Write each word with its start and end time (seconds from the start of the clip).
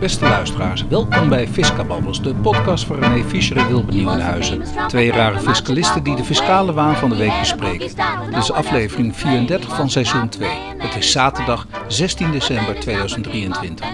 Beste 0.00 0.24
luisteraars, 0.24 0.86
welkom 0.86 1.28
bij 1.28 1.48
Fiscababbels, 1.48 2.22
de 2.22 2.34
podcast 2.34 2.84
van 2.84 2.98
René 2.98 3.24
Fischer 3.24 3.56
en 3.56 3.68
Wilbert 3.68 3.96
Nieuwenhuizen. 3.96 4.62
Twee 4.88 5.10
rare 5.10 5.40
fiscalisten 5.40 6.02
die 6.02 6.16
de 6.16 6.24
fiscale 6.24 6.72
waan 6.72 6.96
van 6.96 7.10
de 7.10 7.16
week 7.16 7.38
bespreken. 7.38 7.88
Dit 8.30 8.36
is 8.36 8.52
aflevering 8.52 9.16
34 9.16 9.76
van 9.76 9.90
seizoen 9.90 10.28
2. 10.28 10.50
Het 10.78 10.96
is 10.96 11.12
zaterdag 11.12 11.66
16 11.88 12.30
december 12.30 12.80
2023. 12.80 13.86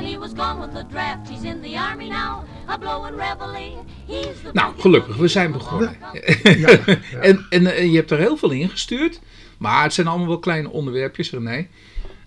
Nou, 4.52 4.72
gelukkig, 4.78 5.16
we 5.16 5.28
zijn 5.28 5.52
begonnen. 5.52 5.96
Ja, 6.42 6.68
en, 7.20 7.46
en, 7.50 7.76
en 7.76 7.90
je 7.90 7.96
hebt 7.96 8.10
er 8.10 8.18
heel 8.18 8.36
veel 8.36 8.50
in 8.50 8.68
gestuurd, 8.68 9.20
maar 9.58 9.82
het 9.82 9.94
zijn 9.94 10.06
allemaal 10.06 10.28
wel 10.28 10.38
kleine 10.38 10.70
onderwerpjes, 10.70 11.30
René. 11.30 11.66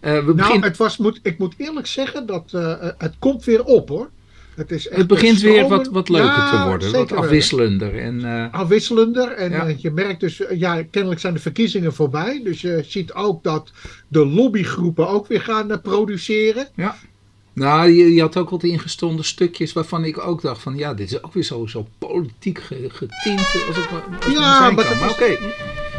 Uh, 0.02 0.26
we 0.26 0.34
nou, 0.34 0.60
het 0.60 0.78
was, 0.78 0.98
moet, 0.98 1.20
ik 1.24 1.38
moet 1.38 1.54
eerlijk 1.58 1.88
zeggen 1.88 2.26
dat 2.26 2.52
uh, 2.56 2.74
het 2.98 3.16
komt 3.20 3.44
weer 3.44 3.64
op 3.64 3.90
hoor. 3.90 4.10
Het, 4.56 4.72
is 4.72 4.90
het 4.90 5.08
begint 5.08 5.42
weer 5.42 5.68
wat, 5.68 5.88
wat 5.88 6.10
leuker 6.10 6.50
te 6.50 6.64
worden, 6.66 6.92
wat 6.92 7.12
afwisselender. 7.12 8.00
En, 8.00 8.20
uh, 8.20 8.54
afwisselender 8.54 9.32
en 9.32 9.52
ja. 9.52 9.74
je 9.78 9.92
merkt 9.92 10.20
dus, 10.20 10.42
ja, 10.54 10.84
kennelijk 10.84 11.22
zijn 11.22 11.34
de 11.34 11.40
verkiezingen 11.40 11.94
voorbij. 11.94 12.42
Dus 12.44 12.62
je 12.62 12.84
ziet 12.88 13.14
ook 13.14 13.44
dat 13.44 13.72
de 14.08 14.26
lobbygroepen 14.26 15.08
ook 15.08 15.28
weer 15.28 15.42
gaan 15.42 15.82
produceren. 15.82 16.68
Ja. 16.76 16.96
Nou, 17.54 17.90
je, 17.90 18.14
je, 18.14 18.22
had 18.22 18.38
ook 18.38 18.50
wat 18.50 18.64
ingestonden 18.64 19.26
stukjes 19.26 19.74
waarvan 19.74 20.06
ik 20.06 20.28
ook 20.28 20.42
dacht 20.42 20.62
van 20.62 20.78
ja, 20.78 20.94
dit 20.94 21.12
is 21.12 21.24
ook 21.24 21.34
weer 21.34 21.44
zo, 21.44 21.66
zo 21.66 21.88
politiek 21.98 22.60
getint. 22.88 23.40
Als 23.68 23.78
ja, 24.34 24.72
maar, 24.72 24.98
maar 25.00 25.10
oké. 25.10 25.38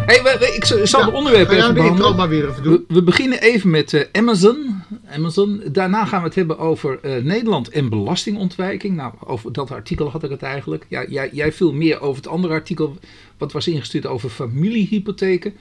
Hey, 0.08 0.22
we, 0.22 0.52
ik 0.54 0.64
zal 0.64 1.00
ja, 1.00 1.10
de 1.10 1.16
onderwerpen 1.16 1.56
even 1.56 1.74
behandelen. 1.74 2.16
maar 2.16 2.28
weer 2.28 2.48
even 2.48 2.62
doen. 2.62 2.84
We, 2.88 3.02
beginnen 3.02 3.40
even 3.40 3.70
met 3.70 3.92
uh, 3.92 4.02
Amazon. 4.12 4.82
Amazon. 5.10 5.62
Daarna 5.72 6.04
gaan 6.04 6.20
we 6.20 6.26
het 6.26 6.34
hebben 6.34 6.58
over 6.58 6.98
uh, 7.02 7.22
Nederland 7.22 7.68
en 7.68 7.88
belastingontwijking. 7.88 8.96
Nou, 8.96 9.12
over 9.24 9.52
dat 9.52 9.70
artikel 9.70 10.10
had 10.10 10.24
ik 10.24 10.30
het 10.30 10.42
eigenlijk. 10.42 10.86
Ja, 10.88 11.04
jij, 11.08 11.30
jij 11.32 11.52
viel 11.52 11.72
meer 11.72 12.00
over 12.00 12.22
het 12.22 12.32
andere 12.32 12.52
artikel 12.54 12.96
wat 13.38 13.52
was 13.52 13.68
ingestuurd 13.68 14.06
over 14.06 14.30
familiehypotheken. 14.30 15.54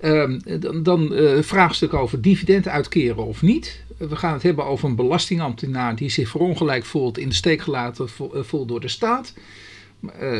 Uh, 0.00 0.38
dan 0.60 0.82
dan 0.82 1.12
uh, 1.12 1.42
vraagstuk 1.42 1.94
over 1.94 2.20
dividend 2.20 2.68
uitkeren 2.68 3.24
of 3.24 3.42
niet. 3.42 3.82
We 3.96 4.16
gaan 4.16 4.32
het 4.32 4.42
hebben 4.42 4.64
over 4.64 4.88
een 4.88 4.96
belastingambtenaar 4.96 5.96
die 5.96 6.10
zich 6.10 6.28
verongelijk 6.28 6.84
voelt, 6.84 7.18
in 7.18 7.28
de 7.28 7.34
steek 7.34 7.60
gelaten 7.60 8.08
voelt 8.32 8.68
door 8.68 8.80
de 8.80 8.88
staat. 8.88 9.34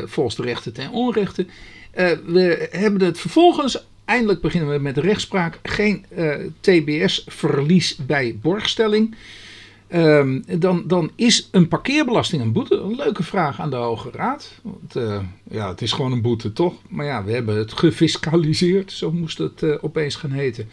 volgens 0.04 0.36
de 0.36 0.42
rechten 0.42 0.72
ten 0.72 0.90
onrechten. 0.90 1.48
Uh, 1.96 2.10
we 2.26 2.68
hebben 2.70 3.02
het 3.02 3.20
vervolgens, 3.20 3.86
eindelijk 4.04 4.40
beginnen 4.40 4.70
we 4.70 4.78
met 4.78 4.94
de 4.94 5.00
rechtspraak, 5.00 5.58
geen 5.62 6.04
eh, 6.08 6.34
TBS-verlies 6.60 7.96
bij 7.96 8.38
borgstelling. 8.42 9.16
Um, 9.92 10.44
dan, 10.58 10.84
dan 10.86 11.10
is 11.16 11.48
een 11.50 11.68
parkeerbelasting 11.68 12.42
een 12.42 12.52
boete? 12.52 12.76
Een 12.76 12.96
leuke 12.96 13.22
vraag 13.22 13.60
aan 13.60 13.70
de 13.70 13.76
Hoge 13.76 14.10
Raad. 14.12 14.60
Want 14.62 14.96
uh, 14.96 15.20
ja, 15.50 15.68
het 15.68 15.82
is 15.82 15.92
gewoon 15.92 16.12
een 16.12 16.22
boete, 16.22 16.52
toch? 16.52 16.74
Maar 16.88 17.06
ja, 17.06 17.24
we 17.24 17.32
hebben 17.32 17.56
het 17.56 17.72
gefiscaliseerd, 17.72 18.92
zo 18.92 19.12
moest 19.12 19.38
het 19.38 19.82
opeens 19.82 20.16
gaan 20.16 20.30
heten. 20.30 20.68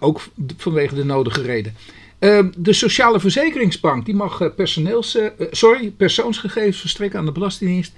Ook 0.00 0.20
vanwege 0.56 0.94
de 0.94 1.04
nodige 1.04 1.42
reden. 1.42 1.74
Ehm, 2.18 2.50
de 2.56 2.72
Sociale 2.72 3.20
Verzekeringsbank 3.20 4.04
die 4.04 4.14
mag 4.14 4.54
personeels, 4.54 5.18
sorry, 5.50 5.90
persoonsgegevens 5.90 6.80
verstrekken 6.80 7.18
aan 7.18 7.26
de 7.26 7.32
Belastingdienst. 7.32 7.92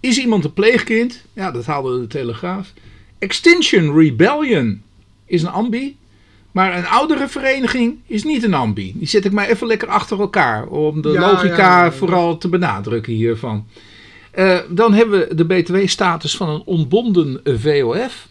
Is 0.00 0.18
iemand 0.18 0.44
een 0.44 0.52
pleegkind? 0.52 1.24
Ja, 1.32 1.50
dat 1.50 1.66
haalde 1.66 2.00
de 2.00 2.06
Telegraaf. 2.06 2.72
Extinction 3.18 3.98
Rebellion 3.98 4.82
is 5.26 5.42
een 5.42 5.48
ambi. 5.48 5.96
Maar 6.52 6.76
een 6.76 6.86
oudere 6.86 7.28
vereniging 7.28 7.98
is 8.06 8.24
niet 8.24 8.44
een 8.44 8.54
ambi. 8.54 8.92
Die 8.96 9.08
zet 9.08 9.24
ik 9.24 9.32
maar 9.32 9.48
even 9.48 9.66
lekker 9.66 9.88
achter 9.88 10.20
elkaar. 10.20 10.66
Om 10.66 11.02
de 11.02 11.08
logica 11.08 11.92
vooral 11.92 12.38
te 12.38 12.48
benadrukken 12.48 13.12
hiervan. 13.12 13.66
Uh, 14.34 14.58
dan 14.70 14.94
hebben 14.94 15.20
we 15.28 15.34
de 15.34 15.46
btw-status 15.46 16.36
van 16.36 16.48
een 16.48 16.62
ontbonden 16.64 17.40
VOF. 17.44 18.28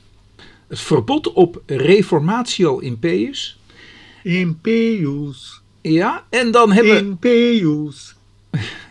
Het 0.67 0.79
verbod 0.79 1.33
op 1.33 1.61
reformatio 1.65 2.79
impius. 2.79 3.59
Impius. 4.23 5.61
Ja, 5.81 6.25
en 6.29 6.51
dan 6.51 6.71
hebben 6.71 6.93
we... 6.93 6.99
Impius. 6.99 8.15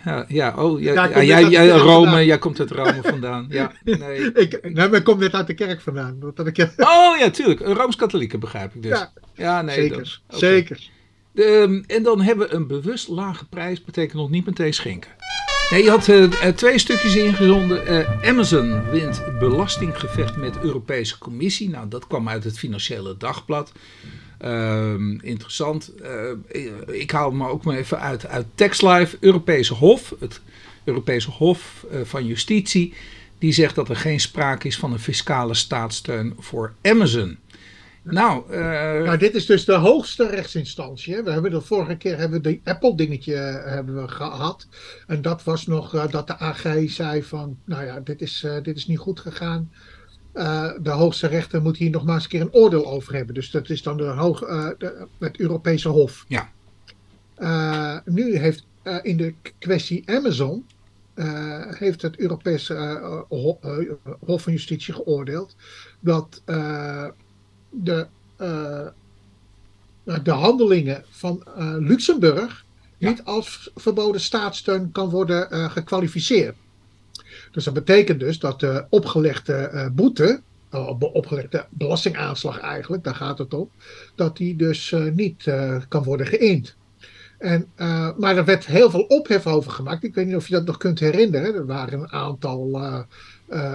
Ja, 0.05 0.25
ja, 0.29 0.55
oh, 0.57 0.81
ja, 0.81 0.93
ja, 0.93 1.23
jij, 1.23 1.45
jij, 1.49 1.69
Rome, 1.69 2.25
jij 2.25 2.39
komt 2.39 2.61
uit 2.61 2.71
Rome 2.71 2.99
vandaan. 3.03 3.47
Ja, 3.49 3.73
nee. 3.85 4.33
ik, 4.33 4.73
nou, 4.73 4.97
ik 4.97 5.05
kom 5.05 5.19
net 5.19 5.35
uit 5.35 5.47
de 5.47 5.55
kerk 5.55 5.81
vandaan. 5.81 6.19
Dat 6.35 6.47
ik... 6.47 6.59
Oh 6.77 7.19
ja, 7.19 7.31
tuurlijk. 7.31 7.61
Rooms-katholieke 7.61 8.39
begrijp 8.39 8.75
ik 8.75 8.83
dus. 8.83 8.99
Ja, 8.99 9.13
ja 9.35 9.63
nee. 9.63 9.75
Zeker, 9.75 10.21
zeker. 10.29 10.89
Um, 11.35 11.85
en 11.87 12.03
dan 12.03 12.21
hebben 12.21 12.49
we 12.49 12.55
een 12.55 12.67
bewust 12.67 13.09
lage 13.09 13.47
prijs, 13.49 13.85
betekent 13.85 14.21
nog 14.21 14.31
niet 14.31 14.47
meteen 14.47 14.75
schenken. 14.75 15.11
Nee, 15.71 15.83
je 15.83 15.91
had 15.91 16.09
uh, 16.09 16.29
twee 16.49 16.79
stukjes 16.79 17.17
ingezonden. 17.17 17.93
Uh, 17.93 18.29
Amazon 18.29 18.91
wint 18.91 19.23
belastinggevecht 19.39 20.37
met 20.37 20.59
Europese 20.63 21.19
Commissie. 21.19 21.71
Nou, 21.71 21.89
dat 21.89 22.07
kwam 22.07 22.29
uit 22.29 22.45
het 22.45 22.59
Financiële 22.59 23.17
Dagblad. 23.17 23.73
Uh, 24.47 24.95
interessant. 25.21 25.93
Uh, 26.03 26.95
ik 27.01 27.11
haal 27.11 27.31
me 27.31 27.49
ook 27.49 27.65
maar 27.65 27.77
even 27.77 28.01
uit, 28.01 28.27
uit 28.27 28.47
TextLive. 28.55 29.17
Europese 29.21 29.75
Hof, 29.75 30.15
het 30.21 30.41
Europese 30.85 31.31
Hof 31.31 31.87
uh, 31.93 32.01
van 32.05 32.27
Justitie, 32.27 32.95
die 33.39 33.53
zegt 33.53 33.75
dat 33.75 33.89
er 33.89 33.97
geen 33.97 34.21
sprake 34.21 34.67
is 34.67 34.79
van 34.79 34.93
een 34.93 34.99
fiscale 34.99 35.55
staatssteun 35.55 36.35
voor 36.39 36.73
Amazon. 36.83 37.39
Nou, 38.03 38.57
nou, 39.05 39.17
dit 39.17 39.35
is 39.35 39.47
dus 39.47 39.65
de 39.65 39.75
hoogste 39.75 40.27
rechtsinstantie. 40.27 41.23
We 41.23 41.31
hebben 41.31 41.51
de 41.51 41.61
vorige 41.61 41.97
keer 41.97 42.19
hebben 42.19 42.43
we 42.43 42.51
de 42.51 42.71
Apple 42.71 42.97
dingetje 42.97 43.35
hebben 43.65 44.03
we 44.03 44.09
gehad. 44.09 44.67
En 45.07 45.23
dat 45.23 45.45
was 45.45 45.67
nog 45.67 46.09
dat 46.11 46.27
de 46.27 46.39
AG 46.39 46.83
zei 46.87 47.23
van, 47.23 47.59
nou 47.65 47.85
ja, 47.85 48.01
dit 48.01 48.21
is, 48.21 48.47
dit 48.63 48.77
is 48.77 48.87
niet 48.87 48.99
goed 48.99 49.21
gegaan. 49.21 49.71
Uh, 50.37 50.71
de 50.83 50.91
hoogste 50.91 51.27
rechter 51.27 51.63
moet 51.63 51.77
hier 51.77 51.91
nog 51.91 52.05
maar 52.05 52.15
eens 52.15 52.25
een 52.25 52.31
keer 52.31 52.41
een 52.41 52.53
oordeel 52.53 52.87
over 52.87 53.15
hebben. 53.15 53.35
Dus 53.35 53.51
dat 53.51 53.71
is 53.71 53.83
dan 53.83 53.97
de 53.97 54.05
hoog, 54.05 54.43
uh, 54.43 54.69
de, 54.79 55.07
het 55.19 55.39
Europese 55.39 55.89
Hof. 55.89 56.25
Ja. 56.29 56.51
Uh, 57.39 57.99
nu 58.05 58.39
heeft 58.39 58.67
in 59.03 59.17
de 59.17 59.35
kwestie 59.59 60.03
Amazon. 60.07 60.67
heeft 61.79 62.03
het 62.03 62.19
Europese 62.19 62.75
Hof 64.21 64.43
van 64.43 64.53
Justitie 64.53 64.95
geoordeeld. 64.95 65.57
dat 66.01 66.43
de, 67.71 68.07
de 70.23 70.31
handelingen 70.31 71.05
van 71.11 71.43
Luxemburg. 71.79 72.65
niet 72.99 73.25
als 73.25 73.71
verboden 73.75 74.21
staatssteun 74.21 74.93
kan 74.93 75.11
worden 75.11 75.71
gekwalificeerd. 75.71 76.57
Dus 77.57 77.65
dat 77.65 77.75
betekent 77.75 78.21
dus 78.21 78.39
dat 78.39 78.61
de 78.61 78.85
opgelegde 78.89 79.71
uh, 79.73 79.87
boete, 79.93 80.41
uh, 80.75 80.91
opgelegde 80.99 81.67
belastingaanslag 81.71 82.61
eigenlijk, 82.61 83.05
daar 83.05 83.15
gaat 83.15 83.39
het 83.39 83.55
om, 83.55 83.71
dat 84.15 84.37
die 84.37 84.57
dus 84.57 84.91
uh, 84.91 85.13
niet 85.13 85.51
kan 85.89 86.03
worden 86.03 86.27
geïnd. 86.27 86.77
En, 87.39 87.67
maar 88.17 88.37
er 88.37 88.45
werd 88.45 88.67
heel 88.67 88.91
veel 88.91 89.03
ophef 89.03 89.47
over 89.47 89.71
gemaakt. 89.71 90.05
Ik 90.05 90.15
weet 90.15 90.27
niet 90.27 90.37
of 90.37 90.49
je 90.49 90.55
dat 90.55 90.67
nog 90.67 90.77
kunt 90.77 90.99
herinneren. 90.99 91.55
Er 91.55 91.67
waren 91.67 92.01
een 92.01 92.13
aantal, 92.13 92.81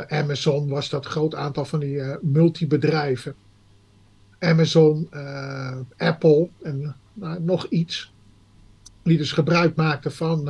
Amazon 0.08 0.70
was 0.70 0.90
dat 0.90 1.06
groot 1.06 1.36
aantal 1.36 1.66
van 1.66 1.80
die 1.80 2.02
multibedrijven. 2.22 3.36
Amazon, 4.40 5.10
Apple 5.98 6.50
en 6.64 6.96
nog 7.40 7.66
iets 7.66 8.14
die 9.04 9.18
dus 9.18 9.32
gebruik 9.32 9.76
maakten 9.76 10.12
van 10.12 10.50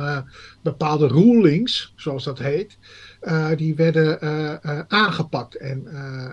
bepaalde 0.62 1.06
rulings, 1.06 1.92
zoals 1.96 2.24
dat 2.24 2.38
heet, 2.38 2.78
die 3.56 3.74
werden 3.74 4.18
uh, 4.24 4.80
aangepakt. 4.88 5.56
En 5.56 5.86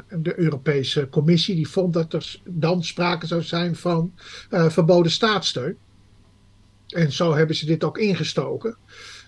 de 0.10 0.40
Europese 0.40 1.08
Commissie 1.10 1.56
die 1.56 1.69
vond 1.69 1.94
dat 1.94 2.13
er 2.13 2.42
dan 2.44 2.84
sprake 2.84 3.28
zou 3.28 3.42
zijn 3.42 3.75
van 3.75 4.13
verboden 4.50 5.12
staatssteun. 5.12 5.78
En 6.88 7.12
zo 7.12 7.34
hebben 7.34 7.56
ze 7.56 7.66
dit 7.66 7.84
ook 7.84 7.98
ingestoken. 7.98 8.78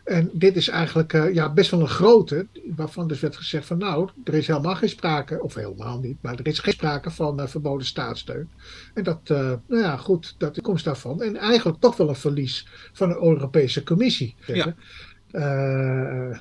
En 0.04 0.30
dit 0.34 0.56
is 0.56 0.68
eigenlijk 0.68 1.12
ja, 1.34 1.54
best 1.54 1.72
wel 1.72 1.80
een 1.80 1.88
grote, 1.88 2.48
waarvan 2.76 3.08
dus 3.08 3.20
werd 3.20 3.36
gezegd 3.36 3.66
van 3.66 3.78
nou, 3.78 4.10
er 4.24 4.34
is 4.34 4.48
helemaal 4.48 4.76
geen 4.76 4.90
sprake, 4.90 5.42
of 5.42 5.54
helemaal 5.54 6.00
niet, 6.00 6.18
maar 6.22 6.40
er 6.40 6.48
is 6.48 6.60
geen 6.60 6.74
sprake 6.74 7.12
van 7.12 7.50
verboden 7.50 7.86
staatssteun. 7.86 8.50
En 8.94 9.04
dat, 9.04 9.30
nou 9.30 9.60
ja, 9.68 9.98
goed, 9.98 10.36
dat 10.38 10.56
de 10.56 10.62
komst 10.62 10.86
daarvan. 10.86 11.22
En 11.22 11.38
eigenlijk 11.38 11.80
toch 11.80 11.98
wel 11.98 12.10
een 12.10 12.16
verlies 12.16 12.68
van 12.94 13.10
de 13.10 13.16
Europese 13.16 13.84
Commissie. 13.84 14.36
Ja. 14.46 14.76
Uh, 15.34 15.42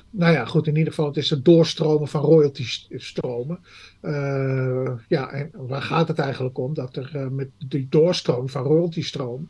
nou 0.09 0.33
ja, 0.33 0.45
goed, 0.45 0.67
in 0.67 0.75
ieder 0.75 0.93
geval, 0.93 1.07
het 1.07 1.17
is 1.17 1.29
het 1.29 1.45
doorstromen 1.45 2.07
van 2.07 2.21
royalty-stromen. 2.21 3.59
Uh, 4.01 4.91
ja, 5.07 5.29
en 5.29 5.51
waar 5.53 5.81
gaat 5.81 6.07
het 6.07 6.19
eigenlijk 6.19 6.57
om? 6.57 6.73
Dat 6.73 6.95
er 6.95 7.11
uh, 7.15 7.27
met 7.27 7.49
die 7.67 7.87
doorstroom 7.89 8.49
van 8.49 8.63
royalty-stroom, 8.63 9.49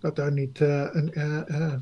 dat 0.00 0.18
er 0.18 0.32
niet, 0.32 0.60
een, 0.60 1.12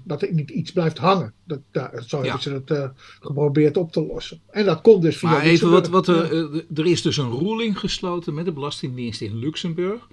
dat 0.04 0.22
er 0.22 0.32
niet 0.32 0.50
iets 0.50 0.72
blijft 0.72 0.98
hangen. 0.98 1.32
Dat, 1.44 1.60
daar, 1.70 2.02
zo 2.06 2.22
hebben 2.22 2.42
ze 2.42 2.62
het 2.64 2.90
geprobeerd 3.20 3.76
op 3.76 3.92
te 3.92 4.06
lossen. 4.06 4.40
En 4.50 4.64
dat 4.64 4.80
komt 4.80 5.02
dus 5.02 5.16
via. 5.16 5.30
Maar 5.30 5.42
even 5.42 5.70
wat, 5.70 5.88
wat 5.88 6.08
er, 6.08 6.64
er 6.74 6.86
is 6.86 7.02
dus 7.02 7.16
een 7.16 7.38
ruling 7.38 7.78
gesloten 7.78 8.34
met 8.34 8.44
de 8.44 8.52
Belastingdienst 8.52 9.20
in 9.20 9.36
Luxemburg. 9.36 10.08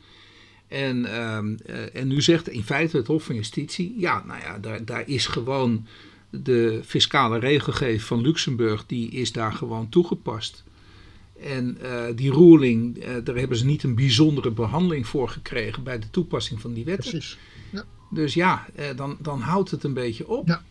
En, 0.71 1.06
ehm, 1.06 1.56
eh, 1.65 1.95
en 1.95 2.07
nu 2.07 2.21
zegt 2.21 2.50
in 2.50 2.63
feite 2.63 2.98
het 2.98 3.07
Hof 3.07 3.24
van 3.24 3.36
Justitie, 3.36 3.94
ja, 3.98 4.24
nou 4.25 4.39
ja, 4.39 4.59
daar, 4.59 4.86
daar 4.86 5.07
is 5.07 5.27
gewoon 5.27 5.88
de 6.31 6.81
fiscale 6.85 7.39
regelgeving 7.39 8.01
van 8.01 8.21
Luxemburg, 8.21 8.85
die 8.85 9.11
is 9.11 9.31
daar 9.31 9.53
gewoon 9.53 9.89
toegepast. 9.89 10.63
En 11.41 11.77
uh, 11.81 12.03
die 12.15 12.31
ruling, 12.31 12.97
uh, 12.97 13.09
daar 13.23 13.35
hebben 13.35 13.57
ze 13.57 13.65
niet 13.65 13.83
een 13.83 13.95
bijzondere 13.95 14.51
behandeling 14.51 15.07
voor 15.07 15.29
gekregen 15.29 15.83
bij 15.83 15.99
de 15.99 16.09
toepassing 16.09 16.61
van 16.61 16.73
die 16.73 16.85
wetten. 16.85 17.09
Precies. 17.09 17.37
Ja. 17.69 17.83
Dus 18.09 18.33
ja, 18.33 18.67
uh, 18.79 18.85
dan, 18.95 19.17
dan 19.19 19.41
houdt 19.41 19.71
het 19.71 19.83
een 19.83 19.93
beetje 19.93 20.27
op. 20.27 20.47
Ja. 20.47 20.63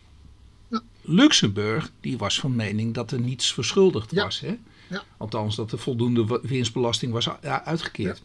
Ja. 0.67 0.81
Luxemburg, 1.01 1.91
die 1.99 2.17
was 2.17 2.39
van 2.39 2.55
mening 2.55 2.93
dat 2.93 3.11
er 3.11 3.19
niets 3.19 3.53
verschuldigd 3.53 4.13
was. 4.13 4.39
Hè? 4.39 4.57
Ja. 4.89 5.03
Althans, 5.17 5.55
dat 5.55 5.71
er 5.71 5.79
voldoende 5.79 6.39
winstbelasting 6.43 7.11
was 7.11 7.29
uitgekeerd. 7.41 8.23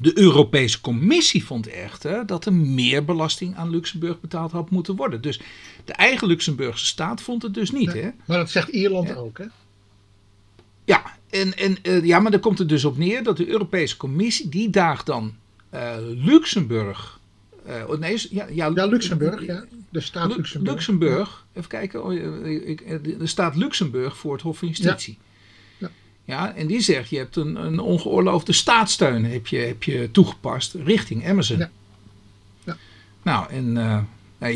De 0.00 0.18
Europese 0.18 0.80
Commissie 0.80 1.44
vond 1.44 1.66
echter 1.66 2.26
dat 2.26 2.46
er 2.46 2.52
meer 2.52 3.04
belasting 3.04 3.56
aan 3.56 3.70
Luxemburg 3.70 4.20
betaald 4.20 4.52
had 4.52 4.70
moeten 4.70 4.96
worden. 4.96 5.20
Dus 5.20 5.40
de 5.84 5.92
eigen 5.92 6.28
Luxemburgse 6.28 6.86
staat 6.86 7.20
vond 7.22 7.42
het 7.42 7.54
dus 7.54 7.70
niet. 7.70 7.92
Hè? 7.92 8.08
Maar 8.24 8.38
dat 8.38 8.50
zegt 8.50 8.68
Ierland 8.68 9.16
ook, 9.16 9.38
hè? 9.38 9.44
Ja, 10.84 11.02
en, 11.30 11.56
en, 11.56 11.76
eh, 11.82 12.04
ja, 12.04 12.18
maar 12.18 12.30
dan 12.30 12.40
komt 12.40 12.58
het 12.58 12.68
dus 12.68 12.84
op 12.84 12.98
neer 12.98 13.22
dat 13.22 13.36
de 13.36 13.48
Europese 13.48 13.96
Commissie, 13.96 14.48
die 14.48 14.70
daagt 14.70 15.06
dan 15.06 15.34
eh, 15.70 15.94
Luxemburg. 16.14 17.20
eh, 17.64 17.74
oh, 17.88 17.98
nee, 17.98 18.26
ja, 18.30 18.46
ja, 18.50 18.70
Ja, 18.74 18.86
Luxemburg, 18.86 19.46
ja. 19.46 19.64
De 19.90 20.00
staat 20.00 20.28
Lu- 20.28 20.36
Luxemburg. 20.36 20.74
Luxemburg, 20.74 21.46
even 21.52 21.68
kijken, 21.68 22.04
oh, 22.04 22.10
de 23.02 23.26
staat 23.26 23.56
Luxemburg 23.56 24.16
voor 24.16 24.32
het 24.32 24.42
Hof 24.42 24.58
van 24.58 24.68
Justitie. 24.68 25.18
Ja. 25.20 25.26
Ja, 26.28 26.54
en 26.54 26.66
die 26.66 26.80
zegt, 26.80 27.10
je 27.10 27.16
hebt 27.16 27.36
een, 27.36 27.56
een 27.64 27.80
ongeoorloofde 27.80 28.52
staatssteun 28.52 29.24
heb 29.24 29.46
je, 29.46 29.56
heb 29.58 29.82
je 29.82 30.08
toegepast 30.12 30.74
richting 30.74 31.26
Amazon. 31.28 31.58
Ja. 31.58 31.70
Ja. 32.64 32.76
Nou, 33.22 33.50
en, 33.50 33.76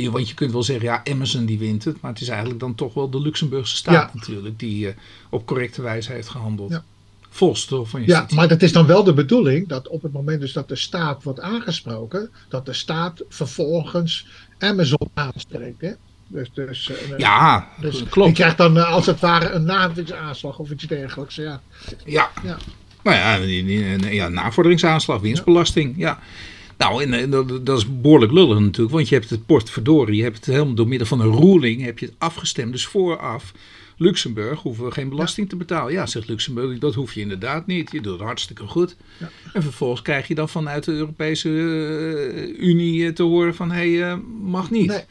je- 0.00 0.10
want 0.10 0.28
je 0.28 0.34
kunt 0.34 0.52
wel 0.52 0.62
zeggen, 0.62 0.84
ja, 0.86 1.00
Amazon 1.10 1.44
die 1.44 1.58
wint 1.58 1.84
het, 1.84 2.00
maar 2.00 2.10
het 2.12 2.20
is 2.20 2.28
eigenlijk 2.28 2.60
dan 2.60 2.74
toch 2.74 2.94
wel 2.94 3.10
de 3.10 3.20
Luxemburgse 3.20 3.76
staat 3.76 3.94
Ja. 3.94 4.10
natuurlijk, 4.14 4.58
die 4.58 4.88
eh, 4.88 4.94
op 5.30 5.46
correcte 5.46 5.82
wijze 5.82 6.12
heeft 6.12 6.28
gehandeld. 6.28 6.70
Ja. 6.70 6.84
Volgens 7.28 7.64
van 7.64 8.00
Ja, 8.00 8.06
Justitie. 8.06 8.36
maar 8.36 8.48
dat 8.48 8.62
is 8.62 8.72
dan 8.72 8.86
wel 8.86 9.04
de 9.04 9.12
bedoeling 9.14 9.68
dat 9.68 9.88
op 9.88 10.02
het 10.02 10.12
moment 10.12 10.40
dus 10.40 10.52
dat 10.52 10.68
de 10.68 10.76
staat 10.76 11.22
wordt 11.22 11.40
aangesproken, 11.40 12.30
dat 12.48 12.66
de 12.66 12.72
staat 12.72 13.22
vervolgens 13.28 14.26
Amazon 14.58 15.08
aanspreekt. 15.14 15.80
Hè? 15.80 15.92
Dus, 16.32 16.50
dus, 16.54 16.90
eh, 16.90 17.18
ja, 17.18 17.68
dus 17.80 17.98
je 17.98 18.08
klopt. 18.08 18.32
krijgt 18.34 18.56
dan 18.56 18.76
eh, 18.76 18.92
als 18.92 19.06
het 19.06 19.20
ware 19.20 19.50
een 19.50 19.64
naamingsaanslag 19.64 20.58
of 20.58 20.70
iets 20.70 20.84
dergelijks. 20.84 21.34
Ja. 21.34 21.60
Ja. 22.04 22.30
Ja. 22.42 22.56
Nou 23.02 23.16
ja, 23.16 23.38
die- 23.38 24.14
ja, 24.14 24.28
navorderingsaanslag, 24.28 25.20
winstbelasting. 25.20 25.94
Ja. 25.96 26.18
Nou, 26.78 27.02
en, 27.02 27.12
en 27.12 27.30
dat, 27.30 27.66
dat 27.66 27.78
is 27.78 28.00
behoorlijk 28.00 28.32
lullig 28.32 28.58
natuurlijk, 28.58 28.94
want 28.94 29.08
je 29.08 29.14
hebt 29.14 29.30
het 29.30 29.46
portverdorie, 29.46 30.16
je 30.16 30.22
hebt 30.22 30.36
het 30.36 30.46
helemaal 30.46 30.74
door 30.74 30.88
middel 30.88 31.06
van 31.06 31.20
een 31.20 31.36
ruling, 31.40 31.82
heb 31.84 31.98
je 31.98 32.06
het 32.06 32.14
afgestemd. 32.18 32.72
Dus 32.72 32.86
vooraf, 32.86 33.52
Luxemburg 33.96 34.60
hoeven 34.60 34.84
we 34.84 34.90
geen 34.90 35.08
belasting 35.08 35.48
te 35.48 35.56
betalen. 35.56 35.92
Ja, 35.92 36.06
zegt 36.06 36.28
Luxemburg, 36.28 36.78
dat 36.78 36.94
hoef 36.94 37.12
je 37.12 37.20
inderdaad 37.20 37.66
niet. 37.66 37.92
Je 37.92 38.00
doet 38.00 38.12
het 38.12 38.22
hartstikke 38.22 38.66
goed. 38.66 38.96
Ja. 39.18 39.30
En 39.52 39.62
vervolgens 39.62 40.02
krijg 40.02 40.28
je 40.28 40.34
dan 40.34 40.48
vanuit 40.48 40.84
de 40.84 40.92
Europese 40.92 41.48
eh, 41.48 42.66
Unie 42.68 43.06
eh, 43.06 43.12
te 43.12 43.22
horen 43.22 43.54
van, 43.54 43.70
hé, 43.70 43.94
hey, 43.96 44.10
eh, 44.10 44.16
mag 44.42 44.70
niet. 44.70 44.86
Nee. 44.86 45.04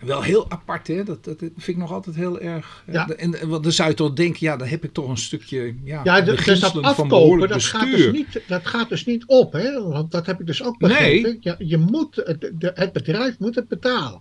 Wel 0.00 0.22
heel 0.22 0.50
apart, 0.50 0.86
hè? 0.86 1.04
Dat, 1.04 1.24
dat 1.24 1.38
vind 1.38 1.66
ik 1.66 1.76
nog 1.76 1.92
altijd 1.92 2.16
heel 2.16 2.40
erg. 2.40 2.84
Ja. 2.90 3.08
En, 3.08 3.34
zou 3.72 3.88
je 3.88 3.94
toch 3.94 4.12
denken, 4.12 4.38
ja, 4.46 4.56
dan 4.56 4.68
heb 4.68 4.84
ik 4.84 4.92
toch 4.92 5.08
een 5.08 5.16
stukje. 5.16 5.74
Ja, 5.84 6.00
Ja, 6.04 6.22
d- 6.22 6.26
dus 6.44 6.60
dat 6.60 6.82
afkopen, 6.82 7.48
dat 7.48 7.64
gaat, 7.64 7.90
dus 7.90 8.12
niet, 8.12 8.40
dat 8.48 8.66
gaat 8.66 8.88
dus 8.88 9.04
niet 9.04 9.24
op. 9.26 9.52
Hè? 9.52 9.82
Want 9.82 10.10
dat 10.10 10.26
heb 10.26 10.40
ik 10.40 10.46
dus 10.46 10.62
ook 10.62 10.78
begrepen. 10.78 11.30
Nee. 11.30 11.38
Ja, 11.40 11.54
je 11.58 11.78
moet, 11.78 12.16
het, 12.16 12.50
de- 12.54 12.72
het 12.74 12.92
bedrijf 12.92 13.38
moet 13.38 13.54
het 13.54 13.68
betalen. 13.68 14.20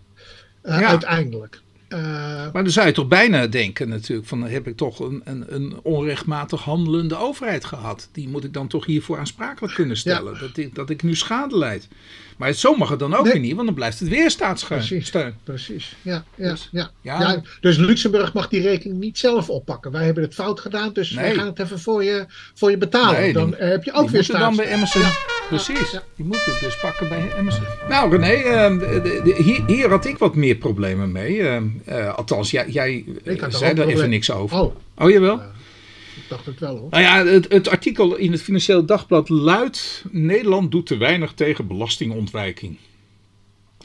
eh, 0.62 0.80
Ja. 0.80 0.88
Uiteindelijk. 0.88 1.62
Eh, 1.88 2.00
Maar 2.54 2.64
dan 2.64 2.70
zou 2.70 2.88
je 2.88 2.94
toch 2.94 3.08
bijna 3.08 3.48
denken 3.48 3.90
natuurlijk 3.90 4.28
van, 4.28 4.44
heb 4.44 4.68
ik 4.68 4.78
toch 4.78 5.00
een, 5.00 5.22
een, 5.24 5.44
een 5.56 5.80
onrechtmatig 5.84 6.62
handelende 6.62 7.16
overheid 7.16 7.66
gehad. 7.66 8.10
Die 8.12 8.30
moet 8.30 8.44
ik 8.44 8.54
dan 8.54 8.68
toch 8.68 8.86
hiervoor 8.86 9.18
aansprakelijk 9.18 9.74
kunnen 9.74 9.98
stellen. 9.98 10.40
Dat, 10.40 10.58
ik, 10.58 10.76
dat 10.76 10.90
ik 10.90 11.04
nu 11.04 11.16
schade 11.16 11.58
leid. 11.58 11.88
Maar 12.38 12.54
zo 12.54 12.76
mag 12.76 12.90
het 12.90 13.00
dan 13.00 13.16
ook 13.16 13.24
Nee. 13.24 13.34
weer 13.34 13.42
niet, 13.42 13.54
want 13.54 13.66
dan 13.66 13.76
blijft 13.76 14.00
het 14.00 14.10
weer 14.10 14.30
staatssteun. 14.30 14.78
Precies. 14.78 15.12
Precies, 15.44 15.96
ja. 16.02 16.24
ja, 16.36 16.50
Dus- 16.50 16.70
ja. 16.72 16.90
ja. 17.02 17.20
Ja, 17.20 17.42
dus 17.62 17.78
Luxemburg 17.78 18.34
mag 18.34 18.48
die 18.48 18.62
rekening 18.62 19.00
niet 19.00 19.18
zelf 19.18 19.50
oppakken. 19.50 19.92
Wij 19.92 20.06
hebben 20.06 20.24
het 20.24 20.34
fout 20.34 20.60
gedaan, 20.60 20.94
dus 20.94 21.12
wij 21.12 21.24
Nee. 21.24 21.36
gaan 21.36 21.46
het 21.48 21.60
even 21.60 21.80
voor 21.80 22.04
je, 22.04 22.26
voor 22.54 22.70
je 22.70 22.78
betalen. 22.78 23.20
Nee, 23.22 23.34
dan 23.34 23.46
die- 23.50 23.56
eh, 23.56 23.70
heb 23.70 23.84
je 23.84 23.92
ook 23.94 24.10
weer 24.10 24.12
moeten 24.14 24.40
dan 24.40 24.56
bij. 24.56 24.70
Ja. 24.94 25.12
Precies. 25.50 25.92
Ja. 25.92 26.04
Die 26.16 26.26
moeten 26.26 26.52
het 26.52 26.62
dus 26.62 26.80
pakken 26.80 27.10
bij 27.10 27.28
Amazon. 27.38 27.64
Nou 27.90 28.12
René, 28.18 28.32
eh, 28.34 28.80
de- 28.80 29.02
de- 29.04 29.22
de- 29.24 29.44
hier, 29.44 29.64
hier 29.68 29.90
had 29.90 30.06
ik 30.06 30.18
wat 30.18 30.36
meer 30.36 30.56
problemen 30.56 31.12
mee. 31.12 31.42
eh, 31.42 31.58
eh, 31.86 32.14
althans, 32.16 32.52
jij, 32.52 32.66
jij 32.70 33.06
er 33.24 33.52
zei 33.52 33.74
daar 33.74 33.88
even 33.88 34.10
niks 34.10 34.32
over. 34.32 34.58
Oh, 34.60 34.76
Oh 34.98 35.10
jawel? 35.10 35.42
Ik 36.24 36.30
dacht 36.30 36.46
het 36.46 36.60
wel 36.60 36.78
hoor. 36.78 36.90
Nou 36.90 37.04
ja, 37.04 37.26
het, 37.26 37.52
het 37.52 37.68
artikel 37.68 38.16
in 38.16 38.32
het 38.32 38.42
Financieel 38.42 38.86
Dagblad 38.86 39.30
luidt: 39.30 40.04
Nederland 40.12 40.72
doet 40.72 40.86
te 40.86 40.98
weinig 40.98 41.34
tegen 41.34 41.68
belastingontwijking. 41.68 42.78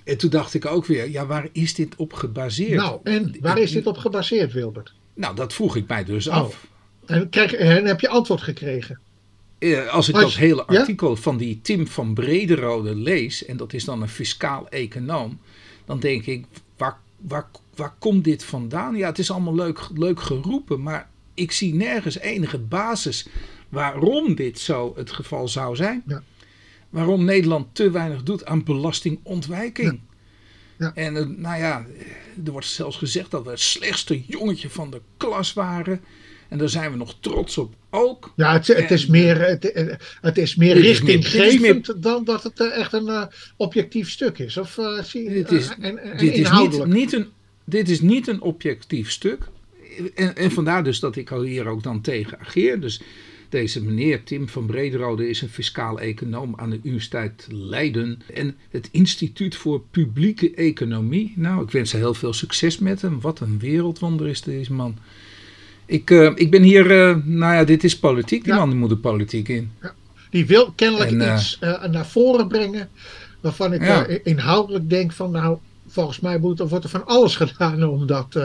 En 0.05 0.19
toen 0.19 0.31
dacht 0.31 0.55
ik 0.55 0.67
ook 0.67 0.87
weer, 0.87 1.11
ja, 1.11 1.26
waar 1.26 1.49
is 1.52 1.75
dit 1.75 1.96
op 1.96 2.12
gebaseerd? 2.12 2.75
Nou, 2.81 3.00
en 3.02 3.37
waar 3.40 3.58
is 3.58 3.70
dit 3.70 3.87
op 3.87 3.96
gebaseerd, 3.99 4.52
Wilbert? 4.52 4.93
Nou, 5.14 5.35
dat 5.37 5.52
vroeg 5.55 5.76
ik 5.76 5.88
mij 5.88 6.05
dus 6.05 6.26
Oh. 6.29 6.35
af. 6.35 6.67
En, 7.06 7.29
krijg, 7.29 7.52
en 7.52 7.85
heb 7.85 8.00
je 8.00 8.08
antwoord 8.08 8.40
gekregen? 8.43 9.00
Eh, 9.58 9.87
Als 9.88 10.08
ik 10.08 10.14
dat 10.14 10.35
hele 10.35 10.64
artikel 10.64 11.17
van 11.17 11.37
die 11.37 11.61
Tim 11.62 11.87
van 11.87 12.14
Brederode 12.14 12.94
lees, 12.94 13.44
en 13.44 13.56
dat 13.56 13.73
is 13.73 13.85
dan 13.85 14.02
een 14.02 14.08
fiscaal 14.08 14.69
econoom, 14.69 15.40
dan 15.85 16.00
denk 16.00 16.26
ik, 16.26 16.44
waar, 16.76 16.99
waar, 17.17 17.46
waar 17.75 17.94
komt 17.99 18.25
dit 18.25 18.44
vandaan? 18.44 18.96
Ja, 18.96 19.06
het 19.08 19.19
is 19.19 19.31
allemaal 19.31 19.55
leuk, 19.55 19.88
leuk 19.94 20.20
geroepen, 20.20 20.82
maar 20.82 21.11
ik 21.38 21.52
zie 21.52 21.75
nergens 21.75 22.19
enige 22.19 22.58
basis 22.58 23.26
waarom 23.69 24.35
dit 24.35 24.58
zo 24.58 24.93
het 24.96 25.11
geval 25.11 25.49
zou 25.49 25.76
zijn. 25.76 26.02
Ja. 26.06 26.23
Waarom 26.90 27.25
Nederland 27.25 27.75
te 27.75 27.90
weinig 27.90 28.23
doet 28.23 28.44
aan 28.44 28.64
belastingontwijking. 28.64 30.00
Ja. 30.79 30.93
En 30.94 31.17
eh, 31.17 31.26
nou 31.26 31.58
ja, 31.58 31.87
er 32.44 32.52
wordt 32.52 32.67
zelfs 32.67 32.96
gezegd 32.96 33.31
dat 33.31 33.44
we 33.44 33.50
het 33.50 33.61
slechtste 33.61 34.23
jongetje 34.26 34.70
van 34.70 34.90
de 34.90 35.00
klas 35.17 35.52
waren. 35.52 36.00
En 36.49 36.58
daar 36.58 36.69
zijn 36.69 36.90
we 36.90 36.96
nog 36.96 37.14
trots 37.20 37.58
op 37.58 37.75
ook. 37.90 38.32
Ja, 38.37 38.52
het, 38.52 38.67
het, 38.67 38.76
En- 38.76 38.88
is, 38.88 39.06
meer, 39.06 39.40
het, 39.40 39.73
eh, 39.73 39.94
het 40.20 40.38
is 40.38 40.56
meer 40.56 40.79
richtinggevend 40.81 42.02
dan 42.02 42.25
dat 42.25 42.42
het 42.42 42.61
eh, 42.61 42.78
echt 42.78 42.92
een 42.92 43.09
eh, 43.09 43.25
objectief 43.57 44.11
stuk 44.11 44.38
is. 44.38 44.57
Of 44.57 44.78
eh, 44.78 45.02
zie 45.02 45.23
je, 45.23 45.30
Dit 45.30 45.50
is, 45.52 45.68
eh, 45.68 45.75
en, 45.80 45.99
en 45.99 46.18
dit, 46.18 46.35
is 46.37 46.50
niet 46.85 47.12
een, 47.12 47.28
dit 47.64 47.88
is 47.88 48.00
niet 48.00 48.28
een 48.28 48.40
objectief 48.40 49.11
stuk. 49.11 49.49
En, 50.14 50.37
en 50.37 50.50
vandaar 50.50 50.85
dus 50.85 51.00
dat 51.00 51.17
ik 51.17 51.31
al 51.31 51.43
hier 51.43 51.67
ook 51.67 51.83
dan 51.83 52.00
tegen 52.00 52.38
ageer. 52.40 52.81
Dus 52.81 53.00
deze 53.49 53.85
meneer 53.85 54.23
Tim 54.25 54.49
van 54.49 54.67
Brederode 54.67 55.28
is 55.28 55.43
een 55.43 55.49
fiscaal 55.49 56.00
econoom 56.00 56.52
aan 56.57 56.71
de 56.71 56.81
Universiteit 56.83 57.47
Leiden. 57.50 58.21
En 58.35 58.57
het 58.71 58.88
Instituut 58.93 59.57
voor 59.57 59.83
Publieke 59.90 60.55
Economie. 60.55 61.33
Nou, 61.37 61.62
ik 61.62 61.71
wens 61.71 61.90
ze 61.90 61.97
heel 61.97 62.14
veel 62.14 62.33
succes 62.33 62.78
met 62.78 63.02
hem. 63.02 63.21
Wat 63.21 63.40
een 63.40 63.59
wereldwonder 63.59 64.28
is 64.28 64.43
deze 64.43 64.73
man. 64.73 64.97
Ik, 65.87 66.11
eh, 66.11 66.33
ik 66.35 66.50
ben 66.50 66.62
hier, 66.62 66.90
eh, 66.90 67.17
nou 67.25 67.55
ja, 67.55 67.64
dit 67.64 67.85
is 67.85 67.99
politiek. 67.99 68.45
Die 68.45 68.52
Ja. 68.52 68.59
man 68.59 68.71
die 68.71 68.78
moet 68.78 68.88
de 68.88 68.97
politiek 68.97 69.49
in. 69.49 69.71
Die 70.31 70.47
wil 70.47 70.73
kennelijk 70.76 71.11
En, 71.11 71.21
eh, 71.21 71.35
iets 71.35 71.59
naar 71.90 72.07
voren 72.07 72.49
brengen 72.49 72.88
waarvan 73.40 73.73
ik 73.73 73.83
Ja. 73.83 74.07
inhoudelijk 74.23 74.90
denk 74.90 75.12
van 75.12 75.31
nou, 75.31 75.59
volgens 75.87 76.21
mij 76.21 76.38
moet, 76.38 76.59
wordt 76.59 76.85
er 76.85 76.90
van 76.90 77.07
alles 77.07 77.37
gedaan 77.37 77.85
om 77.85 78.07
dat... 78.07 78.38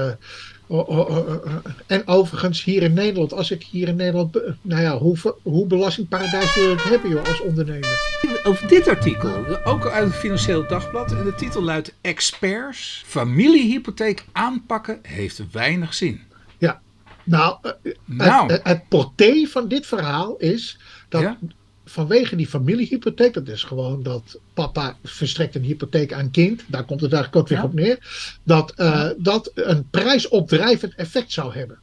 eh, 0.74 0.90
oh, 0.90 1.10
oh, 1.10 1.28
oh, 1.28 1.66
en 1.88 2.08
overigens 2.08 2.64
hier 2.64 2.84
in 2.84 2.94
Nederland, 2.94 3.34
als 3.34 3.52
ik 3.52 3.64
hier 3.64 3.88
in 3.88 3.96
Nederland, 3.96 4.42
nou 4.62 4.82
ja, 4.82 4.98
hoe, 4.98 5.36
hoe 5.42 5.68
belastingparadijs 5.68 6.56
wil 6.56 6.76
hebben 6.78 7.10
joh, 7.10 7.28
als 7.28 7.42
ondernemer? 7.42 8.12
Over 8.44 8.68
dit 8.68 8.88
artikel, 8.88 9.64
ook 9.64 9.88
uit 9.88 10.06
het 10.06 10.16
Financieel 10.16 10.68
Dagblad. 10.68 11.12
En 11.12 11.24
de 11.24 11.36
titel 11.36 11.64
luidt: 11.64 11.94
Experts, 12.02 13.04
familiehypotheek 13.06 14.26
aanpakken 14.32 15.00
heeft 15.02 15.52
weinig 15.52 15.94
zin. 15.94 16.22
Ja, 16.58 16.82
nou, 17.24 17.58
eh, 17.62 17.92
Nou. 18.06 18.52
Het, 18.52 18.64
het 18.64 18.88
porté 18.88 19.46
van 19.46 19.68
dit 19.68 19.86
verhaal 19.86 20.38
is 20.38 20.80
dat 21.10 21.22
Ja? 21.22 21.38
Vanwege 21.86 22.36
die 22.36 22.48
familiehypotheek, 22.48 23.34
dat 23.34 23.48
is 23.48 23.64
gewoon 23.64 24.04
dat 24.04 24.40
papa 24.54 24.98
verstrekt 25.04 25.56
een 25.56 25.64
hypotheek 25.64 26.14
aan 26.14 26.32
kind, 26.32 26.64
daar 26.68 26.84
komt 26.86 27.02
het 27.02 27.14
eigenlijk 27.14 27.44
ook 27.44 27.50
weer 27.50 27.58
Ja. 27.58 27.64
op 27.64 27.74
neer, 27.74 27.98
dat 28.44 28.72
eh, 28.72 29.10
dat 29.18 29.52
een 29.54 29.90
prijsopdrijvend 29.90 30.96
effect 30.96 31.32
zou 31.32 31.54
hebben. 31.54 31.78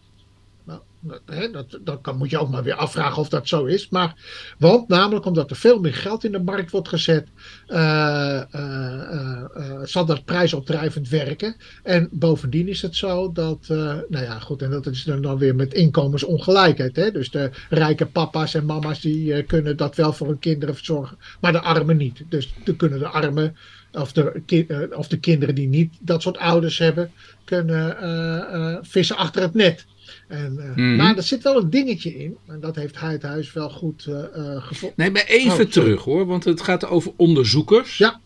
Hè, 1.26 1.50
dat, 1.50 1.78
dat 1.84 2.00
kan, 2.00 2.16
moet 2.16 2.30
je 2.30 2.38
ook 2.38 2.50
maar 2.50 2.62
weer 2.62 2.74
afvragen 2.74 3.18
of 3.18 3.28
dat 3.28 3.48
zo 3.48 3.64
is. 3.64 3.88
Maar, 3.88 4.14
want 4.58 4.88
namelijk 4.88 5.24
omdat 5.24 5.50
er 5.50 5.56
veel 5.56 5.80
meer 5.80 5.94
geld 5.94 6.24
in 6.24 6.32
de 6.32 6.42
markt 6.42 6.70
wordt 6.70 6.88
gezet, 6.88 7.28
uh, 7.68 8.42
uh, 8.54 9.44
zal 9.82 10.04
dat 10.04 10.24
prijsopdrijvend 10.24 11.08
werken. 11.08 11.56
En 11.82 12.08
bovendien 12.12 12.68
is 12.68 12.82
het 12.82 12.96
zo 12.96 13.32
dat, 13.32 13.68
nou 13.68 14.24
ja, 14.24 14.38
goed, 14.38 14.62
en 14.62 14.70
dat 14.70 14.86
is 14.86 15.04
dan, 15.04 15.22
dan 15.22 15.38
weer 15.38 15.54
met 15.54 15.74
inkomensongelijkheid. 15.74 16.96
Hè? 16.96 17.10
Dus 17.10 17.30
de 17.30 17.50
rijke 17.68 18.06
papa's 18.06 18.54
en 18.54 18.66
mama's 18.66 19.00
die 19.00 19.42
kunnen 19.42 19.76
dat 19.76 19.96
wel 19.96 20.12
voor 20.12 20.26
hun 20.26 20.38
kinderen 20.38 20.74
verzorgen, 20.74 21.18
maar 21.40 21.52
de 21.52 21.60
armen 21.60 21.96
niet. 21.96 22.22
Dus 22.28 22.54
dan 22.64 22.76
kunnen 22.76 22.98
de 22.98 23.08
armen 23.08 23.56
of 23.92 24.12
de, 24.12 24.88
of 24.96 25.08
de 25.08 25.18
kinderen 25.18 25.54
die 25.54 25.68
niet 25.68 25.94
dat 26.00 26.22
soort 26.22 26.38
ouders 26.38 26.78
hebben, 26.78 27.10
kunnen 27.44 28.84
vissen 28.84 29.16
achter 29.16 29.42
het 29.42 29.54
net. 29.54 29.86
En, 30.30 30.74
uh, 30.76 30.96
Maar 30.96 31.16
er 31.16 31.22
zit 31.22 31.42
wel 31.42 31.56
een 31.56 31.70
dingetje 31.70 32.14
in. 32.16 32.36
En 32.46 32.60
dat 32.60 32.76
heeft 32.76 33.00
hij 33.00 33.12
het 33.12 33.22
huis 33.22 33.52
wel 33.52 33.70
goed 33.70 34.06
uh, 34.08 34.16
gevonden. 34.62 34.96
Nee, 34.96 35.10
maar 35.10 35.24
even 35.26 35.64
oh, 35.64 35.70
terug 35.70 36.04
hoor. 36.04 36.26
Want 36.26 36.44
het 36.44 36.60
gaat 36.60 36.86
over 36.86 37.12
onderzoekers. 37.16 37.98
Ja. 37.98 38.20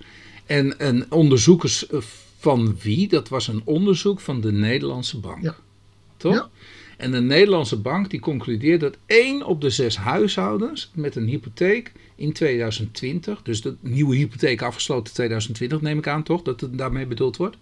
En, 0.46 0.78
en 0.78 1.12
onderzoekers 1.12 1.86
van 2.38 2.76
wie? 2.82 3.08
Dat 3.08 3.28
was 3.28 3.48
een 3.48 3.62
onderzoek 3.64 4.20
van 4.20 4.40
de 4.40 4.52
Nederlandse 4.52 5.18
Bank. 5.18 5.42
Ja. 5.42 5.56
Toch? 6.16 6.34
Ja. 6.34 6.48
En 6.96 7.10
de 7.10 7.20
Nederlandse 7.20 7.80
Bank 7.80 8.10
die 8.10 8.20
concludeert 8.20 8.80
dat 8.80 8.96
één 9.06 9.46
op 9.46 9.60
de 9.60 9.70
zes 9.70 9.96
huishoudens 9.96 10.90
met 10.94 11.16
een 11.16 11.26
hypotheek 11.26 11.92
in 12.14 12.32
2020, 12.32 13.42
dus 13.42 13.62
de 13.62 13.76
nieuwe 13.80 14.16
hypotheek 14.16 14.62
afgesloten 14.62 15.14
2020 15.14 15.80
neem 15.80 15.98
ik 15.98 16.08
aan 16.08 16.22
toch, 16.22 16.42
dat 16.42 16.60
het 16.60 16.78
daarmee 16.78 17.06
bedoeld 17.06 17.36
wordt? 17.36 17.56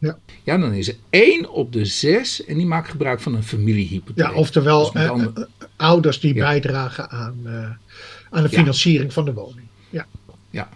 Ja. 0.00 0.18
ja, 0.42 0.58
dan 0.58 0.72
is 0.72 0.88
er 0.88 0.96
één 1.10 1.50
op 1.50 1.72
de 1.72 1.84
zes 1.84 2.44
en 2.44 2.56
die 2.56 2.66
maakt 2.66 2.88
gebruik 2.88 3.20
van 3.20 3.34
een 3.34 3.42
familiehypotheek. 3.42 4.26
Ja, 4.26 4.32
oftewel 4.32 4.92
dus 4.92 5.02
eh, 5.02 5.26
ouders 5.76 6.20
die 6.20 6.34
bijdragen 6.34 7.10
aan, 7.10 7.40
uh, 7.44 7.70
aan 8.30 8.42
de 8.42 8.48
financiering 8.48 9.08
ja. 9.08 9.14
van 9.14 9.24
de 9.24 9.32
woning. 9.32 9.66
Ja. 9.90 10.06
ja. 10.50 10.68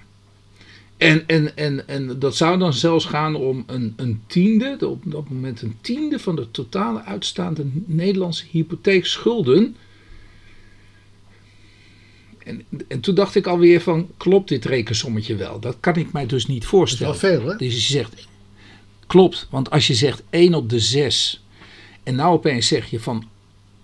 En, 0.97 1.27
en, 1.27 1.57
en, 1.57 1.89
en 1.89 2.19
dat 2.19 2.37
zou 2.37 2.59
dan 2.59 2.73
zelfs 2.73 3.05
gaan 3.05 3.35
om 3.35 3.65
een, 3.67 3.93
een 3.97 4.23
tiende, 4.27 4.77
op 4.81 5.03
dat 5.05 5.29
moment 5.29 5.63
een 5.63 5.77
tiende 5.81 6.19
van 6.19 6.37
de 6.37 6.51
totale 6.51 7.03
uitstaande 7.03 7.65
Nederlandse 7.87 8.45
hypotheekschulden. 8.51 9.77
En, 12.45 12.65
en 12.89 13.01
toen 13.01 13.15
dacht 13.15 13.35
ik 13.35 13.47
alweer 13.47 13.81
van, 13.81 14.09
klopt 14.17 14.49
dit 14.49 14.65
rekensommetje 14.65 15.37
wel? 15.37 15.61
Dat 15.61 15.77
kan 15.81 15.95
ik 15.95 16.13
mij 16.13 16.27
dus 16.27 16.47
niet 16.47 16.67
voorstellen. 16.67 17.13
Dat 17.13 17.23
is 17.23 17.29
wel 17.29 17.41
veel, 17.41 17.51
hè? 17.51 17.57
Dus 17.57 17.75
je 17.75 17.93
zegt, 17.93 18.29
Klopt, 19.07 19.47
want 19.51 19.71
als 19.71 19.87
je 19.87 19.95
zegt 19.95 20.23
1 20.31 20.55
op 20.55 20.69
de 20.69 20.79
6 20.79 21.43
en 22.03 22.15
nou 22.15 22.33
opeens 22.33 22.67
zeg 22.67 22.91
je 22.91 23.01
van 23.01 23.29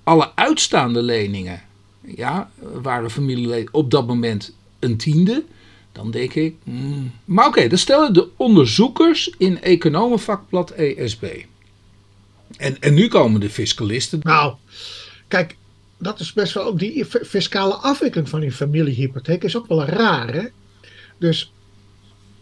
alle 0.03 0.35
uitstaande 0.35 1.03
leningen, 1.03 1.63
ja, 2.01 2.51
waren 2.73 3.11
familieleden 3.11 3.75
op 3.75 3.91
dat 3.91 4.07
moment 4.07 4.55
een 4.79 4.97
tiende, 4.97 5.45
dan 5.93 6.11
denk 6.11 6.35
ik, 6.35 6.55
mm. 6.63 7.13
maar 7.25 7.47
oké, 7.47 7.57
okay, 7.57 7.69
dat 7.69 7.79
stellen 7.79 8.13
de 8.13 8.29
onderzoekers 8.37 9.35
in 9.39 9.63
economenvakblad 9.63 10.71
ESB. 10.71 11.25
En, 12.57 12.81
en 12.81 12.95
nu 12.95 13.09
komen 13.09 13.41
de 13.41 13.51
fiscalisten. 13.51 14.21
Nou, 14.23 14.55
kijk, 15.29 15.57
dat 15.99 16.21
is 16.21 16.33
best 16.33 16.55
wel 16.55 16.65
ook 16.65 16.79
die 16.79 17.05
fiscale 17.05 17.75
afwikkeling 17.75 18.29
van 18.29 18.41
die 18.41 18.53
familiehypotheek 18.53 19.45
is 19.45 19.57
ook 19.57 19.67
wel 19.67 19.85
raar, 19.85 20.35
hè? 20.35 20.45
Dus 21.19 21.53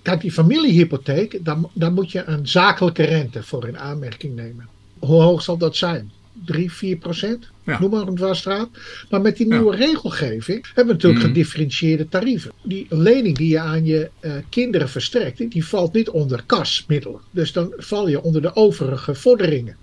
Kijk, 0.09 0.21
die 0.21 0.33
familiehypotheek, 0.33 1.45
daar, 1.45 1.57
daar 1.73 1.93
moet 1.93 2.12
je 2.12 2.23
een 2.27 2.49
zakelijke 2.49 3.03
rente 3.05 3.43
voor 3.43 3.69
in 3.69 3.79
aanmerking 3.79 4.35
nemen. 4.35 4.69
Hoe 4.99 5.23
hoog 5.23 5.43
zal 5.43 5.57
dat 5.57 5.77
zijn? 5.77 6.11
3, 6.45 6.73
4 6.73 6.97
procent? 6.97 7.49
Ja. 7.65 7.81
Noem 7.81 7.91
maar 7.91 8.07
een 8.07 8.15
dwarsstraat. 8.15 8.69
Maar 9.11 9.21
met 9.21 9.37
die 9.37 9.47
nieuwe 9.47 9.77
ja. 9.77 9.85
regelgeving 9.85 10.67
hebben 10.67 10.87
we 10.87 10.93
natuurlijk 10.93 11.21
Mhm. 11.23 11.29
gedifferentieerde 11.29 12.09
tarieven. 12.09 12.53
Die 12.62 12.87
lening 12.88 13.37
die 13.37 13.49
je 13.49 13.59
aan 13.59 13.85
je 13.85 14.11
uh, 14.21 14.33
kinderen 14.49 14.88
verstrekt, 14.88 15.50
die 15.50 15.65
valt 15.65 15.93
niet 15.93 16.09
onder 16.09 16.43
kasmiddelen. 16.47 17.21
Dus 17.31 17.53
dan 17.53 17.73
val 17.77 18.09
je 18.09 18.23
onder 18.23 18.43
de 18.43 18.57
overige 18.57 19.15
vorderingen. 19.15 19.77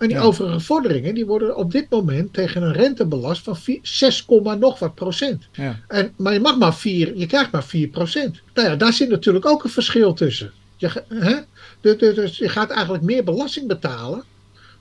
En 0.00 0.08
die 0.08 0.16
Ja. 0.16 0.22
overige 0.22 0.60
vorderingen 0.60 1.14
die 1.14 1.26
worden 1.26 1.56
op 1.56 1.70
dit 1.70 1.90
moment 1.90 2.32
tegen 2.32 2.62
een 2.62 2.72
rente 2.72 3.06
belast 3.06 3.42
van 3.42 3.56
4 3.56 3.78
6, 3.82 4.26
nog 4.58 4.78
wat 4.78 4.94
procent. 4.94 5.46
Ja. 5.52 5.80
En, 5.88 6.12
maar 6.16 6.32
je 6.32 6.40
mag 6.40 6.58
maar 6.58 6.74
4, 6.74 7.16
je 7.16 7.26
krijgt 7.26 7.50
maar 7.50 7.64
4 7.64 7.88
procent. 7.88 8.40
Nou 8.54 8.68
ja, 8.68 8.76
daar 8.76 8.92
zit 8.92 9.08
natuurlijk 9.08 9.46
ook 9.46 9.64
een 9.64 9.70
verschil 9.70 10.12
tussen. 10.12 10.52
Je, 10.76 11.02
hè? 11.08 11.36
Dus, 11.80 11.98
dus- 11.98 12.14
dus 12.14 12.38
je 12.38 12.48
gaat 12.48 12.70
eigenlijk 12.70 13.02
meer 13.02 13.24
belasting 13.24 13.66
betalen 13.68 14.24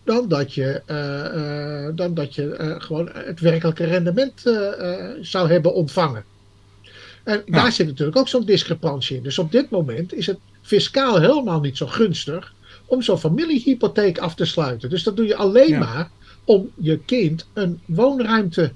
dan 0.04 0.28
dat 0.28 0.54
je, 0.54 0.82
eh, 0.86 1.86
eh, 1.86 1.96
dan 1.96 2.14
dat 2.14 2.36
je 2.36 2.56
eh, 2.56 2.76
gewoon 2.78 3.10
het 3.14 3.40
werkelijke 3.40 3.84
rendement 3.86 4.42
zou 5.22 5.50
hebben 5.52 5.74
ontvangen. 5.74 6.24
En 7.24 7.42
Ja. 7.46 7.62
daar 7.62 7.72
zit 7.72 7.88
natuurlijk 7.88 8.18
ook 8.18 8.28
zo'n 8.28 8.46
discrepantie 8.46 9.18
in. 9.18 9.24
Dus 9.24 9.40
op 9.40 9.52
dit 9.52 9.70
moment 9.70 10.14
is 10.14 10.26
het 10.28 10.38
fiscaal 10.62 11.20
helemaal 11.20 11.60
niet 11.60 11.78
zo 11.78 11.88
gunstig 11.88 12.54
om 12.90 13.02
zo'n 13.02 13.18
familiehypotheek 13.20 14.18
af 14.18 14.36
te 14.36 14.46
sluiten. 14.46 14.90
Dus 14.90 15.04
dat 15.04 15.16
doe 15.18 15.26
je 15.26 15.36
alleen 15.36 15.70
Ja. 15.70 15.80
maar 15.80 16.10
om 16.44 16.70
je 16.76 17.00
kind 17.00 17.48
een 17.54 17.80
woonruimte, 17.86 18.72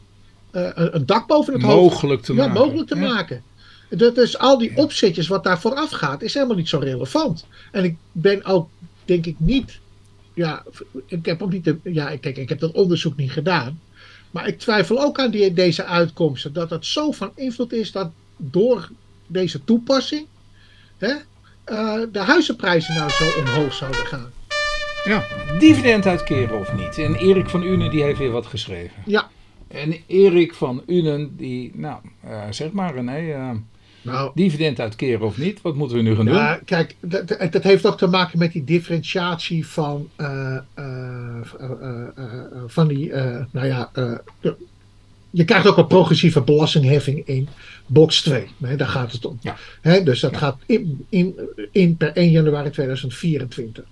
eh, 0.51 0.69
een, 0.73 1.05
dak 1.05 1.27
boven 1.27 1.53
het 1.53 1.61
hoofd 1.61 1.91
Mogelijk 1.93 2.21
te 2.21 2.33
ja, 2.33 2.45
maken. 2.47 2.61
mogelijk 2.61 2.87
te 2.87 2.95
Ja. 2.95 3.13
maken. 3.13 3.43
Dat 3.89 4.17
is 4.17 4.37
al 4.37 4.57
die 4.57 4.77
opzetjes 4.77 5.27
wat 5.27 5.43
daar 5.43 5.59
vooraf 5.59 5.89
gaat, 5.91 6.21
is 6.21 6.33
helemaal 6.33 6.55
niet 6.55 6.69
zo 6.69 6.77
relevant. 6.77 7.45
En 7.71 7.83
ik 7.83 7.95
ben 8.11 8.45
ook, 8.45 8.69
denk 9.05 9.25
ik, 9.25 9.35
niet. 9.39 9.79
Ja, 10.33 10.63
ik 11.05 11.25
heb 11.25 11.41
ook 11.41 11.51
niet. 11.51 11.63
De, 11.63 11.77
ja, 11.83 12.09
ik, 12.09 12.21
kijk, 12.21 12.37
ik 12.37 12.49
heb 12.49 12.59
dat 12.59 12.71
onderzoek 12.71 13.15
niet 13.15 13.31
gedaan. 13.31 13.79
Maar 14.31 14.47
ik 14.47 14.59
twijfel 14.59 15.01
ook 15.01 15.19
aan 15.19 15.31
die, 15.31 15.53
deze 15.53 15.83
uitkomsten. 15.85 16.53
Dat 16.53 16.69
het 16.69 16.85
zo 16.85 17.11
van 17.11 17.31
invloed 17.35 17.73
is 17.73 17.91
dat 17.91 18.11
door 18.37 18.89
deze 19.27 19.63
toepassing. 19.63 20.25
Hè, 20.97 21.13
eh, 21.63 21.93
de 22.11 22.19
huizenprijzen 22.19 22.95
nou 22.95 23.09
zo 23.09 23.23
omhoog 23.39 23.73
zouden 23.73 24.05
gaan. 24.05 24.31
Ja, 25.03 25.23
dividend 25.59 26.05
uitkeren 26.05 26.59
of 26.59 26.73
niet. 26.73 26.97
En 26.97 27.15
Erik 27.15 27.49
van 27.49 27.63
Unen 27.63 27.91
die 27.91 28.03
heeft 28.03 28.19
weer 28.19 28.31
wat 28.31 28.45
geschreven. 28.45 29.01
Ja, 29.05 29.27
En 29.67 29.95
Erik 30.07 30.53
van 30.53 30.83
Unen 30.87 31.35
die, 31.37 31.71
nou, 31.75 31.97
eh, 32.23 32.41
zeg 32.49 32.71
maar 32.71 32.93
René, 32.93 33.31
eh, 33.33 33.49
nou. 34.01 34.31
dividend 34.35 34.79
uitkeren 34.79 35.25
of 35.25 35.37
niet? 35.37 35.61
Wat 35.61 35.75
moeten 35.75 35.97
we 35.97 36.03
nu 36.03 36.15
gaan 36.15 36.25
doen? 36.25 36.35
Ja, 36.35 36.59
kijk, 36.65 36.95
dat, 36.99 37.27
dat- 37.51 37.63
heeft 37.63 37.85
ook 37.85 37.97
te 37.97 38.07
maken 38.07 38.39
met 38.39 38.51
die 38.51 38.63
differentiatie 38.63 39.67
van, 39.67 40.09
eh, 40.15 40.55
eh, 40.55 40.63
eh, 40.73 41.69
eh, 41.81 42.07
eh, 42.15 42.61
van 42.67 42.87
die, 42.87 43.11
eh, 43.11 43.39
nou 43.51 43.67
ja, 43.67 43.89
eh, 43.93 44.11
de- 44.41 44.55
je 45.35 45.45
krijgt 45.45 45.67
ook 45.67 45.77
een 45.77 45.87
progressieve 45.87 46.41
belastingheffing 46.41 47.27
in 47.27 47.47
box 47.85 48.21
2. 48.21 48.47
Hè, 48.61 48.75
daar 48.75 48.87
gaat 48.87 49.11
het 49.11 49.25
om. 49.25 49.37
Ja. 49.41 49.57
Hè, 49.81 50.03
dus 50.03 50.19
dat 50.19 50.31
Ja. 50.31 50.37
gaat 50.37 50.57
in, 50.65 51.05
in, 51.09 51.35
in 51.71 51.97
per 51.97 52.11
1 52.15 52.31
januari 52.31 52.69
2024. 52.69 53.83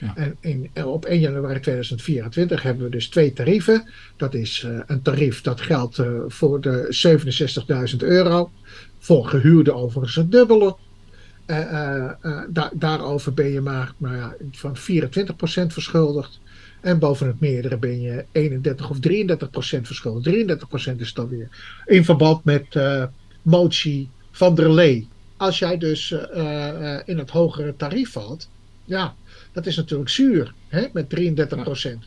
Ja. 0.00 0.12
En 0.16 0.36
in, 0.40 0.70
op 0.84 1.04
1 1.04 1.20
januari 1.20 1.60
2024 1.60 2.62
hebben 2.62 2.84
we 2.84 2.90
dus 2.90 3.08
twee 3.08 3.32
tarieven. 3.32 3.88
Dat 4.16 4.34
is 4.34 4.62
eh, 4.66 4.78
een 4.86 5.02
tarief 5.02 5.40
dat 5.40 5.60
geldt 5.60 5.98
eh, 5.98 6.06
voor 6.28 6.60
de 6.60 6.96
67.000 7.92 7.96
euro. 7.96 8.50
Voor 8.98 9.26
gehuurde 9.26 9.72
overigens 9.72 10.14
het 10.16 10.32
dubbele. 10.32 10.76
Eh, 11.46 12.10
da- 12.48 12.70
daarover 12.74 13.34
ben 13.34 13.48
je 13.52 13.60
maar, 13.60 13.92
maar 13.96 14.16
ja, 14.16 14.34
van 14.50 14.76
24% 14.76 15.72
verschuldigd. 15.72 16.40
En 16.82 16.98
boven 16.98 17.26
het 17.26 17.40
meerdere 17.40 17.76
ben 17.76 18.00
je 18.00 18.24
31 18.32 18.90
of 18.90 18.96
33% 18.96 19.00
verschuldigd. 19.82 20.36
33% 20.94 20.96
is 20.96 21.12
dan 21.14 21.28
weer 21.28 21.48
in 21.86 22.04
verband 22.04 22.44
met 22.44 22.76
eh, 22.76 23.04
motie 23.42 24.08
van 24.30 24.54
der 24.54 24.72
Lee. 24.72 25.08
Als 25.36 25.58
jij 25.58 25.78
dus 25.78 26.12
eh, 26.12 26.68
eh, 26.94 27.00
in 27.04 27.18
het 27.18 27.30
hogere 27.30 27.76
tarief 27.76 28.10
valt, 28.12 28.48
ja, 28.84 29.14
dat 29.52 29.66
is 29.66 29.76
natuurlijk 29.76 30.10
zuur 30.10 30.54
hè, 30.68 30.86
met 30.92 31.06
33%. 31.10 31.98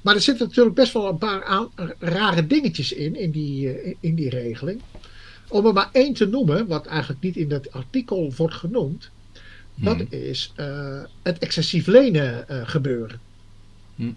Maar 0.00 0.14
er 0.14 0.20
zitten 0.20 0.46
natuurlijk 0.46 0.74
best 0.76 0.92
wel 0.92 1.08
een 1.08 1.18
paar 1.18 1.44
aan- 1.44 1.70
rare 1.98 2.46
dingetjes 2.46 2.92
in, 2.92 3.16
in 3.16 3.30
die, 3.30 3.96
in 4.00 4.14
die 4.14 4.28
regeling. 4.28 4.80
Om 5.48 5.66
er 5.66 5.72
maar 5.72 5.88
één 5.92 6.12
te 6.14 6.26
noemen, 6.26 6.66
wat 6.66 6.86
eigenlijk 6.86 7.22
niet 7.22 7.36
in 7.36 7.48
dat 7.48 7.72
artikel 7.72 8.32
wordt 8.36 8.54
genoemd, 8.54 9.10
dat 9.74 9.96
Hmm. 9.96 10.06
is 10.10 10.52
het 11.22 11.38
excessief 11.38 11.86
lenen 11.86 12.44
gebeuren. 12.66 13.20
Hmm. 14.00 14.16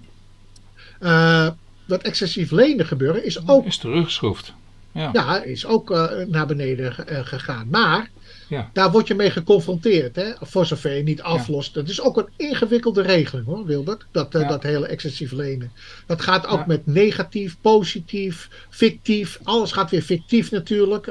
Eh, 1.00 1.50
dat 1.88 2.02
excessief 2.02 2.52
lenen 2.52 2.86
gebeuren 2.86 3.26
is 3.26 3.48
ook, 3.48 3.66
Is 3.66 3.78
teruggeschroefd. 3.78 4.54
Ja. 4.92 5.10
ja, 5.14 5.44
is 5.44 5.66
ook 5.66 5.92
eh, 5.92 6.26
naar 6.28 6.46
beneden 6.48 7.08
eh, 7.08 7.26
gegaan. 7.26 7.68
Maar 7.70 8.10
Ja. 8.50 8.70
daar 8.74 8.92
word 8.92 9.08
je 9.08 9.16
mee 9.16 9.32
geconfronteerd, 9.32 10.16
hè? 10.16 10.32
voor 10.40 10.66
zover 10.66 10.94
je 10.94 11.04
niet 11.04 11.22
aflost. 11.22 11.74
Dat 11.74 11.90
is 11.90 12.02
ook 12.02 12.18
een 12.18 12.30
ingewikkelde 12.38 13.02
regeling 13.02 13.46
hoor, 13.46 13.66
Wilbert. 13.66 14.06
Dat, 14.12 14.32
dat 14.32 14.64
hele 14.64 14.88
excessief 14.88 15.32
lenen. 15.32 15.72
Dat 16.06 16.22
gaat 16.22 16.48
ook 16.48 16.66
met 16.66 16.86
negatief, 16.86 17.58
positief, 17.62 18.50
fictief. 18.70 19.40
Alles 19.44 19.72
gaat 19.72 19.90
weer 19.92 20.02
fictief 20.02 20.52
natuurlijk. 20.52 21.08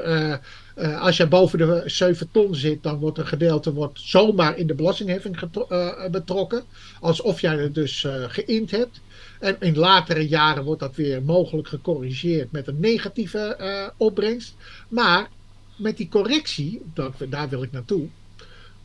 Eh, 0.75 1.01
als 1.01 1.17
je 1.17 1.27
boven 1.27 1.57
de 1.57 1.83
7 1.85 2.31
ton 2.31 2.55
zit, 2.55 2.83
dan 2.83 2.97
wordt 2.97 3.17
een 3.17 3.27
gedeelte 3.27 3.73
wordt 3.73 3.99
zomaar 3.99 4.57
in 4.57 4.67
de 4.67 4.73
belastingheffing 4.73 5.41
uh, 5.69 6.09
betrokken. 6.09 6.63
Alsof 6.99 7.41
jij 7.41 7.57
het 7.57 7.75
dus 7.75 8.03
uh, 8.03 8.23
geïnd 8.27 8.71
hebt. 8.71 9.01
En 9.39 9.55
in 9.59 9.77
latere 9.77 10.27
jaren 10.27 10.63
wordt 10.63 10.79
dat 10.79 10.95
weer 10.95 11.23
mogelijk 11.23 11.67
gecorrigeerd 11.67 12.51
met 12.51 12.67
een 12.67 12.79
negatieve 12.79 13.91
opbrengst. 13.97 14.55
Maar 14.87 15.29
met 15.75 15.97
die 15.97 16.09
correctie, 16.09 16.81
daar 17.29 17.49
wil 17.49 17.63
ik 17.63 17.71
naartoe, 17.71 18.07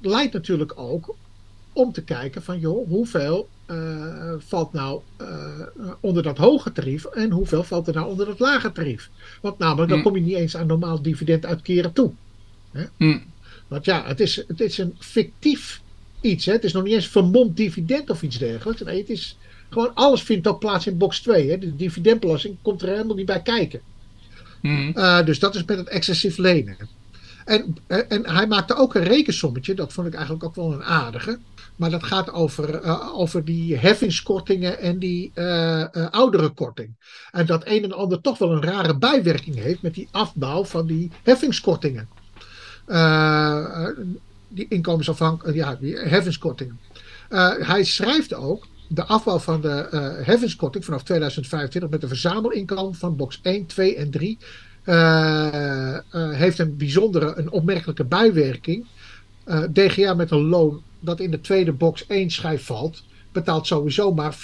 leidt 0.01 0.33
natuurlijk 0.33 0.73
ook 0.79 1.17
om 1.79 1.93
te 1.93 2.03
kijken 2.03 2.43
van 2.43 2.59
joh, 2.59 2.89
hoeveel 2.89 3.49
uh, 3.71 4.33
valt 4.39 4.73
nou 4.73 5.01
uh, 5.21 5.29
onder 6.01 6.23
dat 6.23 6.39
hoge 6.39 6.73
tarief 6.73 7.05
en 7.05 7.31
hoeveel 7.31 7.63
valt 7.63 7.87
er 7.89 7.95
nou 7.95 8.09
onder 8.09 8.27
dat 8.27 8.39
lage 8.39 8.73
tarief. 8.73 9.11
Want 9.41 9.59
namelijk, 9.59 9.89
dan 9.89 9.99
mm. 9.99 10.05
kom 10.05 10.15
je 10.15 10.23
niet 10.23 10.37
eens 10.37 10.57
aan 10.57 10.67
normaal 10.67 11.03
dividend 11.03 11.47
uitkeren 11.47 11.93
toe. 11.93 12.13
Hè? 12.71 12.85
Mm. 12.97 13.23
Want 13.69 13.85
ja, 13.85 14.05
het 14.07 14.21
is, 14.21 14.45
het 14.47 14.61
is 14.61 14.79
een 14.79 14.95
fictief 14.99 15.81
iets. 16.21 16.47
Hè? 16.47 16.53
Het 16.53 16.65
is 16.65 16.73
nog 16.73 16.85
niet 16.85 16.95
eens 16.95 17.09
vermomd 17.09 17.57
dividend 17.57 18.11
of 18.11 18.23
iets 18.23 18.39
dergelijks. 18.39 18.83
Nee, 18.83 18.99
het 18.99 19.11
is 19.11 19.37
gewoon 19.71 19.95
alles 19.95 20.23
vindt 20.23 20.47
ook 20.47 20.59
plaats 20.59 20.87
in 20.87 20.99
box 20.99 21.21
2. 21.21 21.51
Hè? 21.51 21.59
De 21.59 21.77
dividendbelasting 21.77 22.57
komt 22.63 22.83
er 22.83 22.89
helemaal 22.89 23.17
niet 23.17 23.27
bij 23.27 23.43
kijken. 23.43 23.81
Mm. 24.63 24.93
Uh, 24.95 25.25
dus 25.25 25.39
dat 25.39 25.55
is 25.55 25.65
met 25.65 25.79
het 25.79 25.89
excessief 25.89 26.37
lenen. 26.37 26.77
En, 27.45 27.77
en 27.87 28.27
hij 28.27 28.47
maakte 28.47 28.75
ook 28.75 28.95
een 28.95 29.05
rekensommetje, 29.05 29.75
dat 29.75 29.93
vond 29.93 30.07
ik 30.07 30.15
eigenlijk 30.15 30.45
ook 30.45 30.55
wel 30.55 30.73
een 30.73 30.85
aardige. 30.85 31.39
Maar 31.79 31.91
dat 31.91 32.05
gaat 32.05 32.33
over, 32.33 32.85
uh, 32.85 33.19
over 33.19 33.45
die 33.45 33.77
heffingskortingen 33.77 34.79
en 34.79 34.99
die 34.99 35.33
uh, 35.35 35.85
oudere 36.11 36.49
korting. 36.49 36.95
En 37.31 37.47
dat 37.47 37.63
een 37.67 37.83
en 37.85 37.93
ander 37.93 38.21
toch 38.21 38.39
wel 38.39 38.53
een 38.53 38.63
rare 38.63 38.99
bijwerking 38.99 39.57
heeft 39.57 39.83
met 39.83 39.95
die 39.95 40.09
afbouw 40.11 40.65
van 40.65 40.87
die 40.87 41.11
heffingskortingen. 41.23 42.09
die 44.49 44.67
inkomensafhankelijke, 44.69 45.59
ja, 45.59 45.75
die 45.75 45.99
heffingskortingen. 45.99 46.81
hij 47.59 47.85
schrijft 47.85 48.35
ook 48.35 48.67
de 48.89 49.05
afbouw 49.05 49.39
van 49.39 49.61
de 49.61 49.87
heffingskorting 50.23 50.85
vanaf 50.85 51.03
2025 51.03 51.91
met 51.91 52.01
de 52.01 52.09
verzamelinkomen 52.09 52.95
van 52.95 53.17
box 53.17 53.41
1, 53.43 53.67
2 53.67 53.97
en 53.97 54.11
3 54.11 54.39
heeft 56.35 56.59
een 56.59 56.77
bijzondere, 56.77 57.33
een 57.37 57.51
opmerkelijke 57.51 58.05
bijwerking. 58.05 58.87
DGA 59.73 60.15
met 60.15 60.31
een 60.31 60.49
loon 60.49 60.83
dat 61.01 61.21
in 61.21 61.31
de 61.31 61.41
tweede 61.41 61.73
box 61.73 62.07
1 62.07 62.31
schijf 62.31 62.65
valt, 62.65 63.03
betaalt 63.33 63.67
sowieso 63.67 64.15
maar 64.15 64.37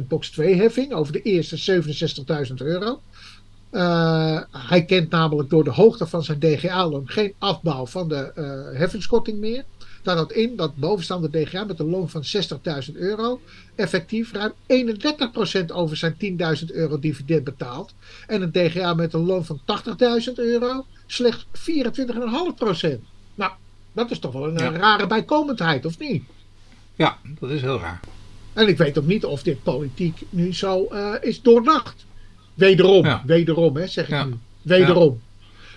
24,5% 0.00 0.06
box 0.08 0.30
2 0.30 0.54
heffing 0.54 0.92
over 0.92 1.12
de 1.12 1.22
eerste 1.22 1.82
67.000 2.48 2.54
euro. 2.54 3.00
Uh, 3.72 4.40
hij 4.50 4.84
kent 4.84 5.10
namelijk 5.10 5.50
door 5.50 5.64
de 5.64 5.70
hoogte 5.70 6.06
van 6.06 6.24
zijn 6.24 6.38
DGA-loon 6.38 7.08
geen 7.08 7.34
afbouw 7.38 7.86
van 7.86 8.08
de 8.08 8.32
uh, 8.34 8.78
heffingskorting 8.78 9.38
meer. 9.38 9.64
Daar 10.02 10.16
houdt 10.16 10.32
in 10.32 10.56
dat 10.56 10.76
bovenstaande 10.76 11.30
DGA 11.30 11.64
met 11.64 11.78
een 11.78 11.90
loon 11.90 12.08
van 12.08 12.22
60.000 12.88 12.94
euro 12.94 13.40
effectief 13.74 14.32
ruim 14.32 14.52
31% 14.52 15.66
over 15.72 15.96
zijn 15.96 16.16
10.000 16.60 16.66
euro 16.66 16.98
dividend 16.98 17.44
betaalt. 17.44 17.94
En 18.26 18.42
een 18.42 18.52
DGA 18.52 18.94
met 18.94 19.12
een 19.12 19.24
loon 19.24 19.44
van 19.44 19.60
80.000 20.28 20.32
euro 20.34 20.86
slechts 21.06 21.46
24,5%. 21.46 22.98
Nou, 23.34 23.52
dat 23.96 24.10
is 24.10 24.18
toch 24.18 24.32
wel 24.32 24.46
een, 24.46 24.76
rare 24.76 25.06
bijkomendheid, 25.06 25.86
of 25.86 25.98
niet? 25.98 26.24
Ja, 26.94 27.18
dat 27.40 27.50
is 27.50 27.60
heel 27.60 27.78
raar. 27.78 28.00
En 28.52 28.68
ik 28.68 28.78
weet 28.78 28.98
ook 28.98 29.06
niet 29.06 29.24
of 29.24 29.42
dit 29.42 29.62
politiek 29.62 30.20
nu 30.30 30.54
zo 30.54 30.88
uh, 30.92 31.14
is 31.20 31.42
doordacht. 31.42 32.06
Wederom, 32.54 33.20
wederom, 33.26 33.76
hè, 33.76 33.86
zeg 33.86 34.08
ik 34.08 34.24
nu. 34.24 34.34
Wederom. 34.62 35.20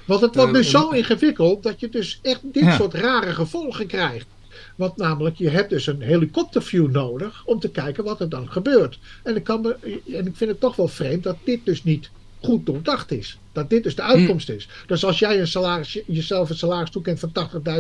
Want 0.06 0.22
het 0.22 0.36
wordt 0.36 0.52
uh, 0.52 0.58
dus 0.58 0.70
zo 0.70 0.90
ingewikkeld 0.90 1.64
dat 1.64 1.80
je 1.80 1.90
dus 1.90 2.20
echt 2.22 2.42
dit 2.44 2.74
soort 2.74 2.94
rare 2.94 3.34
gevolgen 3.34 3.88
krijgt. 3.88 4.28
Want 4.76 4.98
namelijk, 4.98 5.36
je 5.36 5.50
hebt 5.50 5.70
dus 5.70 5.88
een 5.88 6.02
helikopterview 6.02 6.90
nodig 6.92 7.44
om 7.46 7.60
te 7.60 7.70
kijken 7.70 8.04
wat 8.04 8.22
er 8.22 8.30
dan 8.30 8.52
gebeurt. 8.52 9.00
En 9.24 9.36
ik, 9.36 9.44
kan 9.44 9.62
me, 9.62 9.78
en 10.14 10.28
ik 10.28 10.36
vind 10.36 10.50
het 10.50 10.60
toch 10.60 10.76
wel 10.76 10.88
vreemd 10.88 11.24
dat 11.24 11.38
dit 11.44 11.66
dus 11.66 11.84
niet 11.84 12.10
goed 12.42 12.66
doordacht 12.66 13.12
is. 13.12 13.40
Dat 13.52 13.70
dit 13.70 13.84
dus 13.84 13.96
de 13.96 14.02
uitkomst 14.02 14.50
is. 14.50 14.70
Dus 14.88 15.06
als 15.06 15.20
jij 15.20 15.40
een 15.40 15.48
salaris, 15.48 16.00
jezelf 16.08 16.50
een 16.50 16.56
salaris 16.56 16.90
toekent 16.90 17.20
van 17.20 17.32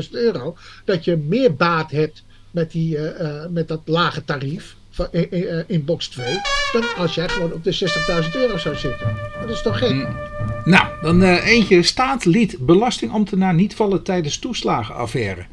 80.000 0.03 0.09
euro, 0.11 0.57
dat 0.85 1.05
je 1.05 1.17
meer 1.17 1.55
baat 1.55 1.91
hebt 1.91 2.23
met, 2.51 2.71
die, 2.71 2.97
uh, 2.97 3.45
met 3.49 3.67
dat 3.67 3.81
lage 3.85 4.25
tarief 4.25 4.75
van, 4.89 5.11
eh, 5.11 5.63
in, 5.67 5.85
box 5.85 6.07
2, 6.07 6.25
dan 6.71 6.83
als 6.97 7.15
jij 7.15 7.29
gewoon 7.29 7.53
op 7.53 7.63
de 7.63 7.71
60.000 7.71 8.35
euro 8.35 8.57
zou 8.57 8.75
zitten. 8.75 9.17
Dat 9.41 9.49
is 9.49 9.61
toch 9.61 9.77
gek? 9.77 9.89
Hm. 9.89 10.69
Nou, 10.69 10.87
dan 11.01 11.21
uh, 11.21 11.47
eentje. 11.47 11.83
Staat 11.83 12.25
liet 12.25 12.57
belastingambtenaar 12.59 13.53
niet 13.53 13.75
vallen 13.75 14.03
tijdens 14.03 14.39
toeslagenaffaire. 14.39 15.45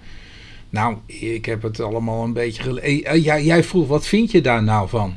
Nou, 0.70 0.96
ik 1.06 1.44
heb 1.44 1.62
het 1.62 1.80
allemaal 1.80 2.24
een 2.24 2.32
beetje 2.32 2.62
gelezen. 2.62 3.20
Jij 3.22 3.64
vroeg, 3.64 3.88
wat 3.88 4.06
vind 4.06 4.30
je 4.30 4.40
daar 4.40 4.62
nou 4.62 4.88
van? 4.88 5.16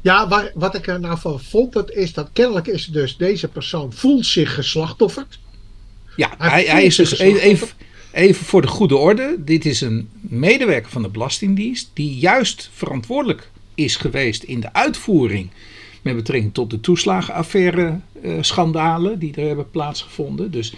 Ja, 0.00 0.28
waar, 0.28 0.50
wat 0.54 0.74
ik 0.74 0.86
er 0.86 1.00
nou 1.00 1.18
van 1.18 1.40
vond, 1.40 1.72
dat 1.72 1.90
is 1.90 2.12
dat 2.12 2.30
kennelijk 2.32 2.66
is 2.66 2.86
dus 2.86 3.16
deze 3.16 3.48
persoon 3.48 3.92
voelt 3.92 4.26
zich 4.26 4.54
geslachtofferd. 4.54 5.38
Ja, 6.16 6.34
hij, 6.38 6.64
hij, 6.64 6.84
is 6.84 6.96
dus 6.96 7.18
even, 7.18 7.68
even 8.12 8.44
voor 8.44 8.62
de 8.62 8.68
goede 8.68 8.96
orde. 8.96 9.36
Dit 9.38 9.64
is 9.64 9.80
een 9.80 10.08
medewerker 10.20 10.90
van 10.90 11.02
de 11.02 11.08
Belastingdienst 11.08 11.90
die 11.92 12.18
juist 12.18 12.70
verantwoordelijk 12.72 13.50
is 13.74 13.96
geweest 13.96 14.42
in 14.42 14.60
de 14.60 14.72
uitvoering 14.72 15.50
met 16.02 16.16
betrekking 16.16 16.54
tot 16.54 16.70
de 16.70 16.80
toeslagenaffaire 16.80 18.00
uh, 18.22 18.32
schandalen 18.40 19.18
die 19.18 19.34
er 19.34 19.46
hebben 19.46 19.70
plaatsgevonden. 19.70 20.50
Dus 20.50 20.74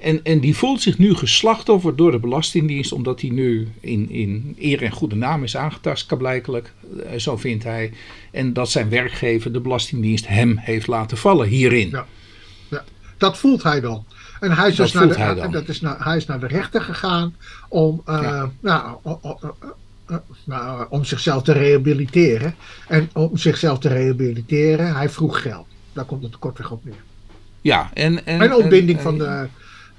en, 0.00 0.24
en 0.24 0.40
die 0.40 0.56
voelt 0.56 0.82
zich 0.82 0.98
nu 0.98 1.14
geslachtoffer 1.14 1.96
door 1.96 2.10
de 2.10 2.18
Belastingdienst, 2.18 2.92
omdat 2.92 3.20
hij 3.20 3.30
nu 3.30 3.68
in, 3.80 4.10
in 4.10 4.56
eer 4.58 4.82
en 4.82 4.90
goede 4.90 5.16
naam 5.16 5.42
is 5.42 5.56
aangetast, 5.56 6.06
kablijkelijk. 6.06 6.72
Eh, 7.06 7.18
zo 7.18 7.36
vindt 7.36 7.64
hij. 7.64 7.92
En 8.30 8.52
dat 8.52 8.70
zijn 8.70 8.88
werkgever, 8.88 9.52
de 9.52 9.60
Belastingdienst, 9.60 10.28
hem 10.28 10.56
heeft 10.56 10.86
laten 10.86 11.16
vallen 11.16 11.48
hierin. 11.48 11.88
Ja, 11.90 12.06
ja. 12.68 12.84
dat 13.18 13.38
voelt 13.38 13.62
hij 13.62 13.80
dan. 13.80 14.04
En 14.40 14.52
hij 14.52 14.68
is, 14.68 14.76
dus 14.76 14.92
naar 14.92 15.08
de, 15.08 15.14
hij. 15.14 15.48
Dat 15.48 15.68
is 15.68 15.80
naar, 15.80 16.04
hij 16.04 16.16
is 16.16 16.26
naar 16.26 16.40
de 16.40 16.46
rechter 16.46 16.80
gegaan 16.80 17.34
om, 17.68 18.02
uh, 18.08 18.44
nou, 18.60 18.96
nou, 20.44 20.86
om 20.88 21.04
zichzelf 21.04 21.42
te 21.42 21.52
rehabiliteren. 21.52 22.54
En 22.88 23.10
om 23.12 23.36
zichzelf 23.36 23.78
te 23.78 23.88
rehabiliteren, 23.88 24.94
hij 24.94 25.08
vroeg 25.08 25.42
geld. 25.42 25.66
Daar 25.92 26.04
komt 26.04 26.22
het 26.22 26.38
kortweg 26.38 26.70
op 26.70 26.84
neer. 26.84 26.94
Ja, 27.60 27.90
en, 27.94 28.26
en, 28.26 28.40
en 28.40 28.54
ontbinding 28.54 29.00
van 29.00 29.18
de 29.18 29.48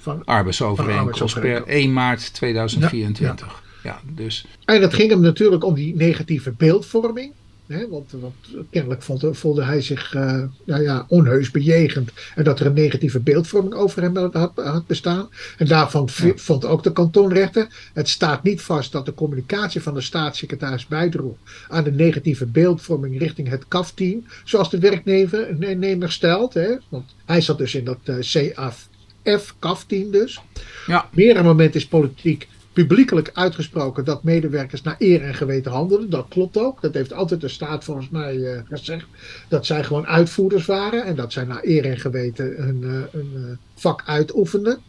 van 0.02 0.26
arbeidsovereenkomst 0.26 1.40
per 1.40 1.64
1 1.68 1.94
maart 1.94 2.34
2024. 2.34 3.64
Ja, 3.84 4.00
dus. 4.16 4.46
En 4.66 4.82
het 4.82 4.94
ging 4.94 5.10
hem 5.10 5.22
natuurlijk 5.22 5.64
om 5.64 5.74
die 5.74 5.96
negatieve 5.96 6.52
beeldvorming. 6.52 7.34
Hè, 7.68 7.88
want, 7.90 8.12
want, 8.12 8.34
kennelijk 8.70 9.02
vond, 9.02 9.26
voelde 9.32 9.64
hij 9.64 9.82
zich 9.82 10.14
uh, 10.14 10.44
nou 10.66 10.82
ja, 10.82 11.06
onheus 11.08 11.52
bejegend. 11.52 12.12
En 12.36 12.44
dat 12.44 12.60
er 12.60 12.66
een 12.66 12.74
negatieve 12.74 13.20
beeldvorming 13.20 13.74
over 13.74 14.02
hem 14.02 14.18
had, 14.18 14.52
had 14.56 14.88
bestaan. 14.88 15.30
En 15.58 15.68
daarvan 15.68 16.10
vond 16.36 16.66
ook 16.66 16.84
de 16.84 16.92
kantonrechter. 16.92 17.68
Het 17.94 18.10
staat 18.10 18.44
niet 18.44 18.62
vast 18.62 18.92
dat 18.92 19.06
de 19.06 19.14
communicatie 19.14 19.82
van 19.82 19.94
de 19.94 20.02
staatssecretaris 20.02 20.88
bijdroeg 20.88 21.36
aan 21.68 21.84
de 21.84 21.92
negatieve 21.92 22.46
beeldvorming 22.46 23.20
richting 23.20 23.50
het 23.50 23.68
CAF-team. 23.68 24.26
Zoals 24.44 24.70
de 24.70 24.80
werknemer 24.80 26.12
stelt. 26.12 26.54
Hè, 26.54 26.76
want 26.90 27.16
hij 27.26 27.42
zat 27.42 27.58
dus 27.58 27.76
in 27.76 27.84
dat 27.84 28.00
uh, 28.06 28.16
CAF 28.54 28.90
F, 29.24 29.56
CAF-team 29.60 30.12
dus. 30.12 30.42
Ja. 30.88 31.10
Meerdere 31.12 31.46
momenten 31.46 31.80
is 31.80 31.88
politiek 31.88 32.48
publiekelijk 32.74 33.32
uitgesproken 33.34 34.06
dat 34.06 34.24
medewerkers 34.24 34.82
naar 34.82 34.96
eer 35.00 35.22
en 35.22 35.34
geweten 35.34 35.72
handelen. 35.72 36.10
Dat 36.10 36.26
klopt 36.30 36.58
ook. 36.58 36.82
Dat 36.82 36.94
heeft 36.94 37.14
altijd 37.14 37.42
de 37.42 37.48
staat 37.48 37.84
volgens 37.84 38.10
mij 38.10 38.36
uh, 38.36 38.60
gezegd. 38.66 39.06
Dat 39.50 39.66
zij 39.66 39.84
gewoon 39.84 40.08
uitvoerders 40.08 40.66
waren 40.66 41.06
en 41.06 41.16
dat 41.16 41.34
zij 41.34 41.44
naar 41.44 41.64
eer 41.64 41.86
en 41.86 42.00
geweten 42.00 42.54
hun, 42.58 42.82
uh, 42.82 43.02
hun 43.12 43.58
vak 43.76 44.04
uitoefenden. 44.06 44.80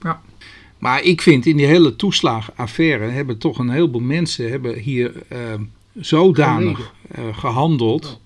Ja. 0.00 0.20
Maar 0.78 1.02
ik 1.02 1.22
vind 1.22 1.46
in 1.46 1.56
die 1.56 1.66
hele 1.66 1.96
toeslagenaffaire 1.96 3.08
hebben 3.08 3.38
toch 3.38 3.58
een 3.58 3.70
heleboel 3.70 4.00
mensen 4.00 4.50
hebben 4.50 4.78
hier 4.78 5.12
zodanig 5.94 6.92
gehandeld. 7.32 8.20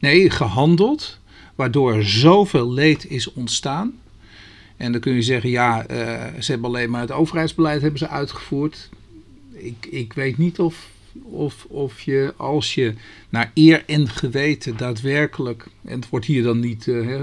Nee, 0.00 0.30
gehandeld. 0.30 1.18
Waardoor 1.54 2.02
zoveel 2.02 2.72
leed 2.72 3.10
is 3.10 3.32
ontstaan. 3.32 3.92
En 4.76 4.92
dan 4.92 5.00
kun 5.00 5.14
je 5.14 5.22
zeggen, 5.22 5.50
ja, 5.50 5.90
uh, 5.90 5.96
ze 6.40 6.50
hebben 6.52 6.70
alleen 6.70 6.90
maar 6.90 7.00
het 7.00 7.12
overheidsbeleid 7.12 7.80
hebben 7.80 7.98
ze 7.98 8.08
uitgevoerd. 8.08 8.88
Ik, 9.52 9.86
ik 9.90 10.12
weet 10.12 10.38
niet 10.38 10.58
of, 10.58 10.88
of, 11.22 11.66
of 11.68 12.00
je, 12.00 12.34
als 12.36 12.74
je 12.74 12.94
naar 13.28 13.50
eer 13.54 13.82
en 13.86 14.08
geweten 14.08 14.76
daadwerkelijk, 14.76 15.66
en 15.84 16.00
het 16.00 16.08
wordt 16.08 16.26
hier 16.26 16.42
dan 16.42 16.60
niet 16.60 16.86
uh, 16.86 17.20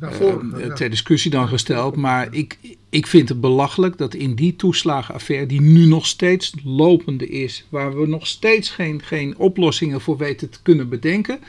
uh, 0.00 0.72
ter 0.74 0.90
discussie 0.90 1.30
dan 1.30 1.48
gesteld, 1.48 1.96
maar 1.96 2.34
ik, 2.34 2.58
ik 2.88 3.06
vind 3.06 3.28
het 3.28 3.40
belachelijk 3.40 3.98
dat 3.98 4.14
in 4.14 4.34
die 4.34 4.56
toeslagenaffaire, 4.56 5.46
die 5.46 5.60
nu 5.60 5.86
nog 5.86 6.06
steeds 6.06 6.52
lopende 6.64 7.28
is, 7.28 7.66
waar 7.68 8.00
we 8.00 8.06
nog 8.06 8.26
steeds 8.26 8.70
geen, 8.70 9.02
geen 9.02 9.38
oplossingen 9.38 10.00
voor 10.00 10.16
weten 10.16 10.50
te 10.50 10.58
kunnen 10.62 10.88
bedenken, 10.88 11.40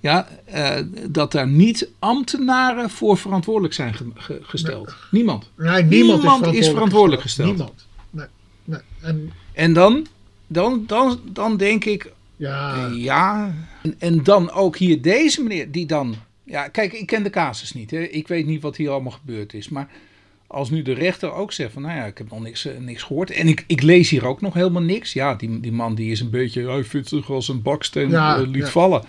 Ja, 0.00 0.28
uh, 0.54 0.76
dat 1.08 1.32
daar 1.32 1.48
niet 1.48 1.88
ambtenaren 1.98 2.90
voor 2.90 3.16
verantwoordelijk 3.18 3.74
zijn 3.74 3.94
ge 3.94 4.04
ge 4.14 4.38
gesteld. 4.42 4.86
Nee. 4.86 4.96
Niemand. 5.10 5.50
Nee, 5.56 5.82
niemand, 5.82 6.22
niemand 6.22 6.54
is, 6.54 6.68
verantwoordelijk, 6.68 7.22
gesteld. 7.22 7.48
Niemand. 7.48 7.86
Nee, 8.10 8.26
nee. 8.64 8.80
En, 9.00 9.32
en 9.52 9.72
dan, 9.72 10.06
dan, 10.46 10.84
dan, 10.86 11.20
dan 11.32 11.56
denk 11.56 11.84
ik, 11.84 12.12
ja, 12.36 12.88
uh, 12.88 13.02
ja. 13.02 13.54
En, 13.82 13.94
en, 13.98 14.22
dan 14.22 14.50
ook 14.50 14.76
hier 14.76 15.02
deze 15.02 15.42
meneer, 15.42 15.70
die 15.70 15.86
dan, 15.86 16.14
ja, 16.44 16.68
kijk, 16.68 16.92
ik 16.92 17.06
ken 17.06 17.22
de 17.22 17.30
casus 17.30 17.72
niet. 17.72 17.90
Hè. 17.90 18.00
Ik 18.00 18.28
weet 18.28 18.46
niet 18.46 18.62
wat 18.62 18.76
hier 18.76 18.90
allemaal 18.90 19.12
gebeurd 19.12 19.54
is. 19.54 19.68
Maar 19.68 19.88
als 20.46 20.70
nu 20.70 20.82
de 20.82 20.92
rechter 20.92 21.32
ook 21.32 21.52
zegt 21.52 21.72
van, 21.72 21.82
nou 21.82 21.96
ja, 21.96 22.04
ik 22.04 22.18
heb 22.18 22.30
nog 22.30 22.40
niks, 22.40 22.66
uh, 22.66 22.78
niks 22.78 23.02
gehoord. 23.02 23.30
En 23.30 23.48
ik, 23.48 23.64
ik 23.66 23.82
lees 23.82 24.10
hier 24.10 24.26
ook 24.26 24.40
nog 24.40 24.54
helemaal 24.54 24.82
niks. 24.82 25.12
Ja, 25.12 25.34
die, 25.34 25.60
die 25.60 25.72
man 25.72 25.94
die 25.94 26.10
is 26.10 26.20
een 26.20 26.30
beetje, 26.30 26.70
hij 26.70 26.84
vindt 26.84 27.08
zich 27.08 27.30
als 27.30 27.48
een 27.48 27.62
baksteen 27.62 28.10
Ja, 28.10 28.38
uh, 28.38 28.46
liet 28.46 28.64
ja. 28.64 28.68
vallen. 28.68 29.02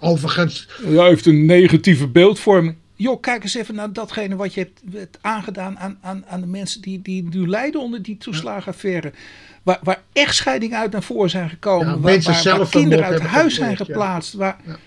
Overigens, 0.00 0.68
Ja, 0.82 0.90
hij 0.90 1.08
heeft 1.08 1.26
een 1.26 1.46
negatieve 1.46 2.08
beeldvorming. 2.08 2.76
Joh, 2.94 3.20
kijk 3.20 3.42
eens 3.42 3.54
even 3.54 3.74
naar 3.74 3.92
datgene 3.92 4.36
wat 4.36 4.54
je 4.54 4.60
hebt, 4.60 4.80
hebt 4.92 5.18
aangedaan 5.20 5.78
aan, 5.78 5.98
aan, 6.00 6.24
aan 6.28 6.40
de 6.40 6.46
mensen 6.46 6.80
die, 6.80 7.02
die 7.02 7.28
nu 7.30 7.48
lijden 7.48 7.80
onder 7.80 8.02
die 8.02 8.16
toeslagenaffaire. 8.16 9.12
Waar, 9.62 9.78
waar 9.82 10.02
echtscheidingen 10.12 10.78
uit 10.78 10.92
naar 10.92 11.02
voren 11.02 11.30
zijn 11.30 11.48
gekomen. 11.48 11.86
Ja, 11.86 11.92
waar, 11.92 12.00
mensen 12.00 12.32
waar, 12.32 12.44
waar 12.44 12.54
zelf 12.54 12.70
kinderen 12.70 13.04
uit 13.04 13.20
huis 13.20 13.54
zijn 13.54 13.70
ja. 13.70 13.76
geplaatst. 13.76 14.32
Waar... 14.32 14.60
Ja. 14.66 14.78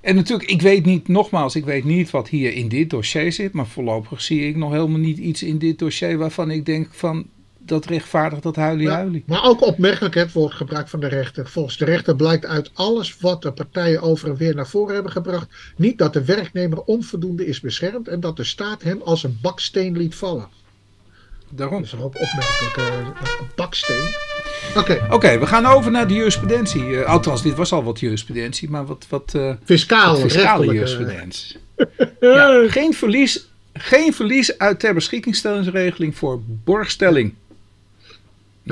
En 0.00 0.14
natuurlijk, 0.14 0.50
ik 0.50 0.62
weet 0.62 0.84
niet, 0.84 1.08
nogmaals, 1.08 1.56
ik 1.56 1.64
weet 1.64 1.84
niet 1.84 2.10
wat 2.10 2.28
hier 2.28 2.52
in 2.52 2.68
dit 2.68 2.90
dossier 2.90 3.32
zit. 3.32 3.52
Maar 3.52 3.66
voorlopig 3.66 4.22
zie 4.22 4.48
ik 4.48 4.56
nog 4.56 4.72
helemaal 4.72 4.98
niet 4.98 5.18
iets 5.18 5.42
in 5.42 5.58
dit 5.58 5.78
dossier 5.78 6.18
waarvan 6.18 6.50
ik 6.50 6.66
denk 6.66 6.88
van 6.90 7.26
dat 7.68 7.86
rechtvaardigt 7.86 8.42
dat 8.42 8.56
huilie 8.56 8.86
Ja, 8.86 8.92
huilie. 8.94 9.22
maar 9.26 9.44
ook 9.44 9.66
opmerkelijk 9.66 10.14
het 10.14 10.32
woordgebruik 10.32 10.88
van 10.88 11.00
de 11.00 11.06
rechter. 11.08 11.48
Volgens 11.48 11.76
de 11.76 11.84
rechter 11.84 12.16
blijkt 12.16 12.46
uit 12.46 12.70
alles 12.74 13.16
wat 13.20 13.42
de 13.42 13.52
partijen 13.52 14.02
over 14.02 14.28
en 14.28 14.36
weer 14.36 14.54
naar 14.54 14.68
voren 14.68 14.94
hebben 14.94 15.12
gebracht, 15.12 15.46
niet 15.76 15.98
dat 15.98 16.12
de 16.12 16.24
werknemer 16.24 16.82
onvoldoende 16.82 17.46
is 17.46 17.60
beschermd 17.60 18.08
en 18.08 18.20
dat 18.20 18.36
de 18.36 18.44
staat 18.44 18.82
hem 18.82 19.00
als 19.04 19.22
een 19.24 19.38
baksteen 19.42 19.96
liet 19.96 20.14
vallen. 20.14 20.48
Daarom. 21.50 21.82
Dat 21.82 21.92
is 21.92 21.98
ook 21.98 22.04
opmerkelijk. 22.04 22.74
eh, 22.76 22.96
een 23.40 23.46
baksteen. 23.56 24.14
Oké, 24.76 25.06
Oké, 25.10 25.38
we 25.38 25.46
gaan 25.46 25.66
over 25.66 25.90
naar 25.90 26.08
de 26.08 26.14
jurisprudentie. 26.14 26.96
Eh, 27.00 27.06
althans, 27.10 27.42
dit 27.42 27.54
was 27.54 27.72
al 27.72 27.84
wat 27.84 28.00
jurisprudentie, 28.00 28.70
maar 28.70 28.86
wat, 28.86 29.06
wat, 29.08 29.32
eh, 29.34 29.52
fiscaal, 29.64 30.12
wat 30.12 30.20
fiscale 30.32 30.66
jurisprudentie. 30.72 31.56
ja, 32.20 32.64
geen, 32.68 32.94
verlies, 32.94 33.48
geen 33.72 34.14
verlies 34.14 34.58
uit 34.58 34.80
ter 34.80 34.94
beschikkingstellingsregeling 34.94 36.16
voor 36.16 36.40
borgstelling. 36.44 37.34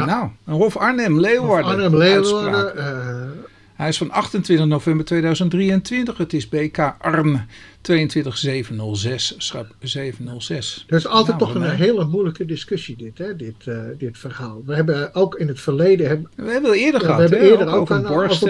Nou, 0.05 0.29
een 0.47 0.55
Hof 0.55 0.77
Arnhem, 0.77 1.21
Leeuwarden. 1.21 1.71
Arnhem. 1.73 1.97
Leeuwarden. 1.97 2.77
eh, 2.77 3.29
Hij 3.75 3.89
is 3.89 3.99
van 3.99 4.11
28 4.11 4.67
november 4.67 5.05
2023. 5.07 6.17
Het 6.19 6.33
is 6.33 6.49
BK 6.49 6.79
Arn 6.99 7.47
22706, 7.81 9.35
schap 9.39 9.67
706. 9.81 10.85
Er 10.89 10.97
is 10.97 11.07
altijd 11.07 11.39
Nou, 11.39 11.53
toch 11.53 11.63
een 11.63 11.71
hele 11.71 12.05
moeilijke 12.05 12.45
discussie 12.45 12.97
dit, 12.97 13.19
hè, 13.19 13.37
dit, 13.37 13.55
eh, 13.65 13.79
dit 13.99 14.19
verhaal. 14.19 14.63
We 14.67 14.75
hebben 14.75 15.15
ook 15.15 15.35
in 15.35 15.49
het 15.49 15.61
verleden 15.61 16.09
hebben, 16.09 16.31
We 16.37 16.51
hebben 16.51 16.73
eerder 16.73 17.01
Ja, 17.01 17.07
gehad, 17.07 17.17
we 17.17 17.23
hebben 17.23 17.39
hè, 17.39 17.53
eerder 17.53 17.75
ook, 17.75 17.91
een 17.91 18.03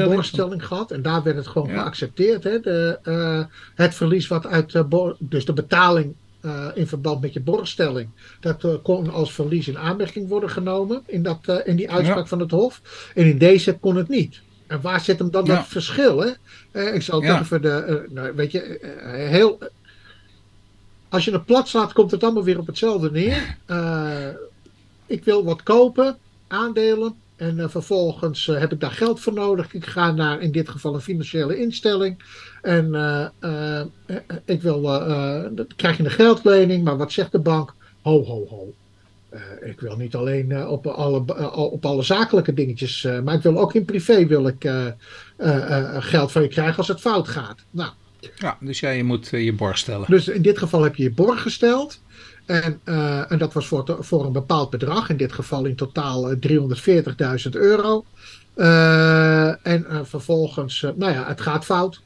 borgstelling 0.04 0.66
gehad. 0.66 0.90
En 0.90 1.02
daar 1.02 1.22
werd 1.22 1.36
het 1.36 1.46
gewoon 1.46 1.68
Ja. 1.68 1.80
geaccepteerd. 1.82 2.44
Hè? 2.44 2.60
De, 2.60 2.98
eh, 3.02 3.44
het 3.74 3.94
verlies 3.94 4.26
wat 4.26 4.46
uit 4.46 4.84
dus 5.18 5.44
de 5.44 5.52
betaling 5.52 6.14
eh, 6.46 6.66
in 6.74 6.86
verband 6.86 7.20
met 7.20 7.32
je 7.32 7.40
borgstelling. 7.40 8.08
Dat 8.40 8.64
eh, 8.64 8.74
kon 8.82 9.10
als 9.10 9.32
verlies 9.32 9.68
in 9.68 9.78
aanmerking 9.78 10.28
worden 10.28 10.50
genomen 10.50 11.02
in, 11.06 11.22
dat, 11.22 11.38
eh, 11.44 11.56
in 11.64 11.76
die 11.76 11.90
uitspraak 11.90 12.18
Ja. 12.18 12.26
van 12.26 12.40
het 12.40 12.50
Hof. 12.50 12.80
En 13.14 13.26
in 13.26 13.38
deze 13.38 13.78
kon 13.78 13.96
het 13.96 14.08
niet. 14.08 14.40
En 14.66 14.80
waar 14.80 15.00
zit 15.00 15.18
hem 15.18 15.30
dan 15.30 15.44
Ja. 15.44 15.54
dat 15.54 15.66
verschil? 15.66 16.18
Hè? 16.72 16.92
Ik 16.92 17.02
zal 17.02 17.22
Ja. 17.22 17.40
even 17.40 17.62
de. 17.62 18.06
nou, 18.10 18.32
weet 18.34 18.52
je, 18.52 18.78
heel. 19.30 19.58
Als 21.08 21.24
je 21.24 21.32
het 21.32 21.44
plat 21.44 21.68
slaat, 21.68 21.92
komt 21.92 22.10
het 22.10 22.22
allemaal 22.24 22.44
weer 22.44 22.58
op 22.58 22.66
hetzelfde 22.66 23.10
neer. 23.10 23.56
Ik 25.06 25.24
wil 25.24 25.44
wat 25.44 25.62
kopen, 25.62 26.16
aandelen. 26.48 27.14
En 27.36 27.70
vervolgens 27.70 28.46
heb 28.46 28.72
ik 28.72 28.80
daar 28.80 28.90
geld 28.90 29.20
voor 29.20 29.32
nodig. 29.32 29.74
Ik 29.74 29.86
ga 29.86 30.10
naar 30.12 30.40
in 30.40 30.52
dit 30.52 30.68
geval 30.68 30.94
een 30.94 31.00
financiële 31.00 31.58
instelling. 31.58 32.22
En 32.66 32.94
eh, 32.94 33.26
eh, 33.78 33.86
ik 34.44 34.62
wil, 34.62 34.94
eh, 34.94 35.42
dan 35.50 35.66
krijg 35.76 35.96
je 35.96 36.04
een 36.04 36.10
geldlening. 36.10 36.84
Maar 36.84 36.96
wat 36.96 37.12
zegt 37.12 37.32
de 37.32 37.38
bank? 37.38 37.74
Ho, 38.02 38.24
ho, 38.24 38.46
ho. 38.48 38.74
Ik 39.64 39.80
wil 39.80 39.96
niet 39.96 40.14
alleen 40.14 40.66
op, 40.68 40.86
alle, 40.86 41.24
op 41.54 41.86
alle 41.86 42.02
zakelijke 42.02 42.54
dingetjes. 42.54 43.06
maar 43.24 43.34
ik 43.34 43.42
wil 43.42 43.58
ook 43.58 43.74
in 43.74 43.84
privé 43.84 44.26
wil 44.26 44.46
ik, 44.46 44.70
geld 45.98 46.32
van 46.32 46.42
je 46.42 46.48
krijgen 46.48 46.76
als 46.76 46.88
het 46.88 47.00
fout 47.00 47.28
gaat. 47.28 47.58
Nou, 47.70 47.90
Ja, 48.38 48.56
dus 48.60 48.80
jij 48.80 49.02
moet 49.02 49.28
je 49.28 49.52
borg 49.52 49.78
stellen. 49.78 50.10
dus 50.10 50.28
in 50.28 50.42
dit 50.42 50.58
geval 50.58 50.82
heb 50.82 50.96
je 50.96 51.02
je 51.02 51.12
borg 51.12 51.42
gesteld. 51.42 52.00
En, 52.46 52.80
en 53.28 53.38
dat 53.38 53.52
was 53.52 53.66
voor, 53.66 53.84
te- 53.84 53.96
voor 54.00 54.24
een 54.24 54.32
bepaald 54.32 54.70
bedrag. 54.70 55.10
In 55.10 55.16
dit 55.16 55.32
geval 55.32 55.64
in 55.64 55.76
totaal 55.76 56.30
eh, 56.30 56.36
340.000 57.44 57.50
euro. 57.50 58.04
En 59.62 59.86
vervolgens, 60.06 60.80
nou 60.96 61.12
ja, 61.12 61.26
het 61.26 61.40
gaat 61.40 61.64
fout. 61.64 62.00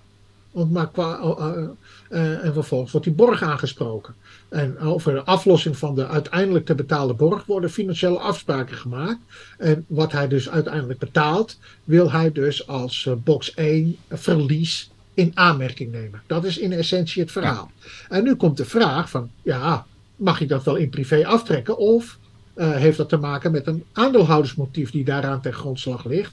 Want 0.51 0.71
maar 0.73 0.91
qua, 0.91 1.19
eh, 1.19 1.69
eh, 2.09 2.45
en 2.45 2.53
vervolgens 2.53 2.93
wordt 2.93 3.07
die 3.07 3.17
borg 3.17 3.43
aangesproken. 3.43 4.15
En 4.49 4.79
over 4.79 5.13
de 5.13 5.23
aflossing 5.23 5.77
van 5.77 5.95
de 5.95 6.07
uiteindelijk 6.07 6.67
te 6.67 6.75
betalen 6.75 7.17
borg 7.17 7.45
worden 7.47 7.71
financiële 7.71 8.19
afspraken 8.19 8.77
gemaakt. 8.77 9.19
En 9.59 9.85
wat 9.89 10.13
hij 10.13 10.29
dus 10.29 10.51
uiteindelijk 10.51 10.99
betaalt, 10.99 11.59
wil 11.85 12.11
hij 12.11 12.33
dus 12.33 12.67
als 12.67 13.07
eh, 13.07 13.13
box 13.25 13.55
1 13.55 13.97
verlies 14.09 14.91
in 15.15 15.31
aanmerking 15.35 15.93
nemen. 15.93 16.23
Dat 16.27 16.45
is 16.45 16.59
in 16.59 16.73
essentie 16.73 17.23
het 17.23 17.33
verhaal. 17.33 17.71
En 18.09 18.25
nu 18.25 18.35
komt 18.35 18.57
de 18.57 18.65
vraag 18.65 19.11
van, 19.11 19.31
ja, 19.43 19.87
mag 20.17 20.41
ik 20.41 20.49
dat 20.49 20.65
wel 20.65 20.77
in 20.77 20.91
privé 20.91 21.27
aftrekken? 21.27 21.79
Of 21.79 22.19
heeft 22.55 22.97
dat 22.97 23.09
te 23.09 23.17
maken 23.17 23.53
met 23.53 23.67
een 23.67 23.85
aandeelhoudersmotief 23.93 24.91
die 24.91 25.05
daaraan 25.05 25.41
ten 25.41 25.53
grondslag 25.53 26.05
ligt? 26.05 26.33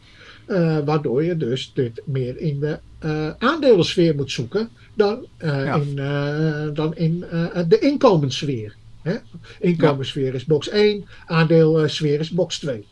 waardoor 0.85 1.23
je 1.23 1.37
dus 1.37 1.71
dit 1.73 2.01
meer 2.05 2.37
in 2.37 2.59
de 2.59 2.79
eh 2.99 3.29
aandelensfeer 3.37 4.15
moet 4.15 4.31
zoeken 4.31 4.69
dan, 4.93 5.25
eh, 5.37 5.63
Ja. 5.65 5.75
in, 5.75 5.99
eh, 5.99 6.67
dan 6.73 6.95
in 6.95 7.19
de 7.67 7.77
inkomenssfeer. 7.79 8.75
Hè? 9.01 9.15
Inkomenssfeer 9.59 10.33
is 10.33 10.45
box 10.45 10.69
1, 10.71 11.05
aandeelsfeer 11.25 12.19
is 12.19 12.29
box 12.29 12.59
2. 12.59 12.85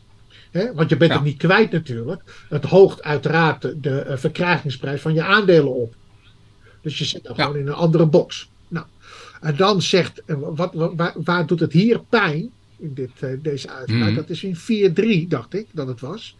Hè? 0.50 0.74
Want 0.74 0.88
je 0.88 0.96
bent 0.96 1.10
Ja. 1.10 1.16
het 1.16 1.26
niet 1.26 1.36
kwijt 1.36 1.70
natuurlijk. 1.70 2.22
Het 2.48 2.64
hoogt 2.64 3.02
uiteraard 3.02 3.82
de, 3.82 4.14
verkrijgingsprijs 4.16 5.00
van 5.00 5.14
je 5.14 5.22
aandelen 5.22 5.74
op. 5.74 5.94
Dus 6.82 6.98
je 6.98 7.04
zit 7.04 7.24
dan 7.24 7.34
gewoon 7.34 7.56
in 7.56 7.66
een 7.66 7.72
andere 7.74 8.06
box. 8.06 8.48
Nou, 8.68 8.86
en 9.40 9.56
dan 9.56 9.82
zegt, 9.82 10.22
wat, 10.26 10.74
wat- 10.74 10.92
waar, 10.96 11.14
waar 11.24 11.46
doet 11.46 11.60
het 11.60 11.72
hier 11.72 12.00
pijn 12.08 12.50
in 12.78 12.94
dit, 12.94 13.10
deze 13.42 13.70
uitspraak? 13.70 14.06
Mhm. 14.06 14.14
Dat 14.14 14.30
is 14.30 14.42
in 14.44 14.56
4.3, 14.56 15.26
dacht 15.28 15.54
ik 15.54 15.66
dat 15.72 15.86
het 15.86 16.00
was. 16.00 16.36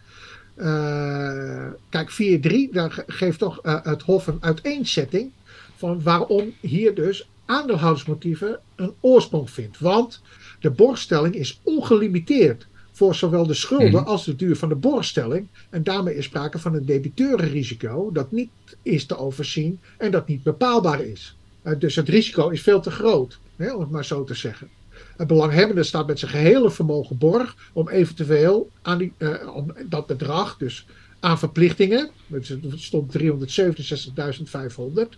Eh, 0.57 1.67
kijk, 1.89 2.09
4.3, 2.11 2.69
daar 2.71 2.91
ge- 2.91 3.03
geeft 3.07 3.39
toch 3.39 3.59
eh, 3.61 3.75
het 3.83 4.01
Hof 4.01 4.27
een 4.27 4.37
uiteenzetting 4.39 5.31
van 5.75 6.01
waarom 6.03 6.53
hier 6.59 6.95
dus 6.95 7.29
aandeelhoudersmotieven 7.45 8.59
een 8.75 8.93
oorsprong 8.99 9.49
vindt. 9.49 9.79
Want 9.79 10.21
de 10.59 10.69
borgstelling 10.71 11.35
is 11.35 11.59
ongelimiteerd 11.63 12.67
voor 12.91 13.15
zowel 13.15 13.47
de 13.47 13.53
schulden 13.53 13.89
Mhm. 14.01 14.03
als 14.09 14.25
de 14.25 14.35
duur 14.35 14.55
van 14.55 14.69
de 14.69 14.75
borgstelling. 14.75 15.47
En 15.69 15.83
daarmee 15.83 16.15
is 16.15 16.25
sprake 16.25 16.59
van 16.59 16.73
een 16.75 16.85
debiteurenrisico 16.85 18.11
dat 18.11 18.31
niet 18.31 18.49
is 18.81 19.05
te 19.05 19.17
overzien 19.17 19.79
en 19.97 20.11
dat 20.11 20.27
niet 20.27 20.43
bepaalbaar 20.43 21.01
is. 21.01 21.35
Eh, 21.61 21.73
dus 21.79 21.95
het 21.95 22.09
risico 22.09 22.49
is 22.49 22.61
veel 22.61 22.79
te 22.81 22.91
groot, 22.91 23.39
hè, 23.55 23.73
om 23.73 23.81
het 23.81 23.89
maar 23.91 24.05
zo 24.05 24.23
te 24.23 24.33
zeggen. 24.33 24.69
Het 25.17 25.27
belanghebbende 25.27 25.83
staat 25.83 26.07
met 26.07 26.19
zijn 26.19 26.31
gehele 26.31 26.71
vermogen 26.71 27.17
borg 27.17 27.55
om 27.73 27.89
eventueel 27.89 28.69
aan 28.81 28.97
die, 28.97 29.13
eh, 29.17 29.55
om 29.55 29.73
dat 29.85 30.07
bedrag, 30.07 30.57
dus 30.57 30.85
aan 31.19 31.39
verplichtingen, 31.39 32.09
het 32.31 32.53
stond 32.75 33.11
367.500. 33.11 35.17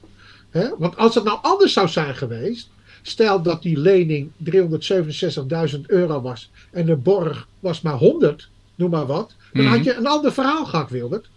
Hè, 0.49 0.69
want 0.77 0.97
als 0.97 1.15
het 1.15 1.23
nou 1.23 1.39
anders 1.41 1.73
zou 1.73 1.87
zijn 1.87 2.15
geweest, 2.15 2.69
stel 3.01 3.41
dat 3.41 3.61
die 3.61 3.77
lening 3.79 4.31
367.000 4.37 5.89
euro 5.89 6.21
was 6.21 6.49
en 6.71 6.85
de 6.85 6.95
borg 6.95 7.47
was 7.59 7.81
maar 7.81 7.93
100, 7.97 8.49
noem 8.75 8.89
maar 8.89 9.05
wat, 9.05 9.33
dan 9.53 9.63
Mhm. 9.63 9.73
had 9.75 9.83
je 9.83 9.93
een 9.95 10.07
ander 10.07 10.33
verhaal 10.33 10.65
gehad, 10.65 10.89
Wilbert. 10.89 11.29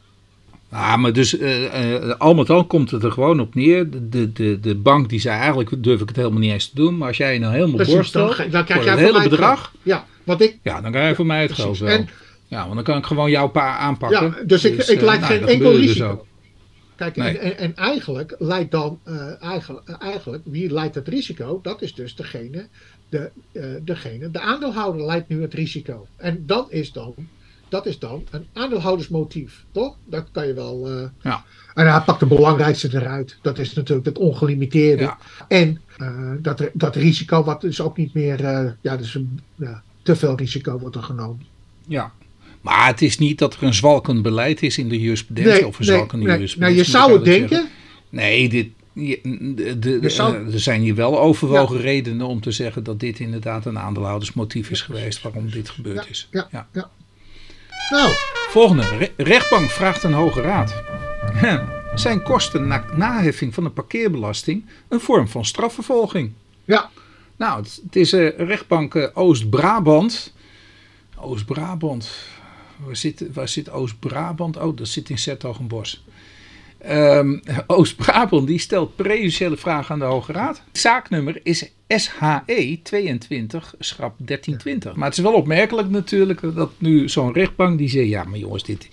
Ah, 0.72 0.96
maar 0.96 1.12
dus 1.12 1.38
eh, 1.38 1.94
eh, 1.94 2.18
al 2.18 2.34
met 2.34 2.50
al 2.50 2.64
komt 2.64 2.90
het 2.90 3.02
er 3.02 3.12
gewoon 3.12 3.40
op 3.40 3.54
neer. 3.54 3.90
De, 3.90 4.32
de, 4.32 4.60
de, 4.60 4.74
bank 4.74 5.08
die 5.08 5.20
zei 5.20 5.38
eigenlijk 5.38 5.82
durf 5.82 6.00
ik 6.00 6.08
het 6.08 6.16
helemaal 6.16 6.38
niet 6.38 6.52
eens 6.52 6.68
te 6.68 6.74
doen. 6.74 6.98
Maar 6.98 7.08
als 7.08 7.16
jij 7.16 7.38
nou 7.38 7.52
helemaal 7.52 7.74
Precies, 7.76 7.94
borstelt 7.94 8.26
dan, 8.26 8.36
voor 8.36 8.50
dan 8.50 8.64
krijg 8.64 8.84
jij 8.84 8.92
van 8.92 9.02
hele 9.02 9.12
mij 9.12 9.20
het 9.20 9.30
bedrag. 9.30 9.72
Ja, 9.82 10.06
want 10.24 10.40
ik, 10.40 10.58
Ja, 10.62 10.80
dan 10.80 10.90
krijg 10.90 11.08
je 11.08 11.14
voor 11.14 11.26
mij 11.26 11.40
het 11.40 11.46
Precies. 11.46 11.64
geld 11.64 11.78
wel. 11.78 11.88
En- 11.88 12.08
ja, 12.46 12.62
want 12.62 12.74
dan 12.74 12.84
kan 12.84 12.98
ik 12.98 13.04
gewoon 13.06 13.30
jouw 13.30 13.48
pa 13.48 13.76
aanpakken. 13.76 14.34
Ja, 14.38 14.44
dus 14.44 14.64
ik, 14.64 14.72
ik 14.72 14.98
eh, 14.98 15.02
leid 15.02 15.20
nou, 15.20 15.32
geen 15.32 15.40
dat 15.40 15.48
enkel 15.48 15.72
dus 15.72 15.80
risico. 15.80 16.26
Kijk, 16.96 17.16
Nee. 17.16 17.38
en, 17.38 17.40
en, 17.40 17.58
en 17.58 17.76
eigenlijk 17.76 18.34
leidt 18.38 18.70
dan, 18.70 18.98
eigenlijk, 19.40 19.88
eigenlijk, 19.88 20.42
wie 20.46 20.72
leidt 20.72 20.94
het 20.94 21.08
risico? 21.08 21.60
Dat 21.62 21.82
is 21.82 21.94
dus 21.94 22.14
degene, 22.14 22.66
de, 23.08 23.30
degene, 23.82 24.30
de 24.30 24.40
aandeelhouder 24.40 25.06
leidt 25.06 25.28
nu 25.28 25.42
het 25.42 25.54
risico. 25.54 26.06
En 26.16 26.42
dan 26.46 26.66
is 26.68 26.92
dan 26.92 27.14
dat 27.72 27.86
is 27.86 27.98
dan 27.98 28.24
een 28.30 28.46
aandeelhoudersmotief, 28.52 29.64
toch? 29.72 29.96
Dat 30.04 30.26
kan 30.32 30.46
je 30.46 30.54
wel. 30.54 30.90
Uh... 30.92 31.04
Ja. 31.22 31.44
En 31.74 31.90
hij 31.92 32.00
pakt 32.00 32.20
de 32.20 32.26
belangrijkste 32.26 32.88
eruit. 32.92 33.36
Dat 33.42 33.58
is 33.58 33.72
natuurlijk 33.72 34.06
het 34.06 34.18
ongelimiteerde. 34.18 35.02
Ja. 35.02 35.18
En 35.48 35.80
uh, 35.98 36.30
dat, 36.38 36.68
dat 36.72 36.96
risico, 36.96 37.44
wat 37.44 37.60
dus 37.60 37.80
ook 37.80 37.96
niet 37.96 38.14
meer. 38.14 38.40
Uh, 38.40 38.70
ja, 38.80 38.96
dus 38.96 39.18
te 40.02 40.16
veel 40.16 40.36
risico 40.36 40.78
wordt 40.78 40.96
er 40.96 41.02
genomen. 41.02 41.46
Ja. 41.86 42.12
Maar 42.60 42.86
het 42.86 43.02
is 43.02 43.18
niet 43.18 43.38
dat 43.38 43.54
er 43.54 43.62
een 43.62 43.74
zwalkend 43.74 44.22
beleid 44.22 44.62
is 44.62 44.78
in 44.78 44.88
de 44.88 45.00
jurisprudentie 45.00 45.52
Nee, 45.52 45.66
of 45.66 45.78
een 45.78 45.86
nee, 45.86 45.94
zwalkende 45.94 46.24
nee. 46.26 46.34
jurisprudentie. 46.34 46.76
Nou, 46.76 46.86
je 46.86 46.98
zou 46.98 47.12
het 47.12 47.24
denken. 47.24 47.48
zeggen. 47.48 47.70
Nee, 48.08 48.48
dit, 48.48 48.68
je- 48.92 49.20
de, 49.56 49.78
de, 49.78 49.98
Je 50.00 50.08
zou- 50.08 50.46
eh, 50.46 50.52
er 50.54 50.60
zijn 50.60 50.80
hier 50.80 50.94
wel 50.94 51.20
overwogen 51.20 51.80
redenen 51.80 52.26
om 52.26 52.40
te 52.40 52.50
zeggen 52.50 52.84
dat 52.84 53.00
dit 53.00 53.18
inderdaad 53.20 53.66
een 53.66 53.78
aandeelhoudersmotief 53.78 54.70
is 54.70 54.80
geweest 54.80 55.22
waarom 55.22 55.50
dit 55.50 55.68
gebeurd 55.70 56.10
is. 56.10 56.28
Ja, 56.30 56.48
ja. 56.72 56.90
Nou, 57.90 58.10
Volgende. 58.48 58.82
Re- 58.82 59.12
rechtbank 59.16 59.70
vraagt 59.70 60.02
een 60.02 60.12
hoge 60.12 60.40
raad. 60.40 60.82
Zijn 61.94 62.22
kosten 62.22 62.66
na 62.66 62.84
naheffing 62.94 63.54
van 63.54 63.64
de 63.64 63.70
parkeerbelasting 63.70 64.64
een 64.88 65.00
vorm 65.00 65.28
van 65.28 65.44
strafvervolging? 65.44 66.32
ja. 66.64 66.90
Nou, 67.36 67.62
het, 67.62 67.80
het 67.84 67.96
is 67.96 68.12
eh, 68.12 68.38
rechtbank 68.38 68.94
eh, 68.94 69.08
Oost-Brabant. 69.14 70.32
Oost-Brabant. 71.16 72.10
Waar 72.76 72.96
zit, 72.96 73.24
waar 73.32 73.48
zit 73.48 73.70
Oost-Brabant? 73.70 74.56
Oh, 74.56 74.76
dat 74.76 74.88
zit 74.88 75.08
in 75.10 75.18
Zertogenbos. 75.18 76.04
Ehm 76.78 77.38
Oost-Brabant 77.66 78.46
die 78.46 78.58
stelt 78.58 78.96
prejudiciële 78.96 79.56
vragen 79.56 79.92
aan 79.92 79.98
de 79.98 80.04
Hoge 80.04 80.32
Raad. 80.32 80.62
Zaaknummer 80.72 81.40
is 81.42 81.70
SHE 81.98 82.80
22 82.82 83.74
schrap 83.78 84.14
1320. 84.18 84.94
Maar 84.94 85.08
het 85.08 85.18
is 85.18 85.24
wel 85.24 85.32
opmerkelijk 85.32 85.90
natuurlijk 85.90 86.40
dat 86.54 86.70
nu 86.78 87.08
zo'n 87.08 87.32
rechtbank 87.32 87.78
die 87.78 87.88
zegt... 87.88 88.08
Ja, 88.08 88.24
maar 88.24 88.38
jongens, 88.38 88.64
dit... 88.64 88.88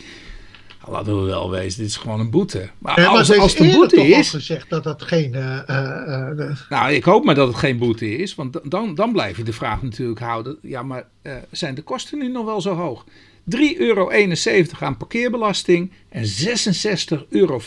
Laten 0.87 1.19
we 1.19 1.25
wel 1.25 1.49
wezen, 1.49 1.79
dit 1.79 1.89
is 1.89 1.97
gewoon 1.97 2.19
een 2.19 2.29
boete. 2.29 2.69
Maar 2.77 2.99
maar 2.99 3.07
als, 3.07 3.55
de 3.55 3.71
boete 3.71 3.95
toch 3.95 4.05
al 4.05 4.19
is... 4.19 4.29
gezegd 4.29 4.69
dat 4.69 4.83
dat 4.83 5.01
geen. 5.01 5.33
eh, 5.33 5.69
eh, 5.69 6.39
eh, 6.39 6.57
Nou, 6.69 6.91
ik 6.93 7.03
hoop 7.03 7.25
maar 7.25 7.35
dat 7.35 7.47
het 7.47 7.57
geen 7.57 7.77
boete 7.77 8.15
is, 8.17 8.35
want 8.35 8.59
dan, 8.63 8.95
dan 8.95 9.11
blijf 9.11 9.37
je 9.37 9.43
de 9.43 9.53
vraag 9.53 9.81
natuurlijk 9.81 10.19
houden. 10.19 10.57
Ja, 10.61 10.83
maar 10.83 11.07
zijn 11.51 11.75
de 11.75 11.81
kosten 11.81 12.17
nu 12.17 12.27
nog 12.27 12.45
wel 12.45 12.61
zo 12.61 12.75
hoog? 12.75 13.05
3,71 13.55 13.77
euro 13.77 14.11
aan 14.79 14.97
parkeerbelasting 14.97 15.91
en 16.09 16.23
66,50 16.23 17.27
euro 17.29 17.61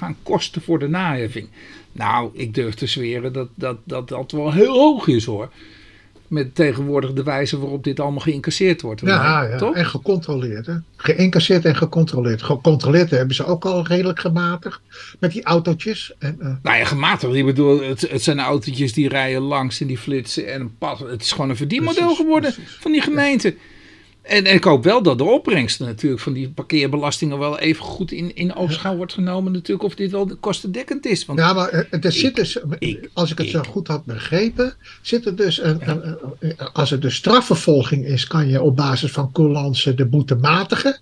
aan 0.00 0.16
kosten 0.22 0.62
voor 0.62 0.78
de 0.78 0.88
naheffing. 0.88 1.48
Nou, 1.94 2.30
ik 2.32 2.54
durf 2.54 2.74
te 2.74 2.86
zweren 2.86 3.32
dat 3.32 3.48
dat, 3.54 3.76
dat, 3.84 4.08
dat 4.08 4.32
wel 4.32 4.52
heel 4.52 4.72
hoog 4.72 5.06
is 5.06 5.24
hoor. 5.24 5.50
Met 6.28 6.54
tegenwoordig 6.54 7.12
de 7.12 7.22
wijze 7.22 7.58
waarop 7.58 7.84
dit 7.84 8.00
allemaal 8.00 8.20
geïncasseerd 8.20 8.82
wordt. 8.82 9.00
ja, 9.00 9.42
ja, 9.42 9.56
toch? 9.56 9.74
en 9.74 9.86
gecontroleerd. 9.86 10.66
Hè? 10.66 10.74
Geïncasseerd 10.96 11.64
en 11.64 11.76
gecontroleerd. 11.76 12.42
Gecontroleerd 12.42 13.10
hebben 13.10 13.34
ze 13.34 13.44
ook 13.44 13.64
al 13.64 13.86
redelijk 13.86 14.20
gematigd 14.20 14.80
met 15.18 15.32
die 15.32 15.44
autootjes. 15.44 16.12
En, 16.18 16.36
eh, 16.40 16.52
Nou 16.62 16.76
ja, 16.76 16.84
gematigd. 16.84 17.34
Ik 17.34 17.44
bedoel, 17.44 17.82
het, 17.82 18.10
het 18.10 18.22
zijn 18.22 18.40
autootjes 18.40 18.92
die 18.92 19.08
rijden 19.08 19.42
langs 19.42 19.80
en 19.80 19.86
die 19.86 19.98
flitsen 19.98 20.52
en 20.52 20.76
pas. 20.78 21.00
Het 21.00 21.22
is 21.22 21.32
gewoon 21.32 21.50
een 21.50 21.56
verdienmodel 21.56 22.00
Precies, 22.02 22.18
geworden 22.18 22.52
precies. 22.52 22.76
van 22.80 22.92
die 22.92 23.00
gemeente. 23.00 23.54
En, 24.24 24.44
en 24.46 24.54
ik 24.54 24.64
hoop 24.64 24.84
wel 24.84 25.02
dat 25.02 25.18
de 25.18 25.24
opbrengsten 25.24 25.86
natuurlijk 25.86 26.22
van 26.22 26.32
die 26.32 26.48
parkeerbelastingen 26.50 27.38
wel 27.38 27.58
even 27.58 27.84
goed 27.84 28.12
in, 28.12 28.34
in 28.36 28.54
oogschouw 28.54 28.96
wordt 28.96 29.12
genomen 29.12 29.52
natuurlijk 29.52 29.82
of 29.86 29.94
dit 29.94 30.10
wel 30.10 30.36
kostendekkend 30.40 31.06
is. 31.06 31.24
Want 31.26 31.38
ja, 31.38 31.52
maar 31.52 31.68
eh, 31.68 31.98
er 32.04 32.12
zit 32.12 32.36
dus, 32.36 32.58
ik- 32.78 33.10
als 33.12 33.30
ik 33.30 33.38
het 33.38 33.50
zo 33.50 33.62
goed 33.70 33.88
had 33.88 34.04
begrepen, 34.04 34.74
zit 35.02 35.26
er 35.26 35.36
dus 35.36 35.62
een- 35.62 35.80
als 36.72 36.90
het 36.90 37.02
dus 37.02 37.14
strafvervolging 37.14 38.06
is, 38.06 38.26
kan 38.26 38.48
je 38.48 38.62
op 38.62 38.76
basis 38.76 39.10
van 39.10 39.32
coulance 39.32 39.94
de 39.94 40.06
boete 40.06 40.34
matigen. 40.34 40.98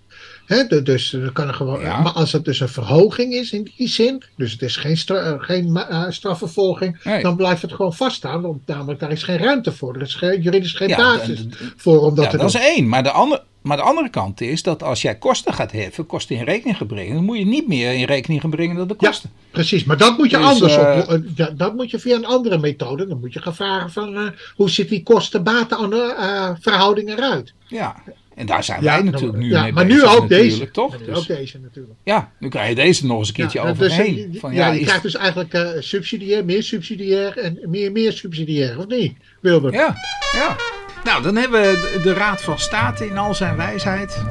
Dus 0.83 1.13
er 1.13 1.31
kan 1.31 1.47
er 1.47 1.53
gewoon, 1.53 1.81
Ja. 1.81 2.01
Maar 2.01 2.11
als 2.11 2.31
het 2.31 2.45
dus 2.45 2.59
een 2.59 2.69
verhoging 2.69 3.33
is 3.33 3.51
in 3.51 3.71
die 3.77 3.87
zin, 3.87 4.23
dus 4.37 4.51
het 4.51 4.61
is 4.61 4.75
geen, 4.77 4.97
stra- 4.97 5.21
eh, 5.21 5.33
geen 5.37 5.75
eh, 5.77 6.03
strafvervolging, 6.09 6.99
Nee. 7.03 7.21
dan 7.21 7.35
blijft 7.35 7.61
het 7.61 7.73
gewoon 7.73 7.93
vaststaan. 7.93 8.41
Want 8.41 8.67
namelijk 8.67 8.99
daar 8.99 9.11
is 9.11 9.23
geen 9.23 9.37
ruimte 9.37 9.71
voor. 9.71 9.95
Er 9.95 10.01
is 10.01 10.15
geen, 10.15 10.41
juridisch 10.41 10.71
geen 10.73 10.87
Ja, 10.89 10.97
basis 10.97 11.45
voor 11.77 11.99
om 12.01 12.15
dat 12.15 12.23
ja, 12.25 12.29
te 12.31 12.37
dat 12.37 12.51
doen. 12.51 12.61
is 12.61 12.67
één. 12.75 12.87
Maar 12.89 13.03
de, 13.03 13.11
andere, 13.11 13.43
maar 13.61 13.77
de 13.77 13.83
andere 13.83 14.09
kant 14.09 14.41
is 14.41 14.63
dat 14.63 14.83
als 14.83 15.01
jij 15.01 15.15
kosten 15.15 15.53
gaat 15.53 15.71
heffen, 15.71 16.05
kosten 16.05 16.35
in 16.35 16.43
rekening 16.43 16.77
gaan 16.77 16.87
brengen, 16.87 17.13
dan 17.15 17.23
moet 17.23 17.37
je 17.37 17.45
niet 17.45 17.67
meer 17.67 17.93
in 17.93 18.05
rekening 18.05 18.41
gaan 18.41 18.49
brengen 18.49 18.75
dan 18.75 18.87
de 18.87 18.93
kosten. 18.93 19.29
Precies, 19.51 19.83
maar 19.83 19.97
dat 19.97 20.17
moet 20.17 20.29
je 20.29 20.37
Dus, 20.37 20.45
anders 20.45 20.75
op. 20.77 20.83
eh, 20.83 21.17
ja, 21.35 21.49
dat 21.49 21.75
moet 21.75 21.91
je 21.91 21.99
via 21.99 22.15
een 22.15 22.25
andere 22.25 22.57
methode. 22.57 23.07
Dan 23.07 23.19
moet 23.19 23.33
je 23.33 23.41
gaan 23.41 23.55
vragen 23.55 23.91
van 23.91 24.31
hoe 24.55 24.69
ziet 24.69 24.89
die 24.89 25.03
kosten-baten-verhouding 25.03 27.09
eruit. 27.09 27.53
Ja. 27.67 27.95
En 28.35 28.45
daar 28.45 28.63
zijn 28.63 28.83
wij 28.83 29.01
natuurlijk 29.01 29.37
nu 29.37 29.49
ja, 29.49 29.61
mee 29.61 29.71
maar 29.71 29.85
bezig 29.85 30.01
nu 30.01 30.07
ook 30.09 30.21
natuurlijk, 30.21 30.49
deze. 30.59 30.71
toch? 30.71 30.89
Maar 30.89 30.99
nu 30.99 31.05
Dus- 31.05 31.17
ook 31.17 31.27
deze 31.27 31.59
natuurlijk. 31.59 31.95
Ja, 32.03 32.31
nu 32.39 32.49
krijg 32.49 32.69
je 32.69 32.75
deze 32.75 33.05
nog 33.05 33.17
eens 33.19 33.27
een 33.27 33.33
keertje 33.33 33.61
dus, 33.61 33.69
overheen. 33.69 34.35
van, 34.39 34.53
ja, 34.53 34.67
je 34.71 34.79
is- 34.79 34.85
krijgt 34.85 35.03
dus 35.03 35.15
eigenlijk 35.15 35.75
subsidiair, 35.79 36.45
meer 36.45 36.63
subsidiair 36.63 37.37
en 37.37 37.59
meer 37.67 37.91
meer 37.91 38.11
subsidiair, 38.11 38.77
of 38.77 38.87
niet, 38.87 39.17
Wilbert? 39.39 39.73
ja, 39.73 39.95
ja. 40.33 40.55
Nou, 41.03 41.23
dan 41.23 41.35
hebben 41.35 41.61
we 41.61 41.99
de- 42.03 42.13
Raad 42.13 42.41
van 42.41 42.59
State 42.59 43.05
in 43.07 43.17
al 43.17 43.33
zijn 43.35 43.55
wijsheid. 43.55 44.23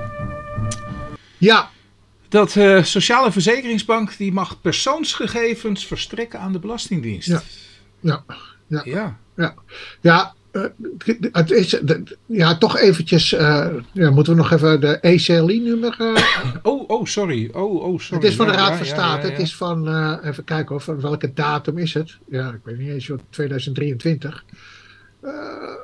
Ja, 1.39 1.71
Dat 2.29 2.57
eh 2.57 2.83
Sociale 2.83 3.33
Verzekeringsbank 3.33 4.17
die 4.17 4.33
mag 4.33 4.61
persoonsgegevens 4.61 5.87
verstrekken 5.87 6.39
aan 6.41 6.53
de 6.53 6.59
Belastingdienst. 6.59 7.29
Ja. 7.29 7.43
ja, 8.01 8.25
Ja. 8.85 9.17
ja. 9.37 9.55
ja 10.01 10.35
het 11.33 11.51
is, 11.51 11.81
ja, 12.27 12.59
toch 12.59 12.79
eventjes, 12.79 13.33
eh, 13.33 13.67
ja, 13.93 14.11
moeten 14.11 14.33
we 14.33 14.39
nog 14.39 14.53
even 14.53 14.81
de 14.81 14.99
ECLI-nummer... 15.01 15.97
Oh, 16.63 16.89
oh, 16.89 17.05
sorry. 17.05 17.51
Oh, 17.53 17.83
oh, 17.83 17.99
sorry. 17.99 18.23
het 18.23 18.31
is 18.31 18.37
van 18.37 18.47
de 18.47 18.53
Raad 18.53 18.77
van 18.77 18.87
State, 18.87 19.27
het 19.27 19.39
is 19.39 19.57
van, 19.57 19.89
eh, 19.89 20.19
even 20.23 20.45
kijken 20.45 20.69
hoor, 20.69 20.81
van 20.81 21.01
welke 21.01 21.33
datum 21.35 21.79
is 21.79 21.95
het? 21.95 22.19
Ja, 22.29 22.49
ik 22.49 22.61
weet 22.63 22.79
niet 22.79 22.89
eens, 22.89 23.07
joh, 23.07 23.19
2023. 23.31 24.45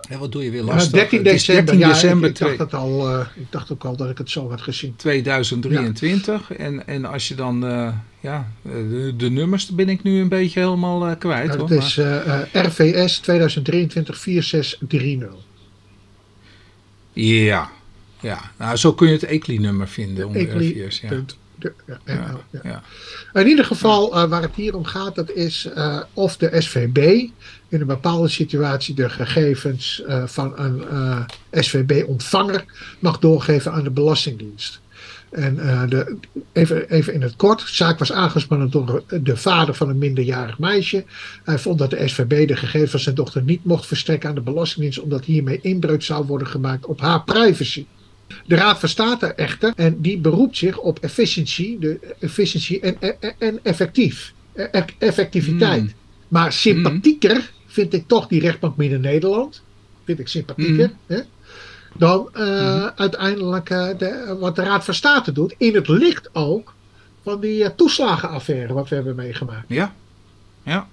Ja, 0.09 0.19
wat 0.19 0.33
doe 0.33 0.45
je 0.45 0.51
weer 0.51 0.63
lastig? 0.63 0.93
13 0.93 1.19
Het 1.19 1.27
is 1.27 1.33
december, 1.33 1.65
13 1.65 1.81
ja, 1.89 1.93
december 1.93 2.29
ik, 2.29 2.39
ik, 2.39 2.47
dacht 2.47 2.59
het 2.59 2.75
al, 2.75 3.09
eh, 3.09 3.27
ik 3.35 3.53
dacht 3.53 3.73
ook 3.73 3.85
al 3.85 3.97
dat 3.97 4.11
ik 4.11 4.19
het 4.19 4.31
zo 4.31 4.51
had 4.51 4.61
gezien. 4.61 4.97
2023. 4.97 6.53
En, 6.53 6.87
en 6.87 7.05
als 7.05 7.29
je 7.29 7.35
dan, 7.35 7.67
eh, 7.67 7.89
ja, 8.21 8.53
eh, 8.63 8.73
de, 8.73 9.13
de 9.17 9.31
nummers 9.31 9.69
ben 9.71 9.89
ik 9.89 10.03
nu 10.03 10.21
een 10.21 10.29
beetje 10.29 10.61
helemaal 10.61 11.17
kwijt. 11.17 11.55
Het 11.55 11.71
is 11.71 12.01
RVS 12.53 13.21
2023-4630. 13.21 13.25
Ja, 17.13 17.71
ja. 18.21 18.51
Nou, 18.59 18.77
zo 18.77 18.93
kun 18.93 19.07
je 19.07 19.13
het 19.13 19.23
ECLI-nummer 19.25 19.89
vinden 19.89 20.27
onder 20.27 20.49
Ecli- 20.49 20.83
RVS. 20.85 21.01
Ja. 21.01 21.09
punt. 21.09 21.37
De- 21.55 21.73
ja, 21.87 21.99
Ja, 22.05 22.15
ja, 22.15 22.41
ja. 22.63 22.83
ja. 23.33 23.41
In 23.41 23.47
ieder 23.49 23.65
geval, 23.65 24.29
waar 24.29 24.43
het 24.43 24.55
hier 24.55 24.77
om 24.77 24.85
gaat, 24.85 25.15
dat 25.15 25.31
is 25.31 25.69
of 26.13 26.37
de 26.37 26.61
SVB 26.61 27.29
in 27.69 27.81
een 27.81 27.87
bepaalde 27.87 28.29
situatie 28.29 28.95
de 28.95 29.09
gegevens 29.09 30.03
eh, 30.03 30.27
van 30.27 30.59
een 30.59 30.89
eh, 30.89 31.21
SVB-ontvanger 31.53 32.65
mag 32.99 33.19
doorgeven 33.19 33.73
aan 33.73 33.85
de 33.85 33.91
Belastingdienst. 33.91 34.81
En 35.31 35.59
eh, 35.59 35.89
de, 35.89 36.17
even, 36.53 36.91
even 36.91 37.15
in 37.15 37.23
het 37.23 37.37
kort, 37.37 37.61
de 37.61 37.75
zaak 37.75 37.99
was 37.99 38.13
aangespannen 38.13 38.71
door 38.71 39.03
de 39.23 39.37
vader 39.37 39.75
van 39.75 39.89
een 39.89 39.99
minderjarig 39.99 40.59
meisje. 40.59 41.05
Hij 41.45 41.59
vond 41.59 41.79
dat 41.79 41.91
de 41.91 42.09
SVB 42.09 42.49
de 42.49 42.57
gegevens 42.57 42.91
van 42.91 43.01
zijn 43.01 43.15
dochter 43.15 43.43
niet 43.43 43.65
mocht 43.65 43.87
verstrekken 43.87 44.29
aan 44.29 44.35
de 44.35 44.41
Belastingdienst, 44.41 45.01
omdat 45.01 45.25
hiermee 45.25 45.59
inbreuk 45.63 46.03
zou 46.03 46.27
worden 46.27 46.49
gemaakt 46.49 46.87
op 46.87 47.01
haar 47.01 47.25
privacy. 47.25 47.87
De 48.47 48.55
Raad 48.55 48.79
van 48.79 48.89
State 48.89 49.27
echter, 49.27 49.73
en 49.77 50.01
die 50.01 50.19
beroept 50.19 50.57
zich 50.57 50.79
op 50.79 50.99
efficiëntie, 50.99 51.79
de 51.79 52.15
efficiëntie 52.21 52.81
en, 52.81 53.01
en, 53.01 53.35
en 53.39 53.61
effectief, 53.63 54.33
e- 54.55 54.85
effectiviteit. 54.99 55.83
Mm. 55.83 55.93
Maar 56.29 56.53
sympathieker 56.53 57.51
vind 57.69 57.93
ik 57.93 58.05
toch 58.07 58.27
die 58.27 58.41
rechtbank 58.41 58.77
Midden-Nederland. 58.77 59.63
Vind 60.05 60.19
ik 60.19 60.29
sympathieker. 60.29 60.93
Hè? 61.07 61.21
Dan 61.97 62.29
eh, 62.33 62.87
uiteindelijk 62.87 63.71
eh, 63.71 63.89
de, 63.99 64.37
wat 64.41 64.57
de 64.57 64.63
Raad 64.63 64.85
van 64.85 64.95
State 64.95 65.33
doet. 65.33 65.55
In 65.59 65.75
het 65.75 65.89
licht 65.89 66.29
ook 66.33 66.75
van 67.23 67.41
die 67.41 67.65
eh, 67.65 67.71
toeslagenaffaire 67.77 68.73
wat 68.73 68.89
we 68.89 68.95
hebben 68.95 69.15
meegemaakt. 69.15 69.65
Ja, 69.69 69.95
ja. 70.63 70.89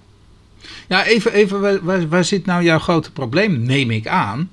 Ja, 0.88 1.06
even, 1.06 1.34
even 1.34 1.62
waar, 1.62 1.84
waar, 1.84 2.08
waar 2.08 2.24
zit 2.24 2.46
nou 2.46 2.64
jouw 2.64 2.80
grote 2.80 3.12
probleem, 3.12 3.62
neem 3.62 3.92
ik 3.92 4.08
aan? 4.08 4.50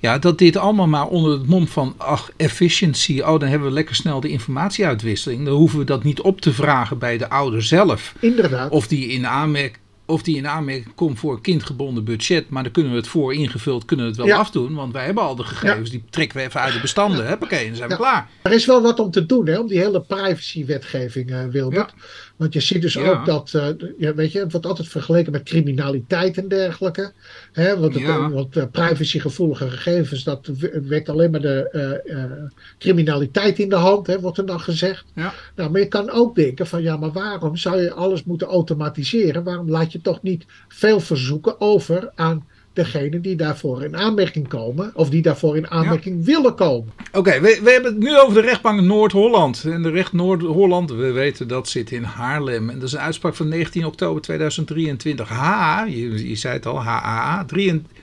Ja, 0.00 0.18
dat 0.18 0.38
dit 0.38 0.56
allemaal 0.56 0.86
maar 0.86 1.06
onder 1.06 1.32
het 1.32 1.46
mom 1.46 1.66
van, 1.66 1.94
ach, 1.96 2.30
efficiency, 2.36 3.20
oh, 3.20 3.40
dan 3.40 3.48
hebben 3.48 3.68
we 3.68 3.74
lekker 3.74 3.94
snel 3.94 4.20
de 4.20 4.28
informatieuitwisseling. 4.28 5.44
Dan 5.44 5.54
hoeven 5.54 5.78
we 5.78 5.84
dat 5.84 6.02
niet 6.02 6.20
op 6.20 6.40
te 6.40 6.52
vragen 6.52 6.98
bij 6.98 7.18
de 7.18 7.28
ouder 7.28 7.62
zelf. 7.62 8.14
Inderdaad. 8.20 8.70
Of 8.70 8.88
die 8.88 9.06
in 9.06 9.26
aanmerking, 9.26 9.80
of 10.06 10.22
die 10.22 10.36
in 10.36 10.48
aanmerking 10.48 10.94
komt 10.94 11.18
voor 11.18 11.40
kindgebonden 11.40 12.04
budget, 12.04 12.48
maar 12.48 12.62
dan 12.62 12.72
kunnen 12.72 12.92
we 12.92 12.98
het 12.98 13.08
voor 13.08 13.34
ingevuld, 13.34 13.84
kunnen 13.84 14.04
we 14.04 14.10
het 14.10 14.20
wel 14.20 14.30
Ja. 14.30 14.36
afdoen. 14.36 14.74
Want 14.74 14.92
wij 14.92 15.04
hebben 15.04 15.22
al 15.22 15.36
de 15.36 15.42
gegevens, 15.44 15.90
die 15.90 16.04
trekken 16.10 16.36
we 16.38 16.42
even 16.44 16.60
uit 16.60 16.72
de 16.72 16.80
bestanden. 16.80 17.26
Huppakee, 17.26 17.66
dan 17.66 17.76
zijn 17.76 17.88
we 17.88 17.94
Ja. 17.94 18.00
klaar. 18.00 18.28
Er 18.42 18.52
is 18.52 18.66
wel 18.66 18.82
wat 18.82 18.98
om 19.00 19.10
te 19.10 19.26
doen, 19.26 19.46
hè, 19.46 19.58
om 19.58 19.66
die 19.66 19.78
hele 19.78 20.00
privacy-wetgeving, 20.00 21.30
eh, 21.30 21.44
Wilbert. 21.50 21.94
Want 22.36 22.52
je 22.52 22.60
ziet 22.60 22.82
dus 22.82 22.94
Ja. 22.94 23.10
ook 23.10 23.26
dat, 23.26 23.54
eh, 23.54 23.68
ja, 23.98 24.14
weet 24.14 24.32
je, 24.32 24.38
het 24.38 24.52
wordt 24.52 24.66
altijd 24.66 24.88
vergeleken 24.88 25.32
met 25.32 25.42
criminaliteit 25.42 26.36
en 26.38 26.48
dergelijke. 26.48 27.12
Hè, 27.52 27.78
want 27.78 27.94
het, 27.94 28.02
Ja. 28.02 28.30
want 28.30 28.56
eh, 28.56 28.64
privacygevoelige 28.70 29.70
gegevens, 29.70 30.24
dat 30.24 30.46
w- 30.58 30.88
wekt 30.88 31.08
alleen 31.08 31.30
maar 31.30 31.40
de 31.40 31.68
eh, 31.72 32.22
eh, 32.22 32.30
criminaliteit 32.78 33.58
in 33.58 33.68
de 33.68 33.74
hand, 33.74 34.06
hè, 34.06 34.20
wordt 34.20 34.38
er 34.38 34.46
dan 34.46 34.60
gezegd. 34.60 35.04
Ja. 35.14 35.32
Nou, 35.54 35.70
maar 35.70 35.80
je 35.80 35.88
kan 35.88 36.10
ook 36.10 36.34
denken 36.34 36.66
van, 36.66 36.82
ja, 36.82 36.96
maar 36.96 37.12
waarom 37.12 37.56
zou 37.56 37.80
je 37.80 37.92
alles 37.92 38.24
moeten 38.24 38.46
automatiseren? 38.46 39.44
Waarom 39.44 39.70
laat 39.70 39.92
je 39.92 40.00
toch 40.00 40.22
niet 40.22 40.44
veel 40.68 41.00
verzoeken 41.00 41.60
over 41.60 42.10
aan 42.14 42.46
degene 42.76 43.20
die 43.20 43.36
daarvoor 43.36 43.82
in 43.84 43.96
aanmerking 43.96 44.48
komen, 44.48 44.90
of 44.94 45.08
die 45.08 45.22
daarvoor 45.22 45.56
in 45.56 45.70
aanmerking 45.70 46.24
willen 46.24 46.54
komen? 46.54 46.92
Oké, 47.12 47.40
we, 47.40 47.60
we 47.62 47.70
hebben 47.70 47.92
het 47.92 48.02
nu 48.02 48.18
over 48.18 48.34
de 48.34 48.40
rechtbank 48.48 48.80
Noord-Holland. 48.80 49.64
En 49.64 49.82
de 49.82 49.90
recht 49.90 50.12
Noord-Holland, 50.12 50.90
we 50.90 51.10
weten 51.12 51.48
dat 51.48 51.68
zit 51.68 51.90
in 51.90 52.02
Haarlem. 52.02 52.70
En 52.70 52.78
dat 52.78 52.88
is 52.88 52.92
een 52.92 52.98
uitspraak 53.00 53.34
van 53.34 53.48
19 53.48 53.84
oktober 53.84 54.22
2023. 54.22 55.28
H, 55.28 55.84
je, 55.88 56.28
je 56.28 56.36
zei 56.36 56.54
het 56.54 56.66
al, 56.66 56.82
HAA, 56.82 57.44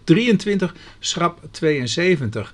23, 0.03 0.75
schrap 0.99 1.39
72. 1.51 2.53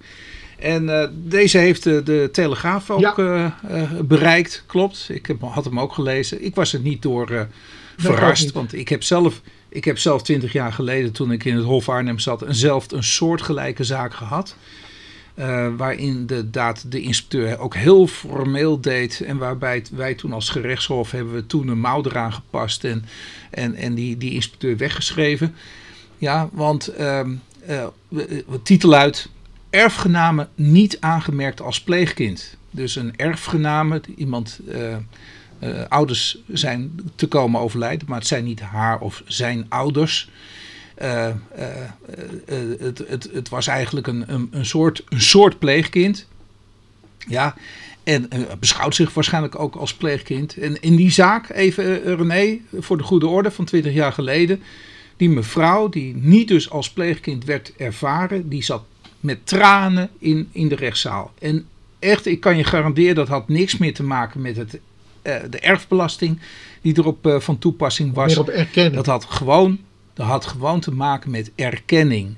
En 0.59 1.01
eh, 1.01 1.07
deze 1.13 1.57
heeft 1.57 1.83
de, 1.83 2.03
de 2.03 2.29
Telegraaf 2.31 2.89
ook 2.89 2.99
Ja. 2.99 3.15
eh, 3.15 3.45
eh, 3.81 3.91
bereikt, 3.99 4.63
klopt. 4.65 5.07
Ik 5.09 5.25
heb, 5.25 5.41
had 5.41 5.65
hem 5.65 5.79
ook 5.79 5.93
gelezen. 5.93 6.45
Ik 6.45 6.55
was 6.55 6.73
er 6.73 6.79
niet 6.79 7.01
door 7.01 7.47
verrast, 7.97 8.51
want 8.51 8.73
ik 8.73 8.89
heb 8.89 9.03
zelf... 9.03 9.41
Ik 9.69 9.85
heb 9.85 9.97
zelf 9.97 10.21
twintig 10.23 10.51
jaar 10.53 10.73
geleden, 10.73 11.11
toen 11.11 11.31
ik 11.31 11.45
in 11.45 11.55
het 11.55 11.65
Hof 11.65 11.89
Arnhem 11.89 12.19
zat, 12.19 12.45
zelf 12.47 12.91
een 12.91 13.03
soortgelijke 13.03 13.83
zaak 13.83 14.13
gehad. 14.13 14.55
Eh, 15.33 15.67
waarin 15.77 15.99
inderdaad 15.99 16.91
de 16.91 17.01
inspecteur 17.01 17.59
ook 17.59 17.75
heel 17.75 18.07
formeel 18.07 18.81
deed. 18.81 19.21
En 19.21 19.37
waarbij 19.37 19.83
wij 19.91 20.13
toen 20.13 20.33
als 20.33 20.49
gerechtshof 20.49 21.11
hebben 21.11 21.33
we 21.33 21.45
toen 21.45 21.67
een 21.67 21.79
mouw 21.79 22.03
eraan 22.03 22.33
gepast. 22.33 22.83
En, 22.83 23.05
en, 23.49 23.75
en 23.75 23.93
die, 23.93 24.17
die 24.17 24.31
inspecteur 24.33 24.77
weggeschreven. 24.77 25.55
Ja, 26.17 26.49
want 26.51 26.85
we- 26.85 27.91
we- 28.07 28.61
titel 28.63 28.93
uit. 28.93 29.29
Erfgename 29.69 30.47
niet 30.55 30.97
aangemerkt 30.99 31.61
als 31.61 31.81
pleegkind. 31.81 32.57
Dus 32.71 32.95
een 32.95 33.13
erfgename, 33.15 34.01
iemand... 34.15 34.59
eh, 35.59 35.81
ouders 35.89 36.37
zijn 36.47 36.99
te 37.15 37.27
komen 37.27 37.61
overlijden, 37.61 38.07
maar 38.07 38.17
het 38.17 38.27
zijn 38.27 38.43
niet 38.43 38.59
haar 38.59 38.99
of 38.99 39.23
zijn 39.25 39.65
ouders. 39.69 40.29
Eh, 40.95 41.27
eh, 41.27 41.35
het, 42.79 43.03
het, 43.07 43.29
het 43.33 43.49
was 43.49 43.67
eigenlijk 43.67 44.07
een, 44.07 44.23
een, 44.27 44.47
een, 44.51 44.65
soort, 44.65 45.03
een 45.09 45.21
soort 45.21 45.59
pleegkind. 45.59 46.27
Ja, 47.27 47.55
en 48.03 48.29
beschouwt 48.59 48.95
zich 48.95 49.13
waarschijnlijk 49.13 49.59
ook 49.59 49.75
als 49.75 49.93
pleegkind. 49.93 50.57
En 50.57 50.81
in 50.81 50.95
die 50.95 51.11
zaak, 51.11 51.49
even 51.49 52.15
René, 52.15 52.59
voor 52.73 52.97
de 52.97 53.03
goede 53.03 53.27
orde 53.27 53.51
van 53.51 53.65
20 53.65 53.93
jaar 53.93 54.13
geleden. 54.13 54.61
Die 55.17 55.29
mevrouw, 55.29 55.89
die 55.89 56.15
niet 56.15 56.47
dus 56.47 56.69
als 56.69 56.91
pleegkind 56.91 57.45
werd 57.45 57.73
ervaren, 57.77 58.49
die 58.49 58.63
zat 58.63 58.83
met 59.19 59.39
tranen 59.43 60.09
in, 60.19 60.49
in 60.51 60.67
de 60.67 60.75
rechtszaal. 60.75 61.33
En 61.39 61.65
echt, 61.99 62.25
ik 62.25 62.39
kan 62.39 62.57
je 62.57 62.63
garanderen, 62.63 63.15
dat 63.15 63.27
had 63.27 63.47
niks 63.47 63.77
meer 63.77 63.93
te 63.93 64.03
maken 64.03 64.41
met 64.41 64.55
het, 64.55 64.79
de 65.21 65.59
erfbelasting 65.59 66.39
die 66.81 66.97
erop 66.97 67.27
eh, 67.27 67.39
van 67.39 67.57
toepassing 67.57 68.13
was. 68.13 68.35
Meer 68.35 68.39
op. 68.39 68.93
Dat 68.93 69.05
had 69.05 69.25
gewoon, 69.25 69.79
dat 70.13 70.25
had 70.25 70.45
gewoon 70.45 70.79
te 70.79 70.91
maken 70.91 71.31
met 71.31 71.51
erkenning. 71.55 72.35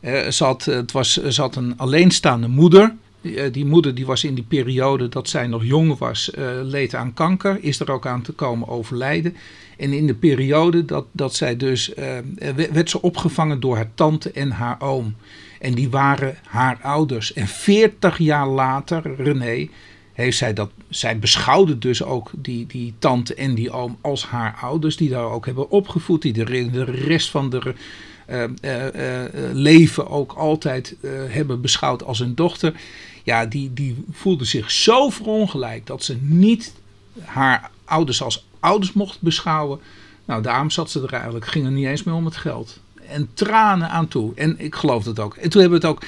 Eh, 0.00 0.28
ze, 0.28 0.44
had, 0.44 0.64
het 0.64 0.92
was, 0.92 1.12
ze 1.12 1.40
had 1.40 1.56
een 1.56 1.78
alleenstaande 1.78 2.48
moeder. 2.48 2.94
Die, 3.24 3.40
eh, 3.40 3.52
die 3.52 3.64
moeder 3.64 3.94
die 3.94 4.06
was 4.06 4.24
in 4.24 4.34
die 4.34 4.44
periode 4.44 5.08
dat 5.08 5.28
zij 5.28 5.46
nog 5.46 5.64
jong 5.64 5.98
was, 5.98 6.30
eh, 6.30 6.46
leed 6.62 6.94
aan 6.94 7.14
kanker. 7.14 7.58
Is 7.60 7.80
er 7.80 7.90
ook 7.90 8.06
aan 8.06 8.22
te 8.22 8.32
komen 8.32 8.68
overlijden. 8.68 9.36
En 9.76 9.92
in 9.92 10.06
de 10.06 10.14
periode 10.14 10.84
dat, 10.84 11.06
dat 11.12 11.34
zij 11.34 11.56
dus, 11.56 11.94
eh, 11.94 12.18
werd 12.36 12.72
werd 12.72 12.90
ze 12.90 13.02
opgevangen 13.02 13.60
door 13.60 13.76
haar 13.76 13.90
tante 13.94 14.30
en 14.30 14.50
haar 14.50 14.80
oom. 14.80 15.14
En 15.60 15.74
die 15.74 15.90
waren 15.90 16.36
haar 16.46 16.78
ouders. 16.82 17.32
En 17.32 17.46
40 17.46 18.18
jaar 18.18 18.48
later, 18.48 19.14
René, 19.16 19.68
heeft 20.14 20.36
zij 20.36 20.52
dat. 20.52 20.70
Zij 20.88 21.18
beschouwde 21.18 21.78
dus 21.78 22.02
ook 22.02 22.30
die, 22.36 22.66
die 22.66 22.94
tante 22.98 23.34
en 23.34 23.54
die 23.54 23.70
oom 23.70 23.98
als 24.00 24.26
haar 24.26 24.56
ouders, 24.60 24.96
die 24.96 25.08
daar 25.08 25.30
ook 25.30 25.46
hebben 25.46 25.70
opgevoed, 25.70 26.22
die 26.22 26.32
de, 26.32 26.70
de 26.70 26.84
rest 26.84 27.30
van 27.30 27.50
de 27.50 27.74
eh, 28.26 28.44
eh, 28.44 29.24
eh, 29.24 29.54
leven 29.54 30.08
ook 30.08 30.32
altijd 30.32 30.96
hebben 31.28 31.60
beschouwd 31.60 32.04
als 32.04 32.18
hun 32.18 32.34
dochter. 32.34 32.74
Ja, 33.22 33.46
die, 33.46 33.72
die 33.72 34.04
voelde 34.10 34.44
zich 34.44 34.70
zo 34.70 35.10
verongelijkt 35.10 35.86
dat 35.86 36.02
ze 36.02 36.16
niet 36.20 36.72
haar 37.20 37.70
ouders 37.84 38.22
als 38.22 38.46
ouders 38.60 38.92
mocht 38.92 39.20
beschouwen. 39.20 39.80
Nou, 40.24 40.42
daarom 40.42 40.70
zat 40.70 40.90
ze 40.90 41.02
er 41.02 41.12
eigenlijk, 41.12 41.46
ging 41.46 41.64
er 41.64 41.70
niet 41.70 41.86
eens 41.86 42.02
meer 42.02 42.14
om 42.14 42.24
het 42.24 42.36
geld. 42.36 42.80
En 43.08 43.28
tranen 43.34 43.90
aan 43.90 44.08
toe. 44.08 44.32
En 44.34 44.54
ik 44.58 44.74
geloof 44.74 45.04
het 45.04 45.18
ook. 45.18 45.34
En 45.34 45.50
toen 45.50 45.60
hebben 45.60 45.80
we 45.80 45.86
het 45.86 45.96
ook 45.96 46.04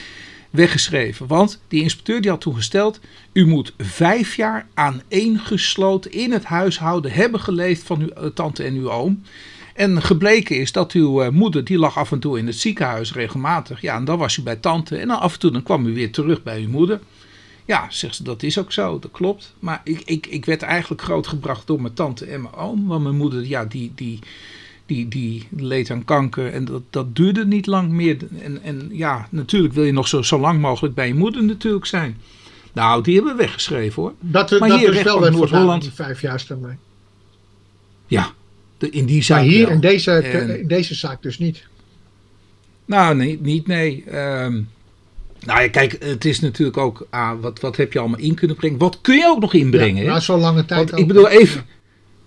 weggeschreven. 0.51 1.27
Want 1.27 1.61
die 1.69 1.83
inspecteur 1.83 2.21
die 2.21 2.31
had 2.31 2.41
toen 2.41 2.55
gesteld... 2.55 3.01
u 3.33 3.47
moet 3.47 3.75
vijf 3.79 4.37
jaar 4.37 4.67
aaneengesloten 4.75 6.13
in 6.13 6.33
het 6.33 6.45
huishouden 6.45 7.13
hebben 7.13 7.41
geleefd 7.41 7.83
van 7.83 8.01
uw 8.01 8.09
eh, 8.09 8.27
tante 8.27 8.63
en 8.63 8.75
uw 8.75 8.91
oom. 8.91 9.23
En 9.75 10.03
gebleken 10.03 10.57
is 10.57 10.73
dat 10.73 10.93
uw 10.93 11.23
eh, 11.23 11.31
moeder, 11.31 11.65
die 11.65 11.79
lag 11.79 11.99
af 11.99 12.13
en 12.13 12.19
toe 12.19 12.39
in 12.39 12.47
het 12.47 12.57
ziekenhuis 12.57 13.13
regelmatig. 13.13 13.81
Ja, 13.81 13.97
en 13.97 14.05
dan 14.05 14.19
was 14.19 14.37
u 14.37 14.43
bij 14.43 14.57
tante. 14.57 14.97
En 14.97 15.09
dan 15.09 15.21
af 15.21 15.33
en 15.33 15.39
toe 15.39 15.51
dan 15.51 15.63
kwam 15.63 15.87
u 15.87 15.95
weer 15.95 16.13
terug 16.13 16.43
bij 16.43 16.61
uw 16.61 16.69
moeder. 16.69 17.01
Ja, 17.65 17.87
zegt 17.91 18.15
ze, 18.15 18.23
dat 18.23 18.43
is 18.43 18.59
ook 18.59 18.73
zo, 18.73 18.99
dat 18.99 19.11
klopt. 19.11 19.55
Maar 19.59 19.81
ik, 19.85 20.03
ik, 20.05 20.27
ik 20.27 20.45
werd 20.45 20.63
eigenlijk 20.63 21.03
grootgebracht 21.03 21.67
door 21.67 21.81
mijn 21.81 21.95
tante 21.95 22.25
en 22.25 22.43
mijn 22.43 22.55
oom. 22.55 22.87
Want 22.87 23.03
mijn 23.03 23.17
moeder, 23.17 23.47
ja, 23.47 23.65
die, 23.65 23.93
die, 23.95 24.19
die, 24.87 25.09
die 25.09 25.49
leed 25.57 25.91
aan 25.91 26.05
kanker. 26.05 26.53
En 26.53 26.65
dat, 26.65 26.83
dat 26.91 27.17
duurde 27.17 27.47
niet 27.47 27.67
lang 27.67 27.91
meer. 27.91 28.17
En, 28.43 28.63
en 28.63 28.89
ja, 28.93 29.29
natuurlijk 29.31 29.75
wil 29.75 29.85
je 29.85 29.93
nog 29.93 30.09
zo, 30.09 30.23
zo 30.23 30.39
lang 30.39 30.61
mogelijk 30.61 30.95
bij 30.95 31.07
je 31.09 31.15
moeder 31.15 31.45
natuurlijk 31.45 31.87
zijn. 31.87 32.17
Nou, 32.73 33.03
die 33.03 33.15
hebben 33.15 33.33
we 33.37 33.43
weggeschreven 33.43 34.03
hoor. 34.03 34.13
Dat, 34.21 34.51
Maar 34.59 34.69
dat 34.69 34.79
hier, 34.79 34.95
is 34.95 35.03
wel 35.03 35.31
Noord-Holland. 35.31 35.83
die 35.83 35.93
vijfjaarstermijn. 35.93 36.79
Ja, 38.07 38.31
de, 38.79 38.91
in 38.91 39.07
die 39.07 39.23
zaak 39.23 39.39
Maar 39.39 39.47
hier 39.49 39.65
wel. 39.67 39.75
in 39.75 39.81
deze, 39.81 40.11
En- 40.13 40.61
in 40.61 40.69
deze 40.69 40.95
zaak 40.95 41.23
dus 41.23 41.39
niet. 41.39 41.67
Nou, 42.85 43.15
nee, 43.17 43.39
niet 43.43 43.67
nee. 43.67 44.05
Ehm, 44.07 44.53
nou 45.45 45.61
ja, 45.61 45.69
kijk, 45.69 45.97
het 46.05 46.25
is 46.25 46.41
natuurlijk 46.41 46.77
ook, 46.77 47.07
ah, 47.11 47.41
wat, 47.41 47.61
wat 47.61 47.77
heb 47.77 47.93
je 47.93 47.99
allemaal 47.99 48.21
in 48.21 48.35
kunnen 48.35 48.57
brengen? 48.57 48.79
Wat 48.79 48.99
kun 49.01 49.17
je 49.17 49.27
ook 49.27 49.41
nog 49.41 49.55
inbrengen? 49.55 50.03
Ja, 50.05 50.13
na 50.13 50.21
zo'n 50.21 50.41
lange 50.41 50.65
tijd. 50.65 50.79
Want 50.81 50.93
ook. 50.93 50.99
ik 50.99 51.07
bedoel 51.07 51.29
even. 51.29 51.65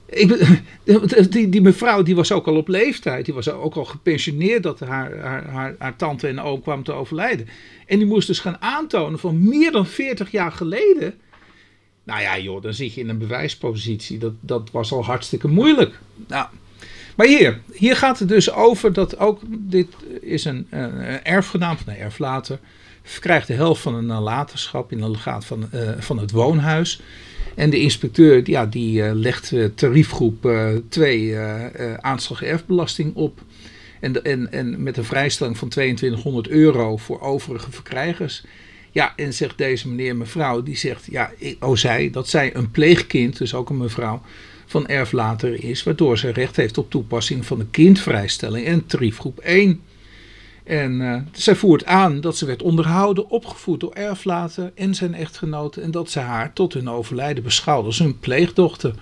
Ik, 0.09 0.57
die, 1.31 1.49
die 1.49 1.61
mevrouw 1.61 2.03
die 2.03 2.15
was 2.15 2.31
ook 2.31 2.47
al 2.47 2.55
op 2.55 2.67
leeftijd. 2.67 3.25
Die 3.25 3.33
was 3.33 3.49
ook 3.49 3.75
al 3.75 3.85
gepensioneerd 3.85 4.63
dat 4.63 4.79
haar, 4.79 5.17
haar, 5.17 5.45
haar, 5.45 5.75
haar 5.77 5.95
tante 5.95 6.27
en 6.27 6.39
oom 6.39 6.61
kwam 6.61 6.83
te 6.83 6.91
overlijden. 6.91 7.47
En 7.85 7.97
die 7.97 8.07
moest 8.07 8.27
dus 8.27 8.39
gaan 8.39 8.61
aantonen 8.61 9.19
van 9.19 9.47
meer 9.49 9.71
dan 9.71 9.85
40 9.85 10.31
jaar 10.31 10.51
geleden. 10.51 11.13
Nou 12.03 12.21
ja, 12.21 12.39
joh, 12.39 12.61
dan 12.61 12.73
zit 12.73 12.93
je 12.93 13.01
in 13.01 13.09
een 13.09 13.17
bewijspositie. 13.17 14.17
Dat, 14.17 14.33
dat 14.39 14.71
was 14.71 14.91
al 14.91 15.05
hartstikke 15.05 15.47
moeilijk. 15.47 15.99
Nou, 16.27 16.47
maar 17.15 17.27
hier, 17.27 17.61
hier 17.73 17.95
gaat 17.95 18.19
het 18.19 18.27
dus 18.27 18.51
over 18.51 18.93
dat 18.93 19.17
ook 19.17 19.41
dit 19.47 19.87
is 20.21 20.45
een, 20.45 20.67
een 20.69 21.09
een 21.09 21.23
erfgenaam 21.23 21.77
van 21.77 21.93
een 21.93 21.99
erflater. 21.99 22.59
Krijgt 23.19 23.47
de 23.47 23.53
helft 23.53 23.81
van 23.81 23.95
een 23.95 24.05
nalatenschap 24.05 24.91
in 24.91 25.01
een 25.01 25.11
legaat 25.11 25.45
van, 25.45 25.71
eh, 25.71 25.89
van 25.97 26.19
het 26.19 26.31
woonhuis. 26.31 27.01
En 27.59 27.69
de 27.69 27.79
inspecteur 27.79 28.49
ja, 28.49 28.65
die 28.65 29.03
eh, 29.03 29.13
legt 29.13 29.51
eh, 29.51 29.65
tariefgroep 29.75 30.51
2 30.89 31.37
aanslag 31.99 32.43
erfbelasting 32.43 33.15
op. 33.15 33.41
En, 33.99 34.23
en, 34.23 34.51
en 34.51 34.83
met 34.83 34.97
een 34.97 35.03
vrijstelling 35.03 35.57
van 35.57 35.69
2200 35.69 36.47
euro 36.47 36.97
voor 36.97 37.21
overige 37.21 37.71
verkrijgers. 37.71 38.43
Ja, 38.91 39.13
en 39.15 39.33
zegt 39.33 39.57
deze 39.57 39.89
meneer, 39.89 40.15
mevrouw, 40.15 40.63
die 40.63 40.77
zegt, 40.77 41.07
ja, 41.11 41.31
oh 41.59 41.75
zij, 41.75 42.09
dat 42.09 42.29
zij 42.29 42.55
een 42.55 42.71
pleegkind, 42.71 43.37
dus 43.37 43.53
ook 43.53 43.69
een 43.69 43.77
mevrouw, 43.77 44.21
van 44.65 44.87
erflater 44.87 45.63
is, 45.63 45.83
waardoor 45.83 46.17
ze 46.17 46.29
recht 46.29 46.55
heeft 46.55 46.77
op 46.77 46.89
toepassing 46.89 47.45
van 47.45 47.59
de 47.59 47.65
kindvrijstelling 47.71 48.65
en 48.65 48.85
tariefgroep 48.85 49.39
1. 49.39 49.81
En 50.69 51.01
eh, 51.01 51.21
zij 51.31 51.55
voert 51.55 51.85
aan 51.85 52.21
dat 52.21 52.37
ze 52.37 52.45
werd 52.45 52.61
onderhouden, 52.61 53.29
opgevoed 53.29 53.79
door 53.79 53.93
erflater 53.93 54.71
en 54.75 54.95
zijn 54.95 55.13
echtgenote. 55.13 55.81
En 55.81 55.91
dat 55.91 56.09
ze 56.09 56.19
haar 56.19 56.53
tot 56.53 56.73
hun 56.73 56.89
overlijden 56.89 57.43
beschouwde 57.43 57.87
als 57.87 57.99
hun 57.99 58.19
pleegdochter. 58.19 58.93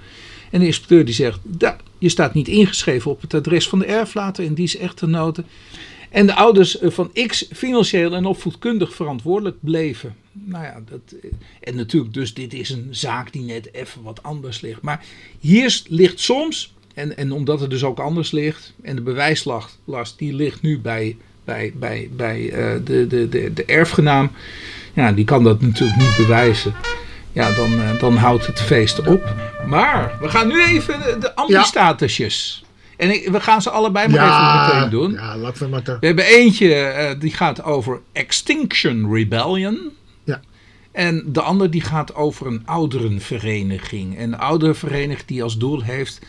En 0.52 0.60
de 0.60 0.66
inspecteur 0.66 1.06
die 1.06 1.14
zegt, 1.14 1.40
"Da, 1.44 1.78
je 1.98 2.10
staat 2.10 2.34
niet 2.34 2.48
ingeschreven 2.48 3.12
op 3.12 3.22
het 3.22 3.34
adres 3.34 3.70
van 3.70 3.80
de 3.80 3.86
erflater 3.86 4.46
en 4.46 4.54
die 4.54 4.64
is 4.64 4.78
echtgenote. 4.78 5.44
En 6.10 6.26
de 6.26 6.36
ouders 6.36 6.80
eh, 6.80 6.92
van 6.92 7.12
X 7.28 7.48
financieel 7.54 8.14
en 8.14 8.26
opvoedkundig 8.26 8.96
verantwoordelijk 8.96 9.58
bleven. 9.60 10.16
Nou 10.32 10.64
ja, 10.64 10.82
dat, 10.90 11.20
eh, 11.22 11.32
en 11.60 11.76
natuurlijk 11.76 12.14
dus 12.14 12.34
dit 12.34 12.54
is 12.54 12.70
een 12.70 12.88
zaak 12.90 13.32
die 13.34 13.44
net 13.44 13.74
even 13.74 14.02
wat 14.02 14.24
anders 14.24 14.62
ligt. 14.62 14.82
Maar 14.82 15.06
hier 15.40 15.82
ligt 15.88 16.20
soms, 16.20 16.74
en, 16.94 17.18
en 17.18 17.32
omdat 17.32 17.60
het 17.60 17.70
dus 17.70 17.84
ook 17.84 18.00
anders 18.00 18.32
ligt, 18.32 18.74
en 18.82 18.96
de 18.96 19.02
bewijslast 19.02 19.80
last, 19.86 20.18
die 20.18 20.34
ligt 20.34 20.62
nu 20.62 20.80
bij, 20.80 21.18
bij, 21.48 21.74
bij, 21.76 22.10
bij 22.12 22.50
eh, 22.52 22.80
de, 22.84 23.08
de, 23.08 23.30
de, 23.30 23.54
de 23.54 23.66
erfgenaam. 23.66 24.32
Ja, 24.94 25.12
die 25.12 25.26
kan 25.26 25.44
dat 25.44 25.62
natuurlijk 25.62 26.00
niet 26.00 26.18
bewijzen. 26.18 26.74
ja, 27.32 27.52
dan, 27.52 27.82
eh, 27.82 28.00
dan 28.00 28.16
houdt 28.16 28.46
het 28.46 28.62
feest 28.62 29.08
op. 29.08 29.36
Maar 29.68 30.18
we 30.20 30.30
gaan 30.30 30.48
nu 30.48 30.64
even 30.66 31.00
de, 31.00 31.18
de 31.20 31.36
ambistatusjes. 31.36 32.64
En 32.98 33.14
ik, 33.14 33.30
we 33.30 33.40
gaan 33.40 33.62
ze 33.62 33.70
allebei 33.70 34.08
maar 34.08 34.28
even 34.28 34.76
meteen 34.76 34.90
doen. 34.90 35.12
Ja, 35.12 35.38
laten 35.38 35.64
we 35.64 35.70
maar 35.70 35.82
te... 35.82 35.98
We 36.00 36.06
hebben 36.06 36.26
eentje 36.26 36.68
uh, 36.68 37.20
die 37.20 37.34
gaat 37.34 37.64
over 37.64 38.02
Extinction 38.12 39.14
Rebellion. 39.14 39.80
Ja. 40.24 40.42
En 40.92 41.24
de 41.26 41.42
ander 41.42 41.72
die 41.72 41.82
gaat 41.82 42.16
over 42.16 42.48
een 42.48 42.62
ouderenvereniging. 42.66 44.20
Een 44.20 44.38
ouderenvereniging 44.38 45.28
die 45.28 45.44
als 45.44 45.58
doel 45.58 45.82
heeft 45.82 46.20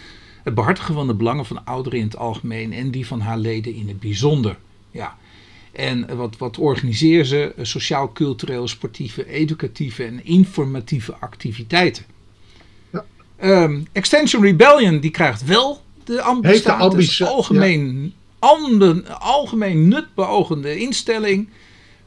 het 0.44 0.54
behartigen 0.54 0.94
van 0.94 1.06
de 1.06 1.14
belangen 1.14 1.46
van 1.46 1.64
ouderen 1.64 1.98
in 1.98 2.04
het 2.04 2.16
algemeen 2.16 2.72
en 2.72 2.90
die 2.90 3.06
van 3.06 3.20
haar 3.20 3.38
leden 3.38 3.74
in 3.74 3.88
het 3.88 4.00
bijzonder. 4.00 4.56
En 5.78 6.16
wat, 6.16 6.36
wat 6.36 6.58
organiseren 6.58 7.26
ze? 7.26 7.52
Sociaal, 7.62 8.12
cultureel, 8.12 8.68
sportieve, 8.68 9.28
educatieve 9.28 10.04
en 10.04 10.24
informatieve 10.24 11.14
activiteiten. 11.14 12.04
Ja. 12.92 13.04
Um, 13.62 13.86
Extension 13.92 14.42
Rebellion 14.42 15.00
die 15.00 15.10
krijgt 15.10 15.44
wel 15.44 15.82
de 16.04 16.22
ambistatus, 16.22 17.22
algemeen, 17.22 18.12
ja. 18.78 19.12
algemeen 19.12 19.88
nutbeogende 19.88 20.78
instelling 20.78 21.48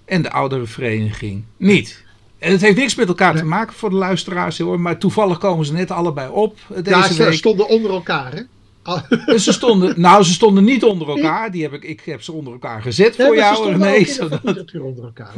en 0.06 0.22
de 0.22 0.32
ouderenvereniging 0.32 1.44
niet. 1.58 2.04
En 2.40 2.52
het 2.52 2.62
heeft 2.62 2.78
niks 2.78 2.96
met 2.96 3.08
elkaar 3.08 3.34
nee. 3.34 3.42
te 3.42 3.48
maken 3.48 3.76
voor 3.76 3.90
de 3.90 3.96
luisteraars 3.96 4.58
hoor, 4.58 4.80
maar 4.80 4.98
toevallig 4.98 5.38
komen 5.38 5.66
ze 5.66 5.74
net 5.74 5.92
allebei 5.92 6.30
op 6.32 6.58
deze 6.68 6.90
ja, 6.90 7.12
ze 7.12 7.24
week. 7.24 7.34
stonden 7.34 7.68
onder 7.68 7.92
elkaar 7.92 8.34
hè? 8.34 8.42
Ze 9.38 9.52
stonden, 9.52 10.02
nou, 10.02 10.24
ze 10.24 10.32
stonden 10.32 10.64
niet 10.64 10.84
onder 10.84 11.10
elkaar. 11.10 11.52
Die 11.52 11.62
heb 11.64 11.74
ik, 11.74 11.84
ik 11.84 12.02
heb 12.02 12.22
ze 12.22 12.32
onder 12.32 12.54
elkaar 12.54 12.82
gezet 12.82 13.16
voor 13.16 13.36
jou. 13.36 13.78
Nee, 13.78 14.06
ze 14.06 14.14
stonden 14.14 14.84
onder 14.90 15.04
elkaar. 15.04 15.34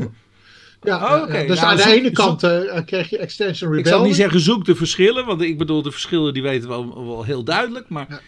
Ja, 0.84 1.16
oh, 1.16 1.24
okay. 1.24 1.48
dus 1.48 1.56
nou, 1.60 1.70
aan 1.70 1.76
de 1.76 1.82
zoek, 1.82 1.92
ene 1.92 2.12
kant 2.12 2.40
zoek, 2.40 2.52
uh, 2.52 2.80
kreeg 2.86 3.10
je 3.10 3.18
Extension 3.18 3.70
Rebellion. 3.70 3.80
Ik 3.80 3.88
zal 3.88 4.04
niet 4.04 4.16
zeggen 4.16 4.40
zoek 4.40 4.66
de 4.66 4.76
verschillen, 4.76 5.26
want 5.26 5.42
ik 5.42 5.58
bedoel 5.58 5.82
de 5.82 5.92
verschillen 5.92 6.34
die 6.34 6.42
weten 6.42 6.70
we 6.70 6.76
wel, 6.76 7.06
wel 7.06 7.24
heel 7.24 7.44
duidelijk. 7.44 7.90
Maar, 7.90 8.06
ja. 8.10 8.22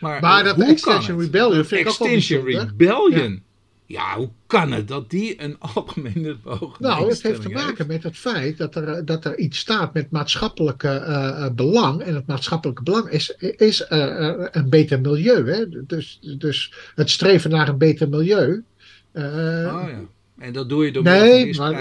maar, 0.00 0.20
maar 0.20 0.44
dat 0.44 0.60
Extension 0.60 1.20
Rebellion 1.20 1.64
vind 1.64 1.80
ik 1.80 1.86
Extension 1.86 2.40
ook 2.40 2.48
wel 2.48 2.64
Rebellion. 2.66 3.42
Ja. 3.86 4.16
Hoe 4.16 4.30
kan 4.46 4.72
het 4.72 4.88
dat 4.88 5.10
die 5.10 5.42
een 5.42 5.56
algemene 5.58 6.36
boog 6.42 6.80
Nou, 6.80 7.08
het 7.08 7.22
heeft 7.22 7.42
te 7.42 7.48
maken 7.48 7.86
met 7.86 8.02
het 8.02 8.18
feit 8.18 8.58
dat 8.58 8.74
er, 8.74 9.04
dat 9.04 9.24
er 9.24 9.38
iets 9.38 9.58
staat 9.58 9.94
met 9.94 10.10
maatschappelijke 10.10 11.04
uh, 11.08 11.48
belang. 11.54 12.02
En 12.02 12.14
het 12.14 12.26
maatschappelijke 12.26 12.82
belang 12.82 13.08
is, 13.08 13.30
is 13.38 13.86
uh, 13.90 14.32
een 14.50 14.68
beter 14.68 15.00
milieu. 15.00 15.50
Hè? 15.50 15.84
Dus, 15.86 16.18
dus 16.38 16.72
het 16.94 17.10
streven 17.10 17.50
naar 17.50 17.68
een 17.68 17.78
beter 17.78 18.08
milieu. 18.08 18.64
oh 19.12 19.22
ja. 19.22 20.00
En 20.38 20.52
dat 20.52 20.68
doe 20.68 20.84
je 20.84 20.92
door 20.92 21.02
nee, 21.02 21.56
maar 21.56 21.72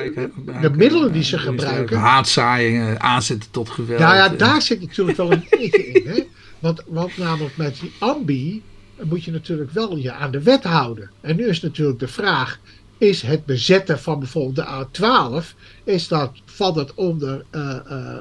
de 0.61 0.69
middelen 0.75 1.11
die 1.11 1.23
ze 1.23 1.37
gebruiken. 1.37 1.97
Haatzaaiingen, 1.97 3.01
aanzetten 3.01 3.51
tot 3.51 3.69
geweld. 3.69 3.99
Ja, 3.99 4.15
ja, 4.15 4.29
daar 4.29 4.61
zit 4.61 4.81
natuurlijk 4.81 5.17
wel 5.17 5.31
een 5.31 5.45
beetje 5.49 5.87
in. 5.87 6.07
Hè? 6.07 6.23
Want, 6.59 6.83
want 6.87 7.17
namelijk 7.17 7.57
met 7.57 7.79
die 7.79 7.91
ambi 7.99 8.63
moet 9.05 9.23
je 9.23 9.31
natuurlijk 9.31 9.71
wel 9.71 9.97
je 9.97 10.11
aan 10.11 10.31
de 10.31 10.41
wet 10.41 10.63
houden. 10.63 11.09
En 11.21 11.35
nu 11.35 11.47
is 11.47 11.61
natuurlijk 11.61 11.99
de 11.99 12.07
vraag: 12.07 12.59
is 12.97 13.21
het 13.21 13.45
bezetten 13.45 13.99
van 13.99 14.19
bijvoorbeeld 14.19 14.55
de 14.55 14.85
A12, 14.85 15.45
is 15.83 16.07
dat, 16.07 16.31
valt 16.45 16.75
dat 16.75 16.93
onder 16.93 17.45
uh, 17.51 17.75
uh, 17.89 18.15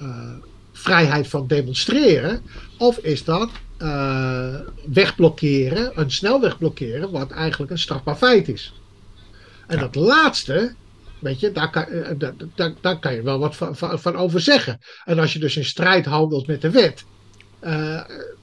uh, 0.00 0.30
vrijheid 0.72 1.28
van 1.28 1.46
demonstreren? 1.46 2.42
Of 2.78 2.98
is 2.98 3.24
dat 3.24 3.50
wegblokkeren, 4.92 5.92
een 5.94 6.10
snelweg 6.10 6.58
blokkeren, 6.58 7.10
wat 7.10 7.30
eigenlijk 7.30 7.70
een 7.70 7.78
strafbaar 7.78 8.16
feit 8.16 8.48
is? 8.48 8.74
En 9.66 9.76
ja. 9.76 9.82
dat 9.82 9.94
laatste, 9.94 10.74
weet 11.18 11.40
je, 11.40 11.52
daar 11.52 11.70
kan, 11.70 11.86
daar, 12.18 12.34
daar, 12.54 12.72
daar 12.80 12.98
kan 12.98 13.14
je 13.14 13.22
wel 13.22 13.38
wat 13.38 13.56
van, 13.56 13.76
van, 13.76 14.00
van 14.00 14.16
over 14.16 14.40
zeggen. 14.40 14.78
En 15.04 15.18
als 15.18 15.32
je 15.32 15.38
dus 15.38 15.56
in 15.56 15.64
strijd 15.64 16.04
handelt 16.04 16.46
met 16.46 16.60
de 16.60 16.70
wet. 16.70 17.04
Uh, 17.64 18.00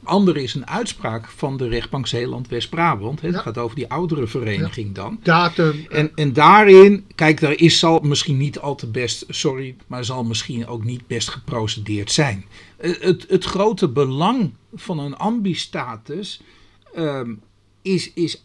andere 0.10 0.44
is 0.44 0.54
een 0.54 0.68
uitspraak 0.68 1.28
van 1.28 1.58
de 1.58 1.68
rechtbank 1.68 2.08
Zeeland-West-Brabant. 2.08 3.22
Het 3.22 3.34
ja. 3.34 3.40
gaat 3.40 3.58
over 3.58 3.76
die 3.76 3.90
oudere 3.90 4.28
vereniging 4.28 4.88
ja. 4.88 4.94
dan. 4.94 5.20
Datum. 5.24 5.86
En, 5.90 6.12
en 6.16 6.34
daarin, 6.34 7.06
kijk, 7.16 7.40
daar 7.40 7.58
is, 7.58 7.80
zal 7.80 8.00
misschien 8.00 8.38
niet 8.38 8.60
al 8.60 8.76
te 8.76 8.88
best, 8.88 9.26
sorry, 9.28 9.76
maar 9.88 10.06
zal 10.06 10.24
misschien 10.24 10.68
ook 10.68 10.84
niet 10.84 11.08
best 11.08 11.30
geprocedeerd 11.30 12.12
zijn. 12.12 12.46
Het, 12.78 13.02
het, 13.02 13.26
het 13.28 13.46
grote 13.46 13.88
belang 13.88 14.54
van 14.76 15.00
een 15.00 15.18
ambistatus 15.18 16.42
um, 16.98 17.42
is, 17.82 18.14
is 18.14 18.44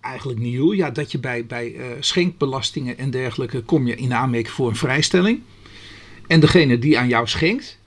eigenlijk 0.00 0.38
nieuw. 0.38 0.74
Ja, 0.74 0.90
dat 0.90 1.12
je 1.12 1.18
bij, 1.18 1.46
bij 1.46 1.72
uh, 1.72 1.84
schenkbelastingen 2.00 2.98
en 2.98 3.10
dergelijke 3.10 3.60
kom 3.60 3.86
je 3.86 3.96
in 3.96 4.14
aanmerking 4.14 4.54
voor 4.54 4.68
een 4.68 4.76
vrijstelling. 4.76 5.40
En 6.26 6.40
degene 6.40 6.78
die 6.78 6.98
aan 6.98 7.08
jou 7.08 7.26
schenkt, 7.26 7.78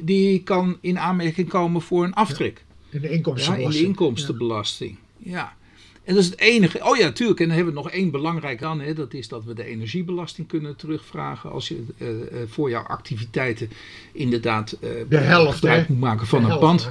die 0.00 0.42
kan 0.42 0.78
in 0.80 0.98
aanmerking 0.98 1.48
komen 1.48 1.82
voor 1.82 2.04
een 2.04 2.14
aftrek. 2.14 2.64
Ja, 2.90 2.96
in 2.96 3.00
de 3.00 3.10
inkomstenbelasting. 3.10 3.72
Ja, 3.72 3.78
in 3.78 3.82
de 3.82 3.88
inkomstenbelasting. 3.88 4.98
Ja. 5.18 5.56
En 6.04 6.14
dat 6.14 6.22
is 6.22 6.30
het 6.30 6.38
enige. 6.38 6.84
Oh 6.84 6.96
ja, 6.96 7.04
natuurlijk. 7.04 7.40
En 7.40 7.46
dan 7.46 7.56
hebben 7.56 7.74
we 7.74 7.80
nog 7.80 7.90
één 7.90 8.10
belangrijk 8.10 8.62
aan. 8.62 8.80
Hè, 8.80 8.94
dat 8.94 9.14
is 9.14 9.28
dat 9.28 9.44
we 9.44 9.54
de 9.54 9.64
energiebelasting 9.64 10.48
kunnen 10.48 10.76
terugvragen. 10.76 11.50
Als 11.50 11.68
je 11.68 11.84
uh, 11.98 12.08
uh, 12.08 12.18
voor 12.46 12.70
jouw 12.70 12.82
activiteiten 12.82 13.70
inderdaad 14.12 14.76
uh, 14.80 14.90
de 15.08 15.16
helft, 15.16 15.54
gebruik 15.54 15.88
moet 15.88 16.00
maken 16.00 16.26
van 16.26 16.44
de 16.44 16.50
een 16.50 16.58
pand. 16.58 16.84
Hè? 16.84 16.90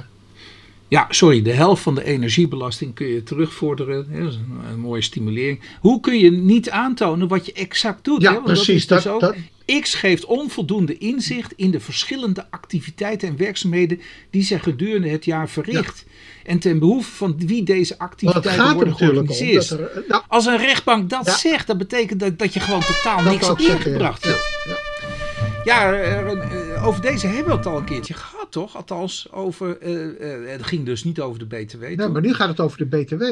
Ja, 0.92 1.06
sorry, 1.08 1.42
de 1.42 1.52
helft 1.52 1.82
van 1.82 1.94
de 1.94 2.04
energiebelasting 2.04 2.94
kun 2.94 3.06
je 3.06 3.22
terugvorderen. 3.22 4.06
Hè, 4.10 4.20
dat 4.22 4.28
is 4.28 4.36
een, 4.36 4.72
een, 4.72 4.80
mooie 4.80 5.02
stimulering. 5.02 5.60
Hoe 5.80 6.00
kun 6.00 6.18
je 6.18 6.30
niet 6.30 6.70
aantonen 6.70 7.28
wat 7.28 7.46
je 7.46 7.52
exact 7.52 8.04
doet? 8.04 8.22
Ja, 8.22 8.28
hè? 8.28 8.34
Want 8.34 8.46
precies. 8.46 8.86
Dat 8.86 8.98
is 8.98 9.04
dus 9.04 9.12
dat, 9.12 9.30
ook, 9.30 9.36
dat... 9.66 9.80
X 9.80 9.94
geeft 9.94 10.24
onvoldoende 10.24 10.98
inzicht 10.98 11.52
in 11.56 11.70
de 11.70 11.80
verschillende 11.80 12.46
activiteiten 12.50 13.28
en 13.28 13.36
werkzaamheden 13.36 14.00
die 14.30 14.42
zij 14.42 14.58
gedurende 14.58 15.08
het 15.08 15.24
jaar 15.24 15.48
verricht. 15.48 16.04
Ja. 16.06 16.12
En 16.50 16.58
ten 16.58 16.78
behoeve 16.78 17.10
van 17.10 17.34
wie 17.46 17.62
deze 17.62 17.98
activiteiten 17.98 18.74
worden 18.74 18.96
georganiseerd. 18.96 19.70
Er, 19.70 20.04
nou, 20.08 20.22
Als 20.28 20.46
een 20.46 20.58
rechtbank 20.58 21.10
dat 21.10 21.26
ja. 21.26 21.36
zegt, 21.36 21.66
dat 21.66 21.78
betekent 21.78 22.20
dat, 22.20 22.38
dat 22.38 22.54
je 22.54 22.60
gewoon 22.60 22.80
totaal 22.80 23.22
niks 23.22 23.46
hebt 23.46 23.60
ingebracht. 23.60 24.24
Ja. 24.24 24.36
Ja, 25.64 26.22
uh, 26.22 26.86
over 26.86 27.02
deze 27.02 27.26
hebben 27.26 27.52
we 27.52 27.56
het 27.56 27.66
al 27.66 27.76
een 27.76 27.84
keertje 27.84 28.14
gehad, 28.14 28.50
toch? 28.50 28.76
Althans, 28.76 29.32
over, 29.32 29.82
uh, 29.82 30.50
het 30.50 30.62
ging 30.62 30.84
dus 30.84 31.04
niet 31.04 31.20
over 31.20 31.38
de 31.38 31.46
BTW. 31.46 31.80
Nee, 31.80 32.08
maar 32.08 32.20
nu 32.20 32.34
gaat 32.34 32.48
het 32.48 32.60
over 32.60 32.78
de 32.78 32.86
BTW. 32.86 33.24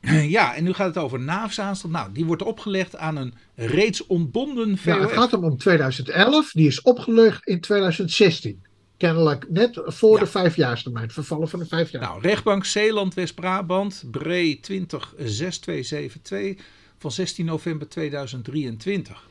Ja, 0.28 0.54
en 0.54 0.64
nu 0.64 0.72
gaat 0.72 0.86
het 0.86 0.98
over 1.04 1.20
NAVS-aanstand. 1.20 1.92
Nou, 1.92 2.12
die 2.12 2.24
wordt 2.24 2.42
opgelegd 2.42 2.96
aan 2.96 3.16
een 3.16 3.34
reeds 3.54 4.06
ontbonden 4.06 4.76
VOF. 4.76 4.84
Ja, 4.84 5.00
het 5.00 5.12
gaat 5.12 5.32
om 5.32 5.56
2011. 5.56 6.52
Die 6.52 6.66
is 6.66 6.82
opgelegd 6.82 7.46
in 7.46 7.60
2016. 7.60 8.62
Kennelijk 8.96 9.50
net 9.50 9.80
voor 9.84 10.14
ja. 10.14 10.20
de 10.20 10.26
vijfjaarstermijn. 10.26 11.10
Vervallen 11.10 11.48
van 11.48 11.58
de 11.58 11.66
vijfjaar. 11.66 12.02
Nou, 12.02 12.20
rechtbank 12.20 12.64
Zeeland, 12.64 13.14
West-Brabant, 13.14 14.04
Bree 14.10 14.60
206272 14.60 16.64
van 16.98 17.12
16 17.12 17.44
november 17.44 17.88
2023. 17.88 19.26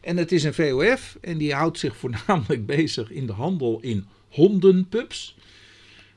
En 0.00 0.16
het 0.16 0.32
is 0.32 0.44
een 0.44 0.54
VOF 0.54 1.18
en 1.20 1.38
die 1.38 1.54
houdt 1.54 1.78
zich 1.78 1.96
voornamelijk 2.02 2.66
bezig 2.66 3.10
in 3.10 3.26
de 3.26 3.32
handel 3.32 3.80
in 3.80 4.06
hondenpups. 4.28 5.36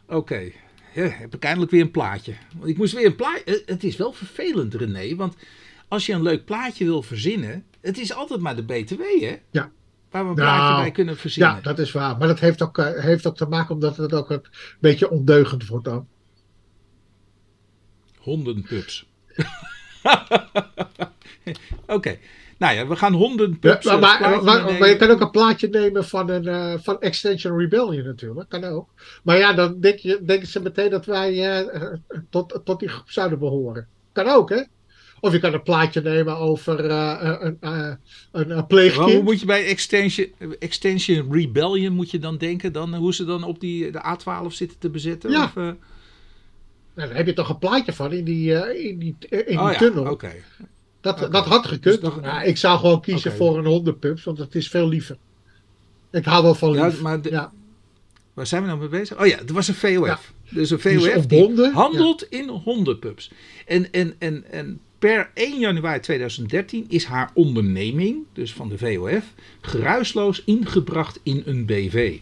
Oké, 0.06 0.16
okay. 0.16 0.54
ja, 0.94 1.08
heb 1.08 1.36
ik 1.36 1.44
eindelijk 1.44 1.72
weer 1.72 1.82
een 1.82 1.92
plaatje. 1.92 2.34
Want 2.58 2.70
ik 2.70 2.78
moest 2.78 2.94
weer 2.94 3.06
een 3.06 3.16
plaatje. 3.16 3.64
Het 3.66 3.84
is 3.84 3.96
wel 3.96 4.14
vervelend, 4.14 4.74
René, 4.74 5.16
want 5.16 5.36
als 5.88 6.06
je 6.06 6.14
een 6.14 6.22
leuk 6.22 6.46
plaatje 6.46 6.86
wil 6.86 7.02
verzinnen, 7.02 7.66
het 7.82 7.98
is 7.98 8.14
altijd 8.14 8.40
maar 8.40 8.56
de 8.56 8.64
BTW, 8.64 9.00
hè? 9.00 9.36
Ja. 9.52 9.72
Waar 10.10 10.24
we 10.24 10.30
een 10.30 10.36
plaatje 10.36 10.70
nou, 10.70 10.82
bij 10.82 10.92
kunnen 10.92 11.18
verzinnen. 11.18 11.56
Ja, 11.56 11.62
dat 11.62 11.80
is 11.80 11.92
waar. 11.92 12.18
Maar 12.18 12.28
dat 12.28 12.40
heeft 12.40 12.62
ook, 12.62 12.78
uh, 12.78 13.00
heeft 13.00 13.28
ook 13.28 13.38
te 13.38 13.46
maken 13.46 13.74
omdat 13.74 13.98
het 13.98 14.14
ook 14.14 14.30
een 14.30 14.46
beetje 14.80 15.10
ondeugend 15.10 15.68
wordt 15.68 15.86
dan. 15.86 16.08
Hondenpups. 18.18 19.08
Oké. 20.04 21.54
Okay. 21.88 22.20
Nou 22.64 22.76
ja, 22.76 22.88
we 22.88 22.96
gaan 22.96 23.14
hondenpups. 23.14 23.86
Ja, 23.86 23.98
maar, 23.98 24.22
maar, 24.22 24.44
maar, 24.44 24.78
maar, 24.80 24.90
je 24.90 24.96
kan 24.96 25.10
ook 25.10 25.22
een 25.22 25.32
plaatje 25.32 25.68
nemen 25.68 26.06
van, 26.06 26.30
een, 26.30 26.46
uh, 26.46 26.74
van 26.80 27.02
Extension 27.02 27.60
Rebellion 27.60 28.06
natuurlijk. 28.06 28.50
Kan 28.50 28.64
ook. 28.64 28.90
Maar 29.24 29.38
ja, 29.38 29.54
dan 29.54 29.80
denk 29.80 30.00
je, 30.00 30.20
denken 30.26 30.48
ze 30.48 30.62
meteen 30.62 30.90
dat 30.90 31.06
wij 31.06 31.62
uh, 31.64 31.94
tot, 32.30 32.62
tot 32.64 32.80
die 32.80 32.90
groep 32.90 33.10
zouden 33.10 33.40
behoren. 33.40 33.88
Kan 34.12 34.28
ook, 34.28 34.50
hè? 34.50 34.62
Of 35.20 35.32
je 35.32 35.40
kan 35.40 35.54
een 35.54 35.64
plaatje 35.64 36.02
nemen 36.02 36.38
over 36.38 36.86
uh, 36.86 37.38
een, 37.40 37.58
een, 37.62 37.98
een 38.32 38.68
pleegkind. 38.68 39.12
Hoe 39.12 39.24
moet 39.24 39.40
je 39.40 39.46
bij 39.46 39.66
Extension, 39.66 40.28
Extension 40.60 41.34
Rebellion 41.34 41.94
moet 41.94 42.12
je 42.12 42.20
dan 42.20 42.38
denken? 42.38 42.74
Dan, 42.74 42.96
hoe 42.96 43.14
ze 43.14 43.26
dan 43.26 43.44
op 43.44 43.60
die, 43.60 43.92
de 43.92 44.18
A12 44.18 44.48
zitten 44.48 44.80
te 44.80 44.90
bezetten? 44.90 45.32
Ja. 45.32 45.44
Of, 45.44 45.56
nou, 45.56 45.76
daar 46.96 47.16
heb 47.16 47.26
je 47.26 47.34
toch 47.34 47.50
een 47.50 47.60
plaatje 47.60 47.94
van 47.94 48.12
in 48.12 48.24
die, 48.24 48.52
in 48.84 49.00
die, 49.00 49.16
in 49.30 49.44
die 49.46 49.60
oh, 49.60 49.72
ja. 49.72 49.78
tunnel. 49.78 50.02
Oké. 50.02 50.12
Okay. 50.12 50.44
Dat, 51.04 51.18
okay. 51.18 51.30
dat 51.30 51.46
had 51.46 51.66
gekund. 51.66 52.02
Dus 52.02 52.12
ja, 52.22 52.42
ik 52.42 52.58
zou 52.58 52.80
gewoon 52.80 53.02
kiezen 53.02 53.32
okay. 53.32 53.38
voor 53.38 53.58
een 53.58 53.66
hondenpups, 53.66 54.24
want 54.24 54.38
het 54.38 54.56
is 54.56 54.68
veel 54.68 54.88
liever. 54.88 55.18
Ik 56.12 56.26
hou 56.26 56.44
wel 56.44 56.56
van 56.56 56.72
lief. 56.72 56.96
Ja, 56.96 57.02
maar 57.02 57.22
de, 57.22 57.30
ja. 57.30 57.52
Waar 58.34 58.48
zijn 58.48 58.62
we 58.62 58.68
nou 58.68 58.80
mee 58.80 58.88
bezig? 58.88 59.20
Oh 59.20 59.26
ja, 59.26 59.40
er 59.48 59.54
was 59.54 59.68
een 59.68 59.76
VOF. 59.76 60.06
Ja. 60.06 60.20
Dus 60.50 60.70
een 60.70 60.80
VOF 60.80 61.26
die, 61.26 61.54
die 61.54 61.68
handelt 61.68 62.24
in 62.30 62.50
hondenpups. 62.50 63.32
En, 63.66 63.92
en, 63.92 64.16
en, 64.18 64.44
en 64.52 64.80
per 65.00 65.32
1 65.34 65.60
januari 65.60 66.00
2013 66.00 66.86
is 66.90 67.06
haar 67.06 67.32
onderneming, 67.34 68.24
dus 68.34 68.54
van 68.54 68.70
de 68.70 68.78
VOF, 68.78 69.34
geruisloos 69.62 70.44
ingebracht 70.46 71.20
in 71.24 71.44
een 71.46 71.66
BV. 71.66 72.20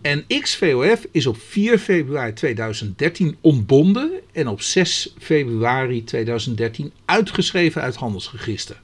En 0.00 0.24
XVOF 0.26 1.06
is 1.10 1.26
op 1.26 1.40
4 1.40 1.78
februari 1.78 2.32
2013 2.32 3.36
ontbonden 3.40 4.10
en 4.32 4.48
op 4.48 4.60
6 4.60 5.14
februari 5.18 6.04
2013 6.04 6.92
uitgeschreven 7.04 7.82
uit 7.82 7.96
handelsregister. 7.96 8.80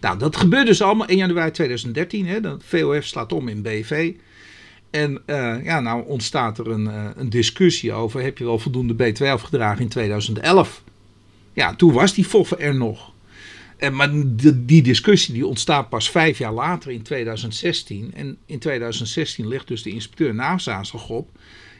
Nou, 0.00 0.18
dat 0.18 0.36
gebeurt 0.36 0.66
dus 0.66 0.82
allemaal 0.82 1.06
1 1.06 1.18
januari 1.18 1.50
2013. 1.50 2.26
Hè. 2.26 2.40
De 2.40 2.56
VOF 2.60 3.04
slaat 3.04 3.32
om 3.32 3.48
in 3.48 3.62
BV. 3.62 4.12
En 4.90 5.22
uh, 5.26 5.64
ja, 5.64 5.80
nou 5.80 6.06
ontstaat 6.06 6.58
er 6.58 6.70
een, 6.70 6.84
uh, 6.84 7.04
een, 7.16 7.30
discussie 7.30 7.92
over: 7.92 8.22
heb 8.22 8.38
je 8.38 8.44
wel 8.44 8.58
voldoende 8.58 8.94
B2 8.94 9.26
afgedragen 9.26 9.82
in 9.82 9.88
2011? 9.88 10.82
Ja, 11.52 11.74
toen 11.74 11.92
was 11.92 12.14
die 12.14 12.24
FOF 12.24 12.54
er 12.58 12.74
nog. 12.74 13.12
En, 13.76 13.94
maar 13.94 14.10
die, 14.54 14.82
discussie 14.82 15.34
die 15.34 15.46
ontstaat 15.46 15.88
pas 15.88 16.10
vijf 16.10 16.38
jaar 16.38 16.52
later 16.52 16.90
in 16.90 17.02
2016. 17.02 18.14
En 18.14 18.38
in 18.46 18.58
2016 18.58 19.48
ligt 19.48 19.68
dus 19.68 19.82
de 19.82 19.90
inspecteur 19.90 20.34
naamsaanslag 20.34 21.08
op. 21.08 21.30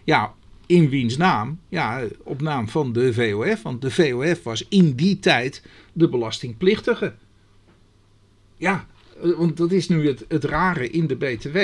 Ja, 0.04 0.34
in 0.66 0.88
wiens 0.88 1.16
naam? 1.16 1.60
Ja, 1.68 2.04
op 2.22 2.40
naam 2.40 2.68
van 2.68 2.92
de 2.92 3.14
VOF. 3.14 3.62
Want 3.62 3.82
de 3.82 3.90
VOF 3.90 4.42
was 4.42 4.66
in 4.68 4.94
die 4.94 5.18
tijd 5.18 5.62
de 5.92 6.08
belastingplichtige. 6.08 7.14
Ja, 8.56 8.86
want 9.20 9.56
dat 9.56 9.72
is 9.72 9.88
nu 9.88 10.06
het, 10.28 10.44
rare 10.44 10.90
in 10.90 11.06
de 11.06 11.16
BTW. 11.16 11.56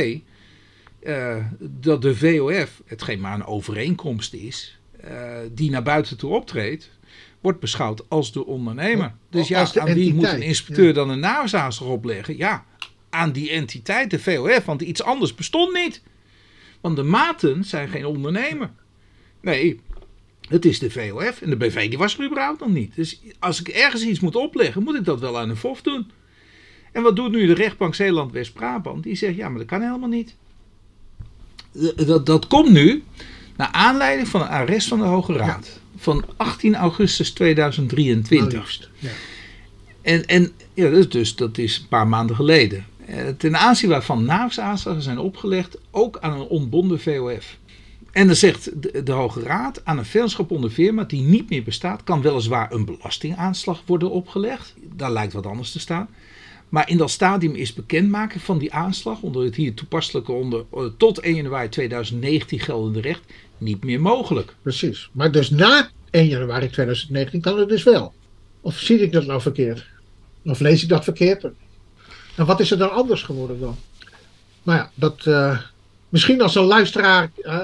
Uh, 1.07 1.37
dat 1.59 2.03
de 2.03 2.17
VOF, 2.17 2.83
hetgeen 2.87 3.21
maar 3.21 3.35
een 3.35 3.45
overeenkomst 3.45 4.35
is, 4.35 4.79
uh, 5.05 5.37
die 5.53 5.71
naar 5.71 5.83
buiten 5.83 6.17
toe 6.17 6.35
optreedt, 6.35 6.91
wordt 7.43 7.61
beschouwd 7.61 8.09
als 8.09 8.33
de 8.33 8.47
ondernemer. 8.47 9.15
Dus 9.31 9.49
ja, 9.49 9.69
aan 9.75 9.95
wie 9.95 10.15
moet 10.15 10.33
een 10.33 10.43
inspecteur 10.43 10.87
ja. 10.87 10.93
dan 10.93 11.11
een 11.11 11.21
naamsaanslag 11.21 11.89
opleggen? 11.89 12.37
Ja, 12.37 12.65
aan 13.11 13.33
die 13.33 13.51
entiteit, 13.51 14.11
de 14.11 14.19
VOF, 14.19 14.65
want 14.65 14.83
iets 14.83 15.03
anders 15.03 15.35
bestond 15.35 15.73
niet. 15.73 16.03
Want 16.81 16.97
de 16.97 17.03
maten 17.03 17.65
zijn 17.65 17.89
geen 17.89 18.07
ondernemer. 18.07 18.71
Nee, 19.41 19.81
het 20.49 20.65
is 20.65 20.79
de 20.79 20.91
VOF 20.91 21.41
en 21.41 21.51
de 21.51 21.57
BV 21.57 21.89
die 21.89 21.99
was 21.99 22.19
er 22.19 22.25
überhaupt 22.25 22.61
nog 22.61 22.69
niet. 22.69 22.95
Dus 22.95 23.21
als 23.39 23.61
ik 23.61 23.69
ergens 23.69 24.03
iets 24.03 24.21
moet 24.21 24.37
opleggen, 24.37 24.83
moet 24.83 24.97
ik 24.97 25.05
dat 25.05 25.21
wel 25.21 25.39
aan 25.39 25.51
een 25.51 25.57
FOF 25.57 25.83
doen. 25.83 26.11
En 26.93 27.03
wat 27.03 27.17
doet 27.17 27.31
nu 27.31 27.47
de 27.47 27.55
rechtbank 27.55 27.95
Zeeland-West-Brabant? 27.95 29.03
Die 29.03 29.15
zegt, 29.15 29.37
ja, 29.37 29.49
maar 29.49 29.59
dat 29.59 29.69
kan 29.69 29.81
helemaal 29.81 30.09
niet. 30.09 30.37
Dat, 31.97 32.27
dat 32.27 32.47
komt 32.47 32.71
nu 32.71 33.03
naar 33.57 33.69
aanleiding 33.73 34.29
van 34.29 34.41
een 34.41 34.49
arrest 34.49 34.89
van 34.89 34.99
de 34.99 35.05
Hoge 35.05 35.33
Raad. 35.33 35.67
Ja. 35.75 35.81
Van 36.03 36.25
18 36.37 36.75
augustus 36.75 37.31
2023. 37.31 38.91
Ja. 38.99 39.09
En, 40.03 40.27
en 40.27 40.53
ja, 40.75 40.91
dat, 40.91 40.99
is 40.99 41.09
dus, 41.09 41.37
dat 41.37 41.59
is 41.59 41.79
een 41.79 41.89
paar 41.89 42.09
maanden 42.09 42.37
geleden. 42.37 42.87
Eh, 43.07 43.29
ten 43.39 43.57
aanzien 43.57 43.91
waarvan 43.91 44.25
naamsaanslagen 44.25 45.03
zijn 45.03 45.19
opgelegd, 45.19 45.79
ook 45.91 46.19
aan 46.21 46.41
een 46.41 46.47
ontbonden 46.47 47.01
VOF. 47.01 47.57
En 48.13 48.27
dan 48.27 48.37
zegt 48.37 48.83
de, 48.83 49.03
de, 49.03 49.13
Hoge 49.13 49.43
Raad 49.43 49.85
aan 49.85 49.99
een 49.99 50.05
vennootschap 50.05 50.51
onder 50.51 50.71
firma 50.71 51.05
die 51.05 51.23
niet 51.23 51.51
meer 51.51 51.63
bestaat, 51.63 52.05
kan 52.05 52.23
weliswaar 52.23 52.73
een 52.73 52.85
belastingaanslag 52.85 53.83
worden 53.87 54.11
opgelegd. 54.11 54.75
Daar 54.95 55.13
lijkt 55.13 55.33
wat 55.33 55.47
anders 55.47 55.73
te 55.73 55.81
staan. 55.81 56.09
Maar 56.69 56.89
in 56.89 56.97
dat 56.97 57.11
stadium 57.11 57.55
is 57.55 57.75
bekendmaken 57.75 58.41
van 58.41 58.59
die 58.59 58.73
aanslag 58.73 59.21
onder 59.21 59.45
het 59.45 59.55
hier 59.55 59.75
toepasselijke 59.75 60.33
onder, 60.33 60.65
tot 60.97 61.19
1 61.19 61.35
januari 61.35 61.69
2019 61.69 62.61
geldende 62.61 63.01
recht 63.01 63.23
niet 63.63 63.85
meer 63.85 64.01
mogelijk. 64.01 64.55
Precies. 64.63 65.11
Maar 65.13 65.33
dus 65.33 65.51
na 65.51 65.89
1 66.11 66.27
januari 66.27 66.71
2019 66.71 67.41
kan 67.41 67.59
het 67.59 67.69
dus 67.69 67.83
wel. 67.83 68.15
Of 68.61 68.79
zie 68.79 68.99
ik 68.99 69.13
dat 69.13 69.27
nou 69.27 69.41
verkeerd? 69.41 69.87
Of 70.45 70.61
lees 70.61 70.83
ik 70.83 70.89
dat 70.89 71.05
verkeerd? 71.05 71.45
En 72.37 72.47
wat 72.47 72.61
is 72.61 72.71
er 72.71 72.79
dan 72.79 72.93
anders 72.93 73.23
geworden 73.23 73.61
dan? 73.61 73.77
Maar 74.63 74.77
ja, 74.77 74.91
dat, 74.95 75.27
uh, 75.27 75.59
misschien 76.09 76.43
als 76.43 76.55
een 76.55 76.65
luisteraar 76.65 77.31
uh, 77.43 77.63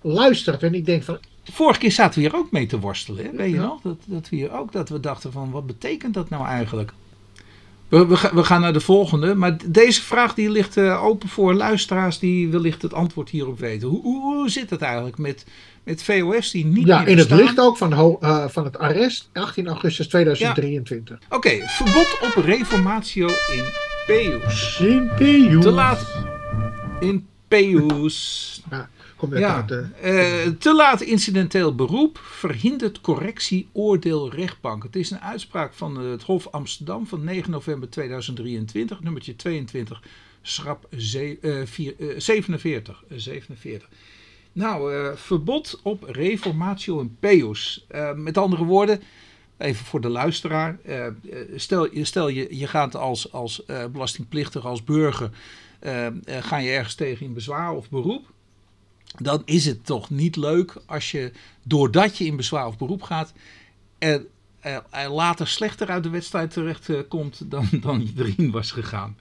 luistert 0.00 0.62
en 0.62 0.74
ik 0.74 0.84
denk 0.84 1.02
van... 1.02 1.18
Vorige 1.44 1.80
keer 1.80 1.92
zaten 1.92 2.20
we 2.20 2.28
hier 2.28 2.36
ook 2.36 2.50
mee 2.50 2.66
te 2.66 2.78
worstelen, 2.78 3.24
hè? 3.24 3.30
weet 3.30 3.50
je 3.50 3.56
ja. 3.56 3.62
nog? 3.62 3.80
Dat, 3.80 3.96
dat 4.04 4.28
we 4.28 4.36
hier 4.36 4.52
ook 4.52 4.72
dat 4.72 4.88
we 4.88 5.00
dachten 5.00 5.32
van, 5.32 5.50
wat 5.50 5.66
betekent 5.66 6.14
dat 6.14 6.28
nou 6.28 6.46
eigenlijk? 6.46 6.92
We, 7.90 8.06
we, 8.06 8.30
we, 8.32 8.44
gaan 8.44 8.60
naar 8.60 8.72
de 8.72 8.80
volgende. 8.80 9.34
Maar 9.34 9.56
deze 9.66 10.02
vraag 10.02 10.34
die 10.34 10.50
ligt 10.50 10.76
uh, 10.76 11.04
open 11.04 11.28
voor 11.28 11.54
luisteraars 11.54 12.18
die 12.18 12.48
wellicht 12.48 12.82
het 12.82 12.94
antwoord 12.94 13.28
hierop 13.28 13.58
weten. 13.58 13.88
Hoe, 13.88 14.02
hoe, 14.02 14.22
hoe 14.22 14.48
zit 14.48 14.70
het 14.70 14.82
eigenlijk 14.82 15.18
met, 15.18 15.46
met 15.84 16.02
VOS 16.02 16.50
die 16.50 16.66
niet 16.66 16.86
ja, 16.86 17.04
in 17.04 17.18
het 17.18 17.30
licht 17.30 17.60
ook 17.60 17.76
van, 17.76 17.92
uh, 17.92 18.44
van 18.48 18.64
het 18.64 18.78
arrest 18.78 19.30
18 19.32 19.66
augustus 19.66 20.08
2023. 20.08 21.18
Ja. 21.20 21.36
Oké, 21.36 21.46
okay, 21.48 21.68
verbod 21.68 22.18
op 22.22 22.44
reformatio 22.44 23.26
in 23.26 23.64
Peus. 24.06 24.78
In 24.80 25.10
Peus. 25.16 25.62
Te 25.62 25.70
laat 25.70 26.06
in 27.00 27.26
Peus. 27.48 28.62
Ja. 28.70 28.88
Ja, 29.28 29.66
uh, 29.68 30.52
te 30.58 30.74
laat 30.74 31.00
incidenteel 31.00 31.74
beroep 31.74 32.18
verhindert 32.18 33.00
correctie 33.00 33.68
oordeel 33.72 34.30
rechtbank. 34.30 34.82
Het 34.82 34.96
is 34.96 35.10
een 35.10 35.20
uitspraak 35.20 35.74
van 35.74 35.96
het 35.96 36.22
Hof 36.22 36.46
Amsterdam 36.46 37.06
van 37.06 37.24
9 37.24 37.50
november 37.50 37.90
2023, 37.90 39.00
nummertje 39.00 39.36
22, 39.36 40.02
schrap 40.42 40.88
ze, 40.98 41.38
uh, 41.40 41.66
vier, 41.66 41.94
uh, 41.98 42.14
47, 42.16 43.04
47. 43.08 43.88
Nou, 44.52 45.16
verbod 45.16 45.80
op 45.82 46.02
reformatio 46.02 47.00
in 47.00 47.16
peus. 47.20 47.86
met 48.14 48.38
andere 48.38 48.64
woorden, 48.64 49.02
even 49.58 49.84
voor 49.84 50.00
de 50.00 50.08
luisteraar. 50.08 50.78
stel, 51.56 51.88
stel 52.02 52.28
je, 52.28 52.56
je 52.58 52.66
gaat 52.66 52.96
als, 52.96 53.32
als 53.32 53.62
belastingplichtig, 53.92 54.64
als 54.64 54.84
burger, 54.84 55.30
ga 56.26 56.56
je 56.56 56.70
ergens 56.70 56.94
tegen 56.94 57.26
in 57.26 57.34
bezwaar 57.34 57.72
of 57.72 57.90
beroep 57.90 58.26
dan 59.18 59.42
is 59.44 59.64
het 59.64 59.86
toch 59.86 60.10
niet 60.10 60.36
leuk 60.36 60.76
als 60.86 61.10
je, 61.10 61.32
doordat 61.62 62.18
je 62.18 62.24
in 62.24 62.36
bezwaar 62.36 62.66
of 62.66 62.78
beroep 62.78 63.02
gaat, 63.02 63.32
er, 63.98 64.26
er, 64.60 64.84
er 64.90 65.10
later 65.10 65.48
slechter 65.48 65.88
uit 65.88 66.02
de 66.02 66.08
wedstrijd 66.08 66.50
terecht 66.50 66.88
uh, 66.88 67.00
komt 67.08 67.50
dan, 67.50 67.68
dan 67.82 68.10
je 68.14 68.24
erin 68.24 68.50
was 68.50 68.70
gegaan. 68.70 69.16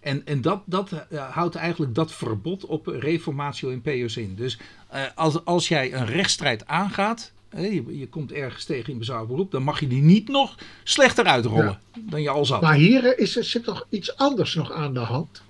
En, 0.00 0.26
en 0.26 0.40
dat, 0.40 0.62
dat 0.66 0.92
uh, 0.92 1.30
houdt 1.30 1.54
eigenlijk 1.54 1.94
dat 1.94 2.12
verbod 2.12 2.66
op 2.66 2.86
reformatio 2.86 3.68
in 3.68 3.80
PO's 3.80 4.16
in. 4.16 4.34
Dus 4.34 4.58
uh, 4.94 5.02
als, 5.14 5.44
als 5.44 5.68
jij 5.68 5.94
een 5.94 6.06
rechtsstrijd 6.06 6.66
aangaat, 6.66 7.32
je, 7.56 7.98
je, 7.98 8.08
komt 8.08 8.32
ergens 8.32 8.64
tegen 8.64 8.92
in 8.92 8.98
bezwaar 8.98 9.22
of 9.22 9.28
beroep, 9.28 9.50
dan 9.50 9.62
mag 9.62 9.80
je 9.80 9.86
die 9.86 10.02
niet 10.02 10.28
nog 10.28 10.58
slechter 10.82 11.24
uitrollen 11.24 11.80
ja. 11.92 12.00
dan 12.00 12.22
je 12.22 12.28
al 12.28 12.44
zat. 12.44 12.60
Maar 12.60 12.74
hier 12.74 13.18
is, 13.18 13.36
er 13.36 13.44
zit 13.44 13.64
toch 13.64 13.86
iets 13.88 14.16
anders 14.16 14.54
nog 14.54 14.72
aan 14.72 14.94
de 14.94 15.00
hand. 15.00 15.42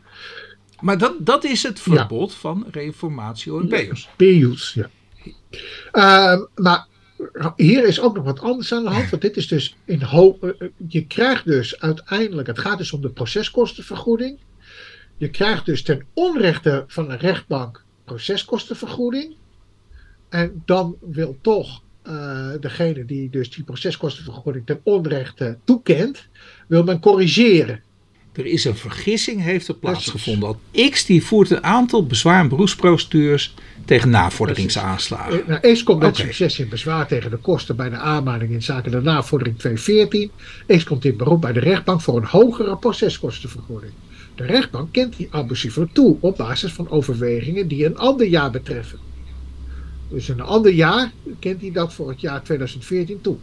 Maar 0.80 0.98
dat, 0.98 1.14
dat 1.18 1.44
is 1.44 1.62
het 1.62 1.80
verbod 1.80 2.32
ja. 2.32 2.38
van 2.38 2.66
reformatio 2.70 3.60
en 3.60 3.68
Peus. 3.68 4.08
Peus, 4.16 4.74
ja. 4.74 4.90
Uh, 5.92 6.42
maar 6.54 6.86
hier 7.56 7.84
is 7.84 8.00
ook 8.00 8.14
nog 8.14 8.24
wat 8.24 8.40
anders 8.40 8.72
aan 8.72 8.82
de 8.82 8.90
hand. 8.90 9.10
Want 9.10 9.22
dit 9.22 9.36
is 9.36 9.48
dus 9.48 9.76
in 9.84 10.02
ho 10.02 10.38
Je 10.88 11.06
krijgt 11.06 11.44
dus 11.44 11.80
uiteindelijk. 11.80 12.46
Het 12.46 12.58
gaat 12.58 12.78
dus 12.78 12.92
om 12.92 13.00
de 13.00 13.10
proceskostenvergoeding. 13.10 14.38
Je 15.16 15.30
krijgt 15.30 15.66
dus 15.66 15.82
ten 15.82 16.06
onrechte 16.12 16.84
van 16.86 17.10
een 17.10 17.18
rechtbank 17.18 17.84
proceskostenvergoeding. 18.04 19.34
En 20.28 20.62
dan 20.64 20.96
wil 21.00 21.38
toch 21.40 21.82
uh, 22.04 22.50
degene 22.60 23.04
die 23.04 23.30
dus 23.30 23.50
die 23.50 23.64
proceskostenvergoeding 23.64 24.66
ten 24.66 24.80
onrechte 24.82 25.58
toekent, 25.64 26.28
wil 26.66 26.84
men 26.84 27.00
corrigeren. 27.00 27.82
Er 28.34 28.46
is 28.46 28.64
een 28.64 28.76
vergissing 28.76 29.42
heeft 29.42 29.68
er 29.68 29.74
plaatsgevonden. 29.74 30.56
X 30.90 31.04
die 31.04 31.24
voert 31.24 31.50
een 31.50 31.64
aantal 31.64 32.06
bezwaar- 32.06 32.40
en 32.40 32.48
beroepsprocedures 32.48 33.54
tegen 33.84 34.10
navorderingsaanslagen. 34.10 35.42
Nou, 35.46 35.72
X 35.72 35.82
komt 35.82 35.98
met 35.98 36.08
okay. 36.08 36.24
succes 36.24 36.58
in 36.58 36.68
bezwaar 36.68 37.06
tegen 37.06 37.30
de 37.30 37.36
kosten 37.36 37.76
bij 37.76 37.90
de 37.90 37.96
aanmaning 37.96 38.52
in 38.52 38.62
zaken 38.62 38.90
de 38.90 39.00
navordering 39.00 39.58
214. 39.58 40.30
X 40.66 40.84
komt 40.84 41.04
in 41.04 41.16
beroep 41.16 41.40
bij 41.40 41.52
de 41.52 41.60
rechtbank 41.60 42.00
voor 42.00 42.16
een 42.16 42.24
hogere 42.24 42.76
proceskostenvergoeding. 42.76 43.92
De 44.34 44.44
rechtbank 44.44 44.92
kent 44.92 45.16
die 45.16 45.28
abusievelijk 45.30 45.92
toe 45.92 46.16
op 46.20 46.36
basis 46.36 46.72
van 46.72 46.90
overwegingen 46.90 47.68
die 47.68 47.84
een 47.84 47.98
ander 47.98 48.26
jaar 48.26 48.50
betreffen. 48.50 48.98
Dus 50.08 50.28
een 50.28 50.40
ander 50.40 50.72
jaar 50.72 51.12
kent 51.38 51.60
hij 51.60 51.72
dat 51.72 51.94
voor 51.94 52.08
het 52.08 52.20
jaar 52.20 52.42
2014 52.42 53.20
toe 53.20 53.36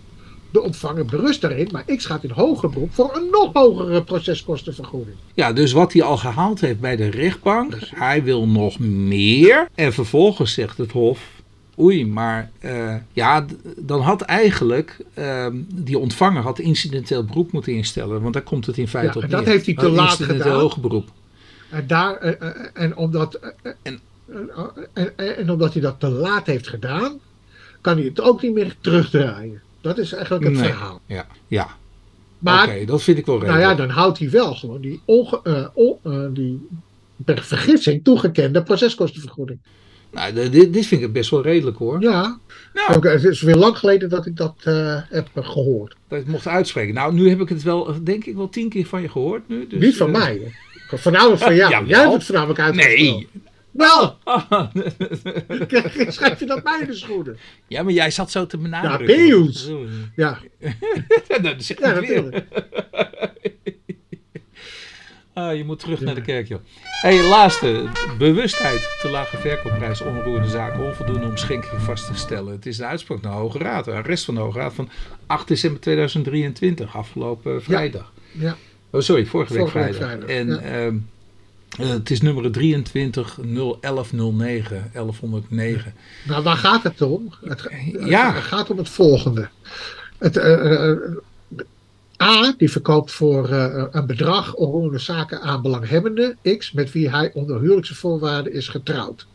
de 0.51 0.61
ontvanger 0.61 1.05
berust 1.05 1.41
daarin, 1.41 1.69
maar 1.71 1.83
X 1.95 2.05
gaat 2.05 2.23
in 2.23 2.31
hoger 2.31 2.69
beroep 2.69 2.93
voor 2.93 3.15
een 3.15 3.27
nog 3.31 3.49
hogere 3.53 4.03
proceskostenvergoeding. 4.03 5.15
Ja, 5.33 5.53
dus 5.53 5.71
wat 5.71 5.93
hij 5.93 6.01
al 6.01 6.17
gehaald 6.17 6.61
heeft 6.61 6.79
bij 6.79 6.95
de 6.95 7.09
rechtbank, 7.09 7.77
hij 7.95 8.23
wil 8.23 8.47
nog 8.47 8.79
meer. 8.79 9.67
En 9.75 9.93
vervolgens 9.93 10.53
zegt 10.53 10.77
het 10.77 10.91
Hof, 10.91 11.19
oei, 11.79 12.05
maar 12.05 12.51
uh, 12.61 12.95
ja, 13.13 13.45
dan 13.77 14.01
had 14.01 14.21
eigenlijk 14.21 14.97
uh, 15.17 15.47
die 15.67 15.97
ontvanger 15.97 16.41
had 16.41 16.59
incidenteel 16.59 17.25
beroep 17.25 17.51
moeten 17.51 17.73
instellen, 17.73 18.21
want 18.21 18.33
daar 18.33 18.43
komt 18.43 18.65
het 18.65 18.77
in 18.77 18.87
feite 18.87 19.19
ja, 19.19 19.25
op 19.25 19.31
dat 19.31 19.45
heeft 19.45 19.65
hij 19.65 19.75
te 19.75 19.89
laat 19.89 20.15
gedaan. 20.15 20.59
hoger 20.59 20.81
beroep. 20.81 21.09
En, 21.69 21.87
daar, 21.87 22.25
uh, 22.25 22.51
en 22.73 22.97
omdat... 22.97 23.39
En, 23.63 23.77
en, 23.83 23.99
en, 24.93 25.37
en 25.37 25.51
omdat 25.51 25.73
hij 25.73 25.81
dat 25.81 25.99
te 25.99 26.09
laat 26.09 26.45
heeft 26.45 26.67
gedaan, 26.67 27.19
kan 27.81 27.97
hij 27.97 28.05
het 28.05 28.21
ook 28.21 28.41
niet 28.41 28.53
meer 28.53 28.75
terugdraaien. 28.81 29.61
Dat 29.81 29.97
is 29.97 30.11
eigenlijk 30.11 30.43
het 30.43 30.53
Nee. 30.53 30.63
verhaal. 30.63 31.01
Ja, 31.05 31.27
ja. 31.47 31.67
Maar 32.39 32.67
oké, 32.67 32.85
dat 32.85 33.03
vind 33.03 33.17
ik 33.17 33.25
wel 33.25 33.37
nou 33.37 33.47
redelijk. 33.47 33.69
ja, 33.71 33.85
dan 33.85 33.89
houdt 33.95 34.19
hij 34.19 34.29
wel 34.29 34.55
gewoon 34.55 34.81
die, 34.81 35.01
onge, 35.05 35.39
eh, 35.43 35.67
on- 35.73 35.97
eh, 36.03 36.25
die 36.33 36.67
per 37.25 37.43
vergissing 37.43 38.03
toegekende 38.03 38.63
proceskostenvergoeding. 38.63 39.59
Nou, 40.11 40.33
dit, 40.49 40.73
dit 40.73 40.85
vind 40.85 41.01
ik 41.01 41.13
best 41.13 41.29
wel 41.29 41.41
redelijk 41.41 41.77
hoor. 41.77 42.01
Ja, 42.01 42.39
Nou, 42.73 42.95
ook, 42.95 43.03
het 43.03 43.23
is 43.23 43.41
weer 43.41 43.55
lang 43.55 43.77
geleden 43.77 44.09
dat 44.09 44.25
ik 44.25 44.35
dat 44.37 44.55
eh, 44.63 45.01
heb 45.09 45.27
gehoord. 45.35 45.95
dat 46.07 46.19
ik 46.19 46.27
mocht 46.27 46.47
uitspreken. 46.47 46.93
Nou, 46.93 47.13
nu 47.13 47.29
heb 47.29 47.39
ik 47.41 47.49
het 47.49 47.63
wel, 47.63 48.03
denk 48.03 48.25
ik, 48.25 48.35
wel 48.35 48.49
tien 48.49 48.69
keer 48.69 48.85
van 48.85 49.01
je 49.01 49.09
gehoord 49.09 49.47
nu. 49.47 49.67
Dus, 49.67 49.79
Niet 49.79 49.97
van 49.97 50.13
eh, 50.15 50.19
mij. 50.21 50.41
hè. 50.89 50.97
Voornamelijk 50.97 51.41
van 51.41 51.55
jou. 51.61 51.71
Jawel. 51.71 51.87
Jij 51.87 51.99
hebt 51.99 52.13
het 52.13 52.23
voornamelijk 52.23 52.59
uitgesproken. 52.59 53.03
Nee. 53.03 53.27
Wel, 53.71 54.17
Ah, 54.23 54.51
schrijf 56.07 56.39
je 56.39 56.45
dat 56.45 56.63
mij 56.63 56.79
in 56.81 56.87
de 56.87 56.93
schoenen? 56.95 57.37
ja, 57.67 57.83
maar 57.83 57.93
jij 57.93 58.11
zat 58.11 58.31
zo 58.31 58.45
te 58.45 58.57
benadrukken. 58.57 59.17
Ja, 59.17 59.25
Pius. 59.27 59.71
Ja, 60.15 60.39
Nou, 61.27 61.41
dat 61.41 61.63
zeg 61.63 61.77
ik 61.77 61.85
ja 61.85 61.99
weer. 61.99 62.01
natuurlijk. 62.23 62.45
Ah, 65.33 65.55
je 65.55 65.63
moet 65.63 65.79
terug 65.79 66.01
naar 66.01 66.15
de 66.15 66.21
kerk, 66.21 66.47
joh. 66.47 66.59
hey, 67.01 67.23
laatste. 67.23 67.83
Bewustheid. 68.17 68.97
Te 69.01 69.09
lage 69.09 69.37
verkoopprijs, 69.37 70.01
onroerende 70.01 70.47
zaken, 70.49 70.83
onvoldoende 70.83 71.25
om 71.27 71.37
schenking 71.37 71.81
vast 71.81 72.05
te 72.05 72.15
stellen. 72.15 72.53
Het 72.53 72.65
is 72.65 72.77
een 72.79 72.85
uitspraak 72.85 73.21
naar 73.21 73.31
de 73.31 73.37
Hoge 73.37 73.57
Raad. 73.57 73.87
Een 73.87 73.93
arrest 73.93 74.25
van 74.25 74.35
de 74.35 74.41
Hoge 74.41 74.59
Raad 74.59 74.73
van 74.73 74.89
8 75.27 75.47
december 75.47 75.81
2023, 75.81 76.95
afgelopen 76.95 77.63
vrijdag. 77.63 78.13
Ja. 78.31 78.55
Oh, 78.91 79.01
sorry, 79.01 79.25
vorige 79.25 79.53
week 79.53 79.61
Vorige 79.69 79.79
week 79.79 79.93
vrijdag. 79.95 80.25
vrijdag, 80.25 80.61
En 80.63 80.75
ja. 80.83 80.91
Eh, 81.79 81.89
het 81.89 82.09
is 82.11 82.21
nummer 82.21 82.51
23 82.51 83.37
01109, 83.79 84.89
1109. 84.93 85.93
Nou, 86.27 86.43
waar 86.43 86.57
gaat 86.57 86.83
het 86.83 87.01
om? 87.01 87.33
Het, 87.45 87.67
Ja. 88.05 88.33
het 88.33 88.43
gaat 88.43 88.69
om 88.69 88.77
het 88.77 88.89
volgende. 88.89 89.49
Het, 90.17 90.37
eh, 90.37 90.89
eh, 90.89 90.97
A, 92.21 92.53
die 92.57 92.71
verkoopt 92.71 93.11
voor 93.11 93.49
een 93.91 94.05
bedrag 94.05 94.53
onroerende 94.53 94.99
zaken 94.99 95.41
aan 95.41 95.61
belanghebbende 95.61 96.35
X, 96.57 96.71
met 96.71 96.91
wie 96.91 97.09
hij 97.09 97.31
onder 97.33 97.59
huwelijkse 97.59 97.95
voorwaarden 97.95 98.53
is 98.53 98.67
getrouwd. 98.67 99.27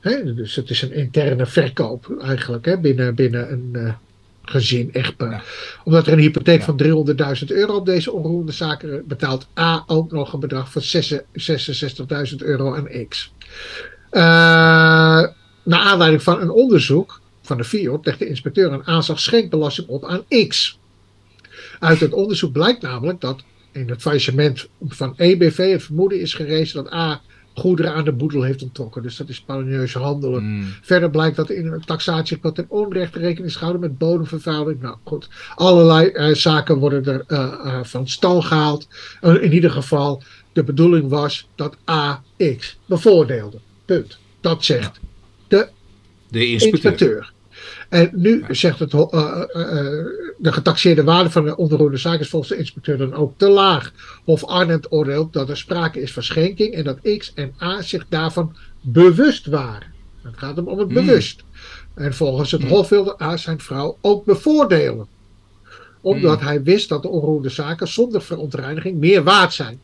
Hè, 0.00 0.34
dus 0.34 0.56
het 0.56 0.70
is 0.70 0.82
een 0.82 0.92
interne 0.92 1.46
verkoop 1.46 2.16
eigenlijk 2.20 2.64
hè, 2.64 2.78
binnen, 2.78 3.14
binnen 3.14 3.52
een 3.52 3.94
gezin, 4.50 4.92
echtpaar. 4.92 5.30
Ja. 5.30 5.42
Omdat 5.84 6.06
er 6.06 6.12
een 6.12 6.18
hypotheek 6.18 6.58
Ja. 6.58 6.64
van 6.64 6.76
300.000 6.76 7.50
euro 7.50 7.74
op 7.76 7.86
deze 7.86 8.12
onroerende 8.12 8.52
zaken 8.52 9.04
betaalt 9.06 9.46
A 9.58 9.84
ook 9.86 10.12
nog 10.12 10.32
een 10.32 10.40
bedrag 10.40 10.72
van 10.72 10.82
66.000 10.82 12.36
euro 12.36 12.74
aan 12.74 13.08
X. 13.08 13.32
Eh, 14.10 14.22
naar 15.62 15.80
aanleiding 15.80 16.22
van 16.22 16.40
een 16.40 16.50
onderzoek 16.50 17.20
van 17.42 17.56
de 17.56 17.64
FIOD 17.64 18.04
legt 18.06 18.18
de 18.18 18.28
inspecteur 18.28 18.72
een 18.72 18.86
aanslag 18.86 19.20
schenkbelasting 19.20 19.88
op 19.88 20.04
aan 20.04 20.48
X. 20.48 20.78
Uit 21.78 22.00
het 22.00 22.12
onderzoek 22.12 22.52
blijkt 22.52 22.82
namelijk 22.82 23.20
dat 23.20 23.42
in 23.72 23.88
het 23.88 24.00
faillissement 24.02 24.68
van 24.88 25.14
EBV 25.16 25.72
het 25.72 25.82
vermoeden 25.82 26.20
is 26.20 26.34
gerezen 26.34 26.84
dat 26.84 26.92
A 26.92 27.20
goederen 27.58 27.94
aan 27.94 28.04
de 28.04 28.12
boedel 28.12 28.42
heeft 28.42 28.62
onttrokken. 28.62 29.02
Dus 29.02 29.16
dat 29.16 29.28
is 29.28 29.40
paulineus 29.40 29.94
handelen. 29.94 30.44
Mm. 30.44 30.66
Verder 30.82 31.10
blijkt 31.10 31.36
dat 31.36 31.50
in 31.50 31.66
een 31.66 31.84
taxatie 31.84 32.40
ten 32.52 32.66
onrechte 32.68 33.18
rekening 33.18 33.46
is 33.46 33.56
gehouden 33.56 33.82
met 33.82 33.98
bodemvervuiling. 33.98 34.80
Nou 34.80 34.96
goed, 35.04 35.28
allerlei 35.54 36.08
eh, 36.08 36.34
zaken 36.34 36.76
worden 36.76 37.04
er 37.04 37.24
eh, 37.26 37.38
eh, 37.64 37.84
van 37.84 38.08
stal 38.08 38.42
gehaald. 38.42 38.88
Eh, 39.20 39.42
in 39.42 39.52
ieder 39.52 39.70
geval, 39.70 40.22
de 40.52 40.64
bedoeling 40.64 41.08
was 41.08 41.48
dat 41.54 41.76
AX 41.84 42.78
bevoordeelde. 42.86 43.58
Punt. 43.84 44.18
Dat 44.40 44.64
zegt 44.64 45.00
de 45.48 45.68
De 46.28 46.46
inspecteur. 46.46 46.92
inspecteur. 46.92 47.34
En 47.88 48.10
nu 48.12 48.44
zegt 48.48 48.78
het, 48.78 48.92
de 50.46 50.52
getaxeerde 50.52 51.04
waarde 51.04 51.30
van 51.30 51.44
de 51.44 51.56
onroerende 51.56 51.96
zaak 51.96 52.20
is 52.20 52.28
volgens 52.28 52.50
de 52.52 52.58
inspecteur 52.58 52.98
dan 52.98 53.14
ook 53.14 53.32
te 53.36 53.48
laag. 53.48 53.92
Hof 54.24 54.44
Arnhem 54.44 54.80
oordeelt 54.88 55.32
dat 55.32 55.48
er 55.48 55.56
sprake 55.56 56.00
is 56.00 56.12
van 56.12 56.22
schenking 56.22 56.74
en 56.74 56.84
dat 56.84 56.98
X 57.18 57.32
en 57.34 57.54
A 57.62 57.82
zich 57.82 58.06
daarvan 58.08 58.56
bewust 58.80 59.46
waren. 59.46 59.92
Het 60.22 60.38
gaat 60.38 60.56
hem 60.56 60.66
om 60.68 60.78
het 60.78 60.92
Hmm. 60.92 61.04
bewust. 61.04 61.44
En 61.94 62.14
volgens 62.14 62.50
het 62.50 62.60
Hmm. 62.60 62.70
Hof 62.70 62.88
wilde 62.88 63.22
A 63.22 63.36
zijn 63.36 63.60
vrouw 63.60 63.96
ook 64.00 64.24
bevoordelen. 64.24 65.06
Omdat 66.00 66.38
Hmm. 66.38 66.46
hij 66.46 66.62
wist 66.62 66.88
dat 66.88 67.02
de 67.02 67.08
onroerende 67.08 67.48
zaken 67.48 67.88
zonder 67.88 68.22
verontreiniging 68.22 68.98
meer 68.98 69.22
waard 69.22 69.52
zijn. 69.52 69.80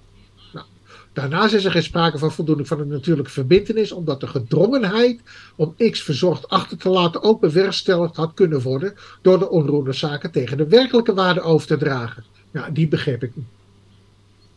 Daarnaast 1.13 1.55
is 1.55 1.65
er 1.65 1.71
geen 1.71 1.83
sprake 1.83 2.19
van 2.19 2.33
voldoening 2.33 2.69
van 2.69 2.81
een 2.81 2.89
natuurlijke 2.89 3.31
verbintenis, 3.31 3.93
omdat 3.93 4.21
de 4.21 4.27
gedrongenheid 4.27 5.21
om 5.57 5.75
X 5.91 6.03
verzorgd 6.03 6.49
achter 6.49 6.77
te 6.79 6.89
laten 6.89 7.23
ook 7.23 7.41
bewerkstelligd 7.41 8.17
had 8.17 8.35
kunnen 8.35 8.61
worden 8.61 8.95
door 9.23 9.39
de 9.39 9.51
onroerende 9.51 9.93
zaken 9.93 10.31
tegen 10.31 10.57
de 10.57 10.67
werkelijke 10.69 11.15
waarde 11.15 11.41
over 11.41 11.67
te 11.67 11.77
dragen. 11.77 12.25
Ja, 12.51 12.71
die 12.71 12.89
begreep 12.89 13.23
ik 13.23 13.31
niet. 13.35 13.45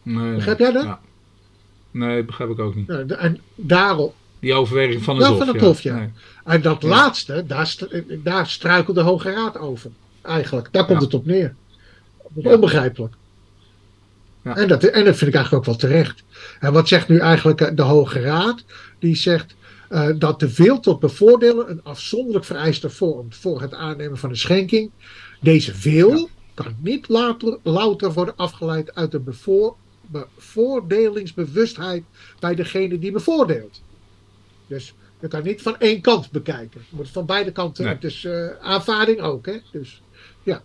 Nee, 0.03 0.35
Begrijp 0.35 0.59
jij 0.59 0.71
dat? 0.71 0.83
Ja. 0.83 0.99
Nee, 1.91 2.23
begrijp 2.23 2.49
ik 2.49 2.59
ook 2.59 2.75
niet. 2.75 2.89
En 2.89 3.39
daarom, 3.55 4.11
Die 4.39 4.53
overweging 4.53 5.03
van 5.03 5.17
het 5.17 5.25
Hof. 5.27 5.37
van 5.37 5.47
het 5.47 5.61
Hof, 5.61 5.81
ja. 5.81 5.95
Nee. 5.95 6.09
en 6.43 6.61
dat 6.61 6.81
Ja. 6.81 6.87
laatste, 6.87 7.43
daar, 7.47 7.75
daar 8.23 8.47
struikelde 8.47 8.99
de 8.99 9.05
Hoge 9.05 9.31
Raad 9.31 9.57
over. 9.57 9.91
Eigenlijk, 10.21 10.67
daar 10.71 10.85
komt 10.85 10.99
Ja. 10.99 11.05
het 11.05 11.13
op 11.13 11.25
neer. 11.25 11.55
Onbegrijpelijk. 12.33 13.13
Ja. 14.45 14.55
En, 14.55 14.67
dat, 14.67 14.83
en 14.83 15.05
dat 15.05 15.15
vind 15.15 15.29
ik 15.29 15.35
eigenlijk 15.35 15.53
ook 15.53 15.65
wel 15.79 15.89
terecht. 15.89 16.23
En 16.59 16.73
wat 16.73 16.87
zegt 16.87 17.07
nu 17.07 17.17
eigenlijk 17.17 17.61
eh, 17.61 17.75
de 17.75 17.81
Hoge 17.81 18.21
Raad? 18.21 18.63
Die 18.99 19.15
zegt 19.15 19.55
eh, 19.89 20.09
dat 20.17 20.39
de 20.39 20.55
wil 20.55 20.79
tot 20.79 20.99
bevoordelen 20.99 21.69
een 21.69 21.83
afzonderlijk 21.83 22.45
vereiste 22.45 22.89
vormt 22.89 23.35
voor 23.35 23.61
het 23.61 23.73
aannemen 23.73 24.17
van 24.17 24.29
een 24.29 24.37
schenking. 24.37 24.91
Deze 25.41 25.73
wil 25.81 26.17
Ja. 26.17 26.25
kan 26.53 26.75
niet 26.81 27.09
later, 27.09 27.57
louter 27.63 28.13
worden 28.13 28.35
afgeleid 28.35 28.95
uit 28.95 29.11
de 29.11 29.19
bevoor, 29.19 29.75
bevoordelingsbewustheid 30.01 32.03
bij 32.39 32.55
degene 32.55 32.99
die 32.99 33.11
bevoordeelt. 33.11 33.81
Dus 34.67 34.93
je 35.19 35.27
kan 35.27 35.43
niet 35.43 35.61
van 35.61 35.79
één 35.79 36.01
kant 36.01 36.31
bekijken. 36.31 36.81
Je 36.89 36.95
moet 36.95 37.09
van 37.09 37.25
beide 37.25 37.51
kanten. 37.51 37.83
Nee. 37.85 37.93
Het 37.93 38.03
is 38.03 38.25
eh, 38.25 38.47
aanvaarding 38.61 39.21
ook. 39.21 39.45
Hè? 39.45 39.57
Dus, 39.71 40.01
Ja. 40.43 40.61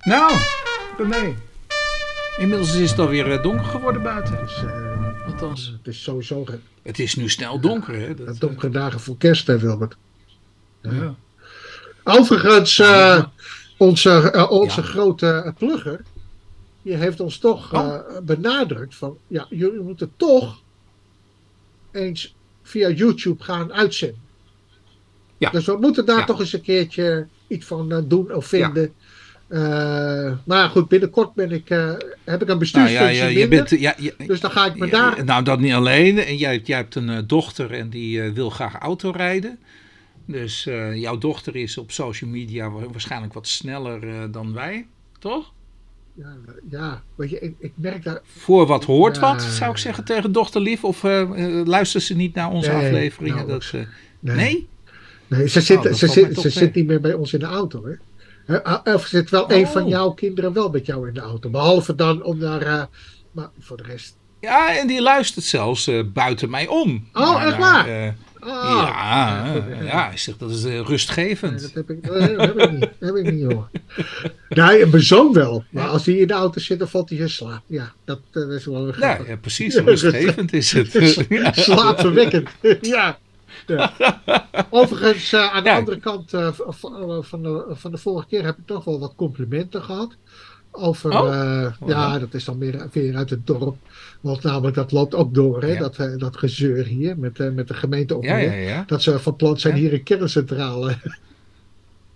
Nou, 0.00 0.32
René. 0.98 1.34
Inmiddels 2.38 2.74
is 2.74 2.90
het 2.90 2.98
alweer 2.98 3.32
eh, 3.32 3.42
donker 3.42 3.64
geworden 3.64 4.02
buiten. 4.02 4.38
dus 4.40 4.56
eh, 4.64 5.26
Althans, 5.26 5.66
het 5.78 5.86
is 5.94 6.02
sowieso 6.02 6.44
ge- 6.44 6.58
het 6.82 6.98
is 6.98 7.14
nu 7.14 7.28
snel 7.28 7.60
donker, 7.60 7.94
hè? 8.00 8.14
Dat, 8.14 8.26
dat 8.26 8.40
donkere 8.40 8.70
dagen 8.72 9.00
voor 9.00 9.16
kerst, 9.16 9.46
hè, 9.46 9.58
Wilbert. 9.58 9.96
ja. 10.80 11.14
Overigens, 12.04 12.76
Ja, 12.76 13.16
eh, 13.16 13.24
onze, 13.76 14.10
eh, 14.30 14.50
onze 14.50 14.80
Ja. 14.80 14.86
grote 14.86 15.26
eh, 15.26 15.52
plugger, 15.58 16.02
die 16.82 16.94
heeft 16.94 17.20
ons 17.20 17.38
toch 17.38 17.72
Oh. 17.74 17.94
eh, 17.94 18.18
benadrukt 18.22 18.94
van, 18.94 19.16
ja, 19.26 19.46
jullie 19.50 19.80
moeten 19.80 20.12
toch 20.16 20.62
eens 21.92 22.34
via 22.62 22.88
YouTube 22.90 23.42
gaan 23.44 23.72
uitzenden. 23.72 24.22
Ja. 25.38 25.50
Dus 25.50 25.66
we 25.66 25.76
moeten 25.80 26.06
daar 26.06 26.26
toch 26.26 26.40
eens 26.40 26.52
een 26.52 26.60
keertje 26.62 27.26
iets 27.46 27.66
van 27.66 27.92
eh, 27.92 27.98
doen 28.04 28.32
of 28.34 28.46
vinden. 28.46 28.94
Eh, 29.54 30.32
maar 30.44 30.68
goed, 30.68 30.88
binnenkort 30.88 31.34
ben 31.34 31.52
ik, 31.52 31.70
eh, 31.70 31.78
heb 31.88 31.94
ik 31.94 31.98
een 32.26 32.36
Nou 32.46 32.48
ja, 32.48 32.56
bestuursfunctie 32.58 33.16
ja, 33.16 33.26
je 33.26 33.48
bent, 33.48 33.70
ja, 33.70 33.94
ja, 33.98 34.10
dus 34.26 34.40
dan 34.40 34.50
ga 34.50 34.66
ik 34.66 34.78
me 34.78 34.86
ja, 34.86 34.92
daar... 34.92 35.24
Nou, 35.24 35.42
dat 35.44 35.60
niet 35.60 35.72
alleen. 35.72 36.18
En 36.18 36.36
jij, 36.36 36.60
jij 36.64 36.76
hebt 36.76 36.94
een 36.94 37.08
eh, 37.08 37.18
dochter 37.26 37.70
en 37.72 37.88
die 37.88 38.22
wil 38.22 38.50
graag 38.50 38.74
auto 38.78 39.10
rijden. 39.10 39.58
Dus 40.26 40.64
jouw 40.94 41.18
dochter 41.18 41.56
is 41.56 41.78
op 41.78 41.92
social 41.92 42.30
media 42.30 42.70
wa- 42.70 42.88
waarschijnlijk 42.90 43.32
wat 43.32 43.46
sneller 43.46 44.30
dan 44.30 44.52
wij, 44.52 44.86
toch? 45.18 45.52
Ja, 46.14 46.36
ja, 46.70 47.02
weet 47.14 47.30
je, 47.30 47.40
ik, 47.40 47.54
ik 47.58 47.72
merk 47.74 48.02
daar... 48.04 48.20
Voor 48.24 48.66
wat 48.66 48.84
hoort 48.84 49.14
Ja. 49.16 49.20
wat, 49.20 49.42
zou 49.42 49.70
ik 49.70 49.76
zeggen 49.76 50.04
tegen 50.04 50.32
dochterlief. 50.32 50.84
Of 50.84 51.02
luistert 51.64 52.02
ze 52.02 52.16
niet 52.16 52.34
naar 52.34 52.50
onze 52.50 52.70
Nee, 52.72 52.84
afleveringen? 52.84 53.36
nou, 53.36 53.48
dat. 53.48 53.72
Nee. 53.72 53.86
Nee? 54.36 54.68
Nee, 55.26 55.48
ze, 55.48 55.60
zit, 55.60 55.76
Oh, 55.76 55.82
dat 55.82 55.96
ze, 55.98 56.06
zit, 56.08 56.38
ze 56.40 56.50
zit 56.50 56.74
niet 56.74 56.86
meer 56.86 57.00
bij 57.00 57.12
ons 57.14 57.32
in 57.32 57.38
de 57.38 57.46
auto. 57.46 57.84
Hè? 57.86 57.92
Ah, 58.62 58.94
Of 58.94 59.06
zit 59.06 59.30
wel 59.30 59.50
een 59.52 59.64
Oh. 59.64 59.70
van 59.72 59.88
jouw 59.88 60.10
kinderen 60.10 60.52
wel 60.52 60.68
met 60.70 60.86
jou 60.86 61.08
in 61.08 61.14
de 61.14 61.20
auto. 61.20 61.50
Behalve 61.50 61.94
dan 61.94 62.22
om 62.22 62.38
naar. 62.38 62.62
eh, 62.62 62.82
maar 63.32 63.48
voor 63.60 63.76
de 63.76 63.82
rest. 63.82 64.16
Ja, 64.40 64.76
en 64.78 64.86
die 64.86 65.02
luistert 65.02 65.44
zelfs 65.44 65.86
eh, 65.86 66.00
buiten 66.12 66.50
mij 66.50 66.66
om. 66.66 67.08
Oh, 67.12 67.34
Naar- 67.34 67.46
echt 67.46 67.56
waar? 67.58 67.88
eh, 67.88 68.08
Ah, 68.46 69.54
ja, 69.70 69.82
ja. 69.82 70.08
hij 70.08 70.16
zegt 70.16 70.38
dat 70.38 70.50
is 70.50 70.64
eh, 70.64 70.70
nee, 70.70 70.82
rustgevend. 70.82 71.60
dat 71.60 71.72
heb 71.74 71.90
ik, 71.90 72.06
dat 72.06 72.20
heb 72.20 72.58
ik 72.60 72.70
niet. 72.70 72.80
Dat 72.80 72.90
heb 72.98 73.14
ik 73.16 73.32
niet, 73.32 73.52
hoor. 73.52 73.68
Nee, 74.48 74.86
mijn 74.86 75.02
zoon 75.02 75.32
wel. 75.32 75.64
Maar 75.70 75.84
Ja. 75.84 75.88
als 75.88 76.06
hij 76.06 76.14
in 76.14 76.26
de 76.26 76.32
auto 76.32 76.60
zit, 76.60 76.78
dan 76.78 76.88
valt 76.88 77.08
hij 77.10 77.18
in 77.18 77.28
slaap. 77.30 77.62
Ja, 77.66 77.92
dat, 78.04 78.20
dat 78.30 78.48
is 78.50 78.64
wel 78.66 78.84
weer 78.84 78.96
Ja, 79.00 79.18
precies, 79.40 79.74
rustgevend 79.76 80.52
is 80.52 80.72
het. 80.72 80.90
Slaapverwekkend. 81.64 82.48
ja. 82.80 83.18
Ja. 83.66 83.92
Overigens, 84.70 85.32
eh, 85.32 85.54
aan 85.54 85.62
de 85.62 85.68
Ja. 85.68 85.76
andere 85.78 85.98
kant 85.98 86.32
eh, 86.32 86.46
eh, 86.46 86.52
van, 87.20 87.42
de, 87.42 87.64
van 87.68 87.90
de 87.90 87.98
vorige 87.98 88.26
keer 88.28 88.44
heb 88.44 88.58
ik 88.58 88.66
toch 88.66 88.84
wel 88.84 88.98
wat 89.00 89.12
complimenten 89.16 89.82
gehad. 89.82 90.16
Over, 90.70 91.10
Oh. 91.10 91.20
Oh, 91.20 91.88
ja, 91.88 92.12
ja. 92.12 92.18
dat 92.18 92.34
is 92.34 92.44
dan 92.44 92.58
weer, 92.58 92.88
weer 92.92 93.16
uit 93.16 93.30
het 93.30 93.46
dorp. 93.46 93.76
Want 94.20 94.42
namelijk, 94.42 94.76
dat 94.76 94.92
loopt 94.92 95.14
ook 95.14 95.34
door, 95.34 95.62
hè, 95.62 95.76
dat, 95.76 95.96
dat 96.16 96.36
gezeur 96.36 96.84
hier 96.84 97.18
met, 97.18 97.54
met 97.54 97.68
de 97.68 97.74
gemeente 97.74 98.16
op 98.16 98.24
Ja, 98.24 98.36
ja, 98.36 98.52
ja. 98.52 98.84
Dat 98.86 99.02
ze 99.02 99.18
van 99.18 99.36
plan 99.36 99.58
zijn 99.58 99.74
hier 99.74 99.92
een 99.92 100.02
kerncentrale 100.02 100.96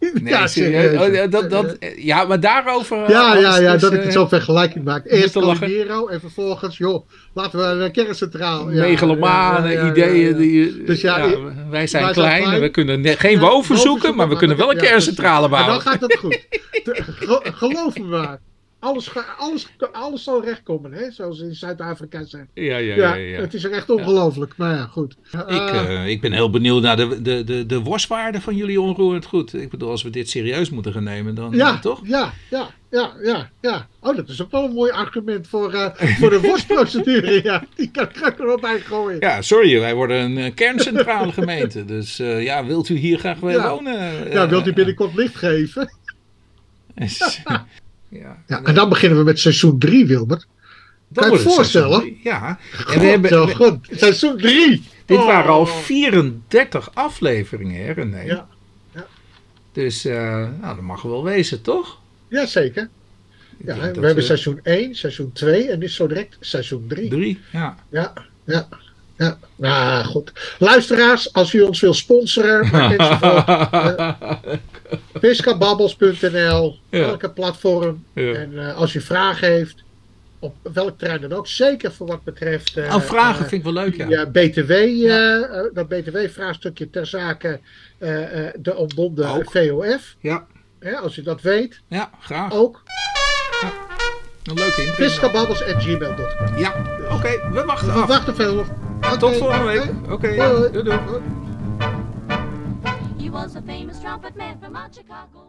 Nee, 0.01 0.12
Ja, 0.24 0.46
serieus. 0.46 0.82
serieus. 0.82 1.09
Oh, 1.09 1.14
ja, 1.14 1.26
dat, 1.26 1.51
dat, 1.51 1.76
ja, 1.96 2.24
maar 2.24 2.40
daarover... 2.40 3.03
eh, 3.03 3.09
Ja, 3.09 3.34
ja, 3.36 3.46
alles 3.49 3.61
ja, 3.61 3.74
is, 3.74 3.80
dat 3.80 3.92
ik 3.92 3.99
eh, 3.99 4.05
het 4.05 4.12
zo'n 4.12 4.28
vergelijking 4.28 4.84
maak. 4.84 5.07
Eerst. 5.07 5.32
Calimero 5.38 6.07
en 6.07 6.20
vervolgens, 6.20 6.76
joh, 6.78 7.09
laten 7.34 7.59
we 7.59 7.84
een 7.84 7.92
kerncentraal. 7.92 8.70
Ja, 8.70 8.80
megalomanen, 8.86 9.70
ja, 9.72 9.78
ja, 9.78 9.84
ja, 9.84 9.90
ideeën. 9.90 10.28
ja. 10.30 10.36
Die, 10.36 10.84
Dus 10.84 11.01
ja, 11.01 11.18
ja, 11.18 11.26
wij 11.70 11.86
zijn 11.86 12.05
wij 12.05 12.14
zijn 12.14 12.42
klein, 12.42 12.61
we 12.61 12.68
kunnen 12.68 13.01
ne- 13.01 13.16
geen 13.16 13.32
Ja, 13.32 13.38
boven 13.40 13.78
zoeken, 13.78 14.14
maar 14.16 14.28
we 14.28 14.36
kunnen 14.36 14.57
wel 14.57 14.70
een 14.70 14.76
ja, 14.76 14.82
kerncentrale 14.82 15.49
bouwen. 15.49 15.74
En 15.74 15.80
dan 15.84 15.92
gaat 15.92 16.01
het 16.01 16.16
goed. 16.16 16.46
Geloof 17.42 17.99
me 17.99 18.05
maar. 18.05 18.38
Alles, 18.81 19.07
ga- 19.09 19.35
alles, 19.39 19.68
alles 19.93 20.22
zal 20.22 20.45
rechtkomen, 20.45 20.93
hè? 20.93 21.11
zoals 21.11 21.41
in 21.41 21.55
Zuid-Afrika 21.55 22.24
zeggen. 22.24 22.49
Ja, 22.55 22.76
ja, 22.76 22.95
Ja, 22.95 22.95
ja. 22.95 23.14
ja, 23.14 23.41
het 23.41 23.55
is 23.55 23.64
echt 23.64 23.91
ongelooflijk. 23.91 24.55
Maar 24.57 24.74
ja, 24.74 24.85
goed. 24.87 25.16
Ik, 25.33 25.39
Eh, 25.49 26.03
eh, 26.03 26.09
ik 26.09 26.20
ben 26.20 26.33
heel 26.33 26.51
benieuwd 26.51 26.83
naar 26.83 26.97
de, 26.97 27.22
de, 27.22 27.45
de, 27.45 27.66
de 27.66 27.81
worstwaarde 27.81 28.41
van 28.41 28.57
jullie 28.57 28.81
onroerend 28.81 29.24
goed. 29.24 29.55
Ik 29.55 29.70
bedoel, 29.70 29.91
als 29.91 30.03
we 30.03 30.11
dit 30.11 30.31
serieus 30.31 30.70
moeten 30.70 30.93
gaan 30.93 31.03
nemen, 31.05 31.35
dan 31.35 31.53
ja, 31.53 31.79
toch? 31.79 32.01
ja, 32.05 32.33
ja, 32.51 32.68
ja, 32.91 33.12
ja, 33.22 33.51
ja. 33.61 33.87
Oh, 34.01 34.16
dat 34.16 34.29
is 34.29 34.43
ook 34.43 34.51
wel 34.51 34.64
een 34.64 34.72
mooi 34.74 34.91
argument 34.93 35.49
voor, 35.49 35.72
eh, 35.74 35.95
voor 36.18 36.31
de 36.31 36.41
worstprocedure. 36.49 37.41
Ja, 37.43 37.64
die 37.74 37.91
kan 37.91 38.05
ik 38.09 38.39
er 38.39 38.47
wel 38.47 38.59
bij 38.61 38.81
gooien. 38.81 39.20
Ja, 39.20 39.43
sorry, 39.43 39.81
wij 39.81 39.95
worden 39.95 40.37
een 40.37 40.55
kerncentrale 40.55 41.33
gemeente. 41.33 41.85
Dus 41.85 42.18
eh, 42.18 42.43
ja, 42.43 42.64
wilt 42.66 42.89
u 42.89 42.97
hier 42.97 43.18
graag 43.18 43.41
weer 43.41 43.51
Ja. 43.51 43.68
wonen? 43.70 44.31
Ja, 44.31 44.49
wilt 44.49 44.66
u 44.66 44.72
binnenkort 44.72 45.14
licht 45.14 45.37
geven? 45.37 45.93
ja, 48.09 48.42
Ja, 48.46 48.62
en 48.62 48.74
dan 48.74 48.88
beginnen 48.88 49.18
we 49.18 49.24
met 49.24 49.38
seizoen 49.40 49.78
3, 49.78 50.06
Wilbert. 50.06 50.46
dat 51.09 51.24
kan 51.24 51.32
je 51.32 51.38
het 51.44 51.52
voorstellen? 51.54 52.00
drie. 52.00 52.20
Ja, 52.22 52.59
en 52.72 52.84
God, 52.84 52.94
we 52.94 53.00
hebben, 53.06 53.46
we- 53.46 53.54
goed. 53.54 53.88
Seizoen 53.90 54.36
3! 54.36 54.82
dit 55.06 55.18
waren 55.18 55.50
al 55.50 55.66
34 55.66 56.94
afleveringen, 56.94 57.84
hè 57.86 57.92
René? 57.92 58.20
Ja, 58.20 58.48
ja. 58.94 59.06
Dus 59.72 60.06
uh, 60.06 60.14
nou, 60.61 60.74
dat 60.74 60.80
mag 60.80 61.02
wel 61.02 61.24
wezen, 61.24 61.62
toch? 61.62 62.00
Jazeker. 62.28 62.88
Ja, 63.64 63.76
we 63.92 64.06
hebben 64.06 64.24
seizoen 64.24 64.61
1, 64.62 64.94
seizoen 64.94 65.32
2 65.32 65.70
en 65.70 65.78
nu 65.78 65.88
zo 65.88 66.06
direct 66.06 66.36
seizoen 66.40 66.84
3. 66.88 67.09
Drie, 67.09 67.38
ja. 67.52 67.76
Ja, 67.90 68.12
ja, 68.44 68.68
ja. 69.19 69.39
Nou, 69.57 70.05
goed. 70.05 70.33
Luisteraars, 70.59 71.33
als 71.33 71.53
u 71.53 71.61
ons 71.61 71.81
wil 71.81 71.95
sponsoren, 71.95 72.71
Ja. 76.91 77.03
elke 77.07 77.31
platform. 77.31 78.05
Ja. 78.12 78.33
En 78.33 78.59
eh, 78.69 78.77
als 78.77 78.95
u 78.95 79.01
vragen 79.01 79.49
heeft, 79.49 79.83
op 80.39 80.55
welk 80.73 80.99
terrein 80.99 81.21
dan 81.21 81.33
ook, 81.33 81.47
zeker 81.47 81.93
voor 81.93 82.07
wat 82.07 82.25
betreft 82.25 82.77
eh, 82.77 82.95
Oh, 82.95 83.01
vragen 83.03 83.45
eh, 83.45 83.49
vind 83.49 83.53
ik 83.66 83.73
wel 83.73 83.85
leuk, 83.85 83.97
ja. 84.09 84.27
BTW, 84.27 84.73
dat 85.75 85.89
BTW-vraagstukje 85.89 86.91
ter 86.91 87.07
zake 87.07 87.61
de 88.57 88.75
ontbonden 88.77 89.29
Ook. 89.29 89.51
VOF. 89.51 90.14
Ja, 90.21 90.47
als 91.03 91.16
u 91.16 91.23
dat 91.23 91.41
weet, 91.43 91.81
ja, 91.89 92.11
graag. 92.21 92.53
ook 92.53 92.83
Een 94.49 94.55
leuke 94.55 94.80
inbreng. 94.80 94.96
piscababbels.gmail.com. 94.96 96.57
Ja, 96.59 96.72
oké, 97.11 97.51
we 97.53 97.64
wachten 97.64 97.92
We 97.94 98.01
af. 98.01 98.09
wachten 98.09 98.34
veel. 98.34 98.64
Tot 99.18 99.36
volgende 99.36 99.64
week. 99.64 100.11
Oké, 100.11 100.28
Hoi. 100.44 100.70
doei 100.72 100.84
doei. 100.84 100.99
Hoi. 101.07 101.20
He 103.18 103.30
was 103.30 103.57
a 103.57 103.61
famous 103.66 104.01
trumpet 104.01 104.36
man 104.36 104.57
from 104.62 104.76
Chicago. 104.90 105.47